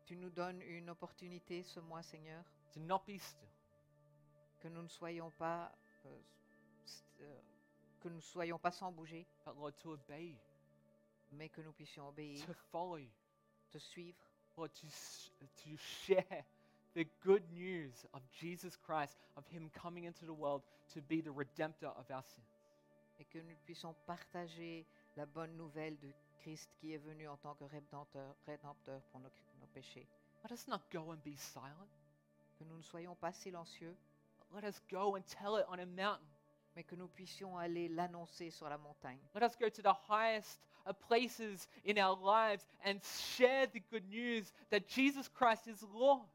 Tu 0.05 0.17
nous 0.17 0.31
donnes 0.31 0.61
une 0.63 0.91
opportunité 0.91 1.63
ce 1.63 1.81
mois, 1.81 2.03
Seigneur, 2.03 2.45
to 2.73 2.81
not 2.81 3.03
be 3.07 3.19
still, 3.19 3.49
que 4.61 4.69
nous 4.69 4.83
ne 4.83 4.89
soyons 4.89 5.31
pas, 5.33 5.73
euh, 6.07 6.21
euh, 7.21 7.41
que 8.01 8.09
nous 8.09 8.17
ne 8.17 8.21
soyons 8.21 8.59
pas 8.59 8.71
sans 8.71 8.93
bouger, 8.93 9.27
but 9.45 9.55
Lord, 9.57 9.73
to 9.77 9.93
obey 9.93 10.39
mais 11.33 11.49
que 11.49 11.61
nous 11.61 11.73
puissions 11.73 12.09
obéir, 12.09 12.47
to 12.47 12.53
follow 12.71 12.99
you, 12.99 13.11
te 13.71 13.79
suivre, 13.79 14.17
Lord, 14.57 14.71
to, 14.75 14.87
s- 14.87 15.33
to 15.65 15.77
share 15.77 16.45
the 16.95 17.05
good 17.25 17.43
news 17.51 18.07
of 18.13 18.23
Jesus 18.31 18.77
Christ, 18.77 19.19
of 19.37 19.45
Him 19.49 19.69
coming 19.71 20.05
into 20.05 20.25
the 20.25 20.33
world 20.33 20.63
to 20.95 21.01
be 21.03 21.21
the 21.21 21.31
redemptor 21.31 21.93
of 21.99 22.09
our 22.11 22.23
sins. 22.23 22.56
Et 23.19 23.25
que 23.25 23.39
nous 23.39 23.57
puissions 23.65 23.95
partager 24.07 24.87
la 25.17 25.27
bonne 25.27 25.57
nouvelle 25.57 25.99
de 25.99 26.13
Christ 26.39 26.71
qui 26.79 26.93
est 26.93 26.99
venu 26.99 27.27
en 27.29 27.37
tant 27.37 27.55
que 27.55 27.65
rédempteur, 27.65 28.35
rédempteur 28.47 29.01
pour 29.11 29.21
nos, 29.21 29.31
nos 29.61 29.67
péchés. 29.69 30.07
Let 30.49 30.55
us 30.55 30.67
not 30.69 30.81
go 30.93 31.13
and 31.13 31.19
be 31.25 31.37
silent. 31.37 31.89
Que 32.59 32.65
nous 32.65 32.77
ne 32.77 32.83
soyons 32.83 33.15
pas 33.17 33.33
silencieux, 33.33 33.97
Let 34.55 34.67
us 34.69 34.81
go 34.91 35.17
and 35.17 35.23
tell 35.23 35.59
it 35.59 35.67
on 35.69 35.79
a 35.79 35.87
mountain. 35.87 36.25
mais 36.77 36.85
que 36.85 36.95
nous 36.95 37.09
puissions 37.09 37.57
aller 37.57 37.89
l'annoncer 37.89 38.51
sur 38.51 38.69
la 38.69 38.77
montagne. 38.77 39.19
Let 39.35 39.43
us 39.47 39.57
go 39.59 39.69
to 39.71 39.83
the 39.83 39.97
highest 40.09 40.61
of 40.85 40.99
places 41.01 41.67
in 41.87 41.99
our 41.99 42.17
lives 42.23 42.67
and 42.85 42.99
share 43.03 43.67
the 43.67 43.81
good 43.91 44.07
news 44.11 44.53
that 44.71 44.87
Jesus 44.87 45.29
Christ 45.29 45.67
is 45.67 45.83
Lord. 45.83 46.29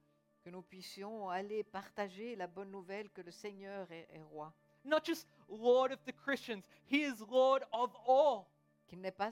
Que 0.43 0.49
nous 0.49 0.63
puissions 0.63 1.29
aller 1.29 1.63
partager 1.63 2.35
la 2.35 2.47
bonne 2.47 2.71
nouvelle 2.71 3.11
que 3.11 3.21
le 3.21 3.29
Seigneur 3.29 3.89
est, 3.91 4.07
est 4.11 4.23
roi. 4.23 4.51
Not 4.83 5.01
just 5.05 5.27
Lord 5.51 5.91
of 5.91 5.99
the 6.05 6.13
Christians, 6.13 6.65
He 6.85 7.03
is 7.03 7.21
Lord 7.29 7.63
of 7.73 7.91
all. 8.07 8.47
Qu'il 8.87 8.99
n'est 8.99 9.15
pas 9.15 9.31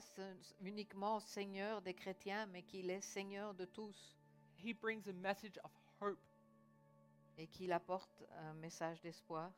uniquement 0.60 1.20
Seigneur 1.20 1.82
des 1.82 1.94
chrétiens, 1.94 2.46
mais 2.46 2.62
qu'il 2.62 2.90
est 2.90 3.02
Seigneur 3.02 3.54
de 3.54 3.64
tous. 3.64 4.16
He 4.56 4.72
brings 4.72 5.08
a 5.08 5.12
message 5.12 5.58
of 5.64 5.70
hope 6.00 6.18
Et 7.38 7.46
qu'il 7.46 7.72
apporte 7.72 8.22
un 8.36 8.54
message 8.54 9.00
d'espoir 9.00 9.50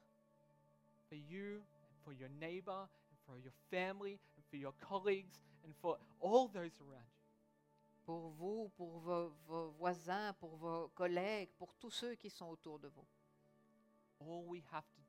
for 1.08 1.16
you, 1.16 1.62
for 2.04 2.12
your 2.12 2.28
neighbor, 2.40 2.88
and 3.10 3.18
for 3.26 3.38
your 3.38 3.52
family, 3.70 4.18
and 4.36 4.44
for 4.48 4.56
your 4.56 4.72
colleagues, 4.80 5.40
and 5.64 5.74
for 5.80 5.98
all 6.20 6.48
those 6.48 6.80
around 6.80 7.04
you. 7.04 7.22
pour 8.04 8.30
vous, 8.30 8.70
pour 8.76 8.98
vos, 8.98 9.32
vos 9.46 9.70
voisins, 9.70 10.32
pour 10.34 10.56
vos 10.56 10.88
collègues, 10.88 11.50
pour 11.56 11.74
tous 11.74 11.90
ceux 11.90 12.14
qui 12.14 12.30
sont 12.30 12.46
autour 12.46 12.78
de 12.78 12.88
vous. 12.88 13.06
All 14.20 14.44
we 14.46 14.62
have 14.72 14.88
to 14.94 15.01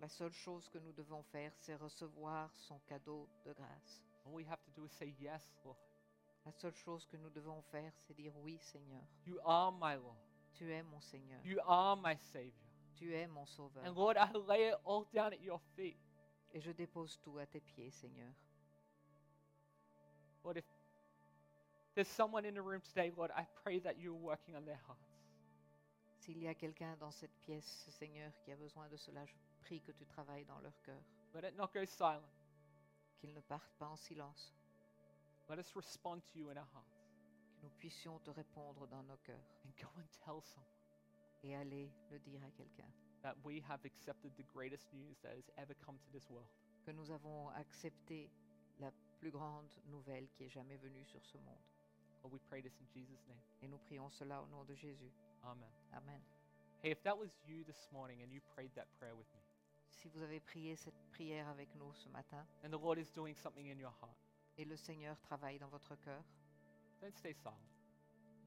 La 0.00 0.08
seule 0.08 0.32
chose 0.32 0.68
que 0.68 0.78
nous 0.78 0.92
devons 0.92 1.22
faire, 1.22 1.52
c'est 1.56 1.74
recevoir 1.76 2.54
son 2.56 2.78
cadeau 2.80 3.28
de 3.44 3.52
grâce. 3.52 4.02
All 4.26 4.32
we 4.34 4.46
have 4.46 4.62
to 4.64 4.70
do 4.72 4.84
is 4.84 4.90
say, 4.92 5.14
Yes, 5.20 5.48
Lord, 5.64 5.78
La 6.44 6.52
seule 6.52 6.74
chose 6.74 7.06
que 7.06 7.16
nous 7.16 7.30
devons 7.30 7.60
faire, 7.62 7.92
c'est 8.06 8.14
dire 8.14 8.36
oui, 8.36 8.58
Seigneur. 8.60 9.02
you 9.24 9.38
are 9.44 9.72
my 9.72 9.94
Lord. 9.96 10.16
Tu 10.54 10.72
es 10.72 10.82
mon 10.82 11.00
Seigneur. 11.00 11.40
You 11.44 11.60
are 11.66 11.96
my 11.96 12.16
Savior. 12.32 12.52
Tu 12.94 13.14
es 13.14 13.26
mon 13.26 13.44
Sauveur. 13.46 13.84
And 13.84 13.94
Lord, 13.94 14.16
I 14.16 14.30
lay 14.48 14.68
it 14.68 14.76
all 14.84 15.06
down 15.12 15.32
at 15.32 15.40
your 15.40 15.60
feet. 15.76 15.96
Et 16.52 16.60
je 16.60 16.70
dépose 16.70 17.18
tout 17.22 17.36
à 17.38 17.46
tes 17.46 17.60
pieds, 17.60 17.90
Seigneur. 17.90 18.32
Lord, 20.44 20.56
if 20.56 20.64
there's 21.94 22.08
someone 22.08 22.44
in 22.44 22.54
the 22.54 22.62
room 22.62 22.80
today, 22.80 23.12
Lord, 23.16 23.30
I 23.36 23.44
pray 23.64 23.80
that 23.80 23.98
you're 23.98 24.14
working 24.14 24.54
on 24.54 24.64
their 24.64 24.80
hearts. 24.86 25.15
S'il 26.26 26.42
y 26.42 26.48
a 26.48 26.54
quelqu'un 26.56 26.96
dans 26.96 27.12
cette 27.12 27.38
pièce, 27.42 27.86
Seigneur, 27.88 28.32
qui 28.40 28.50
a 28.50 28.56
besoin 28.56 28.88
de 28.88 28.96
cela, 28.96 29.24
je 29.24 29.34
prie 29.60 29.80
que 29.80 29.92
tu 29.92 30.04
travailles 30.06 30.44
dans 30.44 30.58
leur 30.58 30.82
cœur, 30.82 31.00
Let 31.32 31.48
it 31.48 31.56
not 31.56 31.68
go 31.72 31.86
silent. 31.86 32.26
qu'ils 33.20 33.32
ne 33.32 33.38
partent 33.38 33.76
pas 33.78 33.86
en 33.86 33.94
silence, 33.94 34.52
Let 35.48 35.60
us 35.60 35.72
respond 35.76 36.18
to 36.18 36.38
you 36.40 36.48
in 36.50 36.56
our 36.56 36.66
hearts 36.74 37.06
que 37.54 37.62
nous 37.62 37.70
puissions 37.78 38.18
te 38.18 38.30
répondre 38.30 38.88
dans 38.88 39.04
nos 39.04 39.16
cœurs 39.18 39.46
and 39.64 39.70
go 39.80 39.86
and 39.98 40.08
tell 40.24 40.42
someone 40.42 40.66
et 41.44 41.54
aller 41.54 41.92
le 42.10 42.18
dire 42.18 42.42
à 42.42 42.50
quelqu'un, 42.50 42.90
that 43.22 43.36
we 43.44 43.62
have 43.68 43.84
accepted 43.84 44.34
the 44.36 44.46
greatest 44.52 44.92
news 44.92 45.16
that 45.22 45.30
has 45.30 45.48
ever 45.58 45.76
come 45.76 45.96
to 45.96 46.10
this 46.10 46.28
world. 46.28 46.50
que 46.84 46.90
nous 46.90 47.08
avons 47.12 47.50
accepté 47.50 48.28
la 48.80 48.90
plus 49.20 49.30
grande 49.30 49.70
nouvelle 49.86 50.28
qui 50.30 50.42
est 50.42 50.48
jamais 50.48 50.76
venue 50.76 51.04
sur 51.04 51.24
ce 51.24 51.38
monde. 51.38 51.62
Lord, 52.24 52.32
we 52.32 52.40
pray 52.48 52.62
this 52.62 52.76
in 52.80 52.86
Jesus' 52.92 53.24
name. 53.28 53.38
Et 53.62 53.68
nous 53.68 53.78
prions 53.78 54.10
cela 54.10 54.42
au 54.42 54.46
nom 54.48 54.64
de 54.64 54.74
Jésus. 54.74 55.12
Amen. 55.46 55.70
Amen. 55.94 56.20
Hey, 56.82 56.90
if 56.90 57.02
that 57.04 57.16
was 57.16 57.30
you 57.46 57.64
this 57.64 57.88
morning 57.92 58.18
and 58.22 58.32
you 58.32 58.40
prayed 58.54 58.70
that 58.74 58.86
prayer 58.98 59.14
with 59.14 59.26
me, 59.34 59.40
Si 59.88 60.08
vous 60.08 60.20
avez 60.22 60.40
prié 60.40 60.76
cette 60.76 60.98
prière 61.12 61.48
avec 61.48 61.68
nous 61.76 61.92
ce 61.94 62.08
matin 62.10 62.44
and 62.64 62.70
the 62.70 62.78
Lord 62.78 62.98
is 62.98 63.10
doing 63.14 63.34
something 63.34 63.66
in 63.70 63.78
your 63.78 63.92
heart, 64.02 64.16
et 64.58 64.64
le 64.64 64.76
Seigneur 64.76 65.16
travaille 65.20 65.58
dans 65.58 65.68
votre 65.68 65.94
cœur, 65.96 66.22
don't 67.00 67.14
stay 67.16 67.32
silent. 67.32 67.56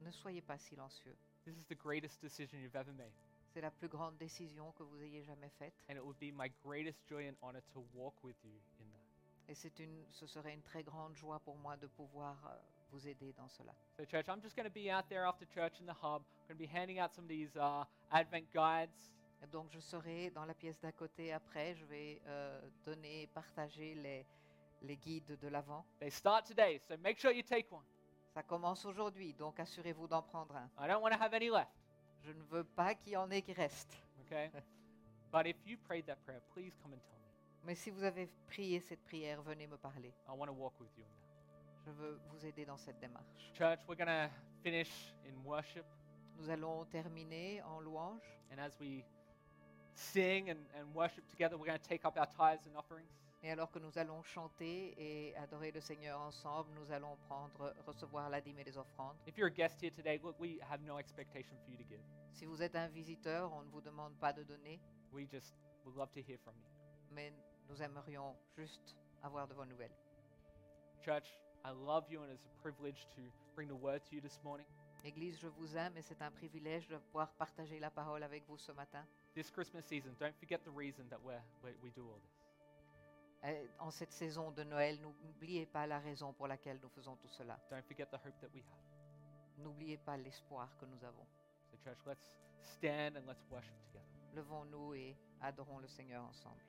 ne 0.02 0.10
soyez 0.10 0.40
pas 0.42 0.58
silencieux. 0.58 1.16
This 1.44 1.56
is 1.56 1.64
the 1.68 1.74
greatest 1.76 2.20
decision 2.20 2.58
you've 2.60 2.76
ever 2.76 2.92
made, 2.92 3.12
C'est 3.52 3.60
la 3.62 3.70
plus 3.70 3.88
grande 3.88 4.16
décision 4.18 4.70
que 4.72 4.82
vous 4.84 5.00
ayez 5.02 5.22
jamais 5.24 5.50
faite. 5.58 5.74
and 5.88 5.96
it 5.96 6.04
would 6.04 6.18
be 6.20 6.30
my 6.32 6.48
greatest 6.62 7.04
joy 7.08 7.26
and 7.26 7.34
honor 7.42 7.62
to 7.72 7.80
walk 7.94 8.14
with 8.22 8.36
you 8.44 8.60
in 8.80 8.84
that. 8.92 9.00
Et 9.48 9.54
c'est 9.54 9.78
une, 9.80 10.04
ce 10.10 10.26
serait 10.26 10.54
une 10.54 10.62
très 10.62 10.84
grande 10.84 11.14
joie 11.16 11.40
pour 11.40 11.56
moi 11.56 11.76
de 11.76 11.88
pouvoir 11.88 12.36
euh, 12.46 12.58
vous 12.90 13.06
aider 13.06 13.32
dans 13.32 13.48
cela. 13.48 13.72
So, 13.96 14.04
church, 14.04 14.28
I'm 14.28 14.40
just 14.42 14.56
going 14.56 14.68
to 14.68 14.74
be 14.74 14.90
out 14.90 15.08
there 15.08 15.24
after 15.24 15.46
church 15.46 15.80
in 15.80 15.86
the 15.86 15.94
hub. 15.94 16.22
I'm 16.22 16.56
going 16.56 16.58
to 16.58 16.66
be 16.66 16.66
handing 16.66 16.98
out 16.98 17.14
some 17.14 17.24
of 17.24 17.28
these 17.28 17.56
uh, 17.56 17.84
Advent 18.10 18.52
guides. 18.52 19.10
Donc 19.46 19.70
je 19.70 19.80
serai 19.80 20.30
dans 20.30 20.44
la 20.44 20.54
pièce 20.54 20.78
d'à 20.80 20.92
côté 20.92 21.32
après. 21.32 21.74
Je 21.74 21.84
vais 21.86 22.20
euh, 22.26 22.60
donner, 22.84 23.26
partager 23.28 23.94
les, 23.94 24.26
les 24.82 24.96
guides 24.96 25.38
de 25.40 25.48
l'avant. 25.48 25.84
They 25.98 26.10
start 26.10 26.46
today, 26.46 26.78
so 26.86 26.96
make 26.98 27.18
sure 27.18 27.32
you 27.32 27.42
take 27.42 27.72
one. 27.72 27.84
Ça 28.34 28.42
commence 28.42 28.84
aujourd'hui, 28.84 29.32
donc 29.34 29.58
assurez-vous 29.58 30.06
d'en 30.06 30.22
prendre 30.22 30.54
un. 30.56 30.70
I 30.78 30.86
don't 30.86 31.02
want 31.02 31.10
to 31.10 31.20
have 31.20 31.34
any 31.34 31.48
left. 31.48 31.72
Je 32.22 32.32
ne 32.32 32.42
veux 32.44 32.64
pas 32.64 32.94
qu'il 32.94 33.12
y 33.12 33.16
en 33.16 33.30
ait 33.30 33.42
qui 33.42 33.52
restent. 33.52 33.96
Okay? 34.26 34.50
But 35.32 35.46
if 35.46 35.56
you 35.64 35.78
prayed 35.78 36.06
that 36.06 36.16
prayer, 36.24 36.42
please 36.52 36.76
come 36.82 36.92
and 36.92 37.00
tell 37.00 37.18
me. 37.18 37.30
Mais 37.64 37.74
si 37.74 37.90
vous 37.90 38.04
avez 38.04 38.28
prié 38.46 38.80
cette 38.80 39.02
prière, 39.04 39.42
venez 39.42 39.66
me 39.66 39.76
parler. 39.76 40.12
I 40.28 40.32
want 40.32 40.46
to 40.46 40.52
walk 40.52 40.78
with 40.80 40.90
you 40.96 41.04
in 41.04 41.20
that. 41.20 41.29
Je 41.84 41.90
veux 41.90 42.20
vous 42.30 42.44
aider 42.44 42.64
dans 42.64 42.76
cette 42.76 42.98
démarche. 43.00 43.52
Church, 43.54 43.80
we're 43.88 43.96
to 43.96 44.30
finish 44.62 45.14
in 45.26 45.34
worship. 45.44 45.84
Nous 46.38 46.48
allons 46.50 46.84
terminer 46.86 47.62
en 47.62 47.80
louange. 47.80 48.22
And 48.52 48.58
as 48.58 48.78
we 48.80 49.04
sing 49.94 50.50
and, 50.50 50.58
and 50.74 50.94
worship 50.94 51.26
together, 51.30 51.56
we're 51.56 51.66
going 51.66 51.78
to 51.78 51.88
take 51.88 52.04
up 52.04 52.16
our 52.16 52.26
tithes 52.26 52.66
and 52.66 52.76
offerings. 52.76 53.08
Et 53.42 53.50
alors 53.50 53.70
que 53.70 53.78
nous 53.78 53.96
allons 53.96 54.22
chanter 54.22 54.94
et 54.98 55.34
adorer 55.36 55.70
le 55.72 55.80
Seigneur 55.80 56.20
ensemble, 56.20 56.68
nous 56.78 56.92
allons 56.92 57.16
prendre, 57.26 57.74
recevoir 57.86 58.28
la 58.28 58.40
dîme 58.40 58.58
et 58.58 58.64
les 58.64 58.76
offrandes. 58.76 59.16
If 59.26 59.38
you're 59.38 59.48
a 59.48 59.50
guest 59.50 59.80
here 59.82 59.90
today, 59.90 60.20
look, 60.22 60.38
we 60.38 60.60
have 60.70 60.82
no 60.82 60.98
expectation 60.98 61.56
for 61.64 61.70
you 61.70 61.78
to 61.78 61.84
give. 61.84 62.00
Si 62.32 62.44
vous 62.44 62.60
êtes 62.62 62.76
un 62.76 62.88
visiteur, 62.88 63.50
on 63.54 63.62
ne 63.62 63.70
vous 63.70 63.80
demande 63.80 64.12
pas 64.20 64.32
de 64.34 64.42
donner, 64.42 64.78
We 65.12 65.26
just 65.26 65.54
would 65.84 65.96
love 65.96 66.12
to 66.12 66.20
hear 66.20 66.38
from 66.38 66.54
you. 66.56 66.68
mais 67.12 67.32
nous 67.68 67.82
aimerions 67.82 68.36
juste 68.56 68.94
avoir 69.22 69.48
de 69.48 69.54
vos 69.54 69.64
nouvelles. 69.64 69.94
Church, 71.02 71.28
I 71.64 71.70
love 71.70 72.04
you, 72.10 72.22
and 72.22 72.32
it's 72.32 72.46
a 72.46 72.62
privilege 72.62 73.06
to 73.16 73.20
bring 73.54 73.68
the 73.68 73.74
word 73.74 74.00
to 74.08 74.14
you 74.14 74.20
this 74.20 74.38
morning. 74.44 74.66
Église, 75.04 75.38
je 75.40 75.48
vous 75.48 75.76
aime 75.76 75.96
et 75.96 76.02
c'est 76.02 76.20
un 76.20 76.30
privilège 76.30 76.86
de 76.88 76.96
pouvoir 76.98 77.30
partager 77.32 77.78
la 77.80 77.90
parole 77.90 78.22
avec 78.22 78.46
vous 78.46 78.58
ce 78.58 78.72
matin. 78.72 79.04
This 79.34 79.50
Christmas 79.50 79.82
season, 79.82 80.14
don't 80.18 80.34
forget 80.38 80.58
the 80.64 80.70
reason 80.74 81.08
that 81.08 81.18
we're, 81.24 81.40
we 81.62 81.72
we 81.82 81.90
do 81.92 82.02
all 82.02 82.20
this. 82.20 82.40
Et 83.42 83.68
En 83.78 83.90
cette 83.90 84.12
saison 84.12 84.50
de 84.50 84.62
Noël, 84.64 84.98
n'oubliez 85.00 85.64
pas 85.64 85.86
la 85.86 85.98
raison 85.98 86.34
pour 86.34 86.46
laquelle 86.46 86.78
nous 86.82 86.90
faisons 86.90 87.16
tout 87.16 87.28
cela. 87.28 87.58
Don't 87.70 87.82
forget 87.82 88.06
the 88.06 88.16
hope 88.16 88.38
that 88.40 88.50
we 88.52 88.62
have. 88.62 89.64
N'oubliez 89.64 89.96
pas 89.96 90.16
l'espoir 90.18 90.68
que 90.78 90.84
nous 90.84 91.02
avons. 91.04 91.26
So, 91.70 91.76
church, 91.82 91.98
let's 92.06 92.38
stand 92.62 93.16
and 93.16 93.26
let's 93.26 93.44
worship 93.50 93.74
together. 93.86 94.04
Levons-nous 94.34 94.94
et 94.94 95.16
adorons 95.40 95.78
le 95.78 95.88
Seigneur 95.88 96.22
ensemble. 96.24 96.60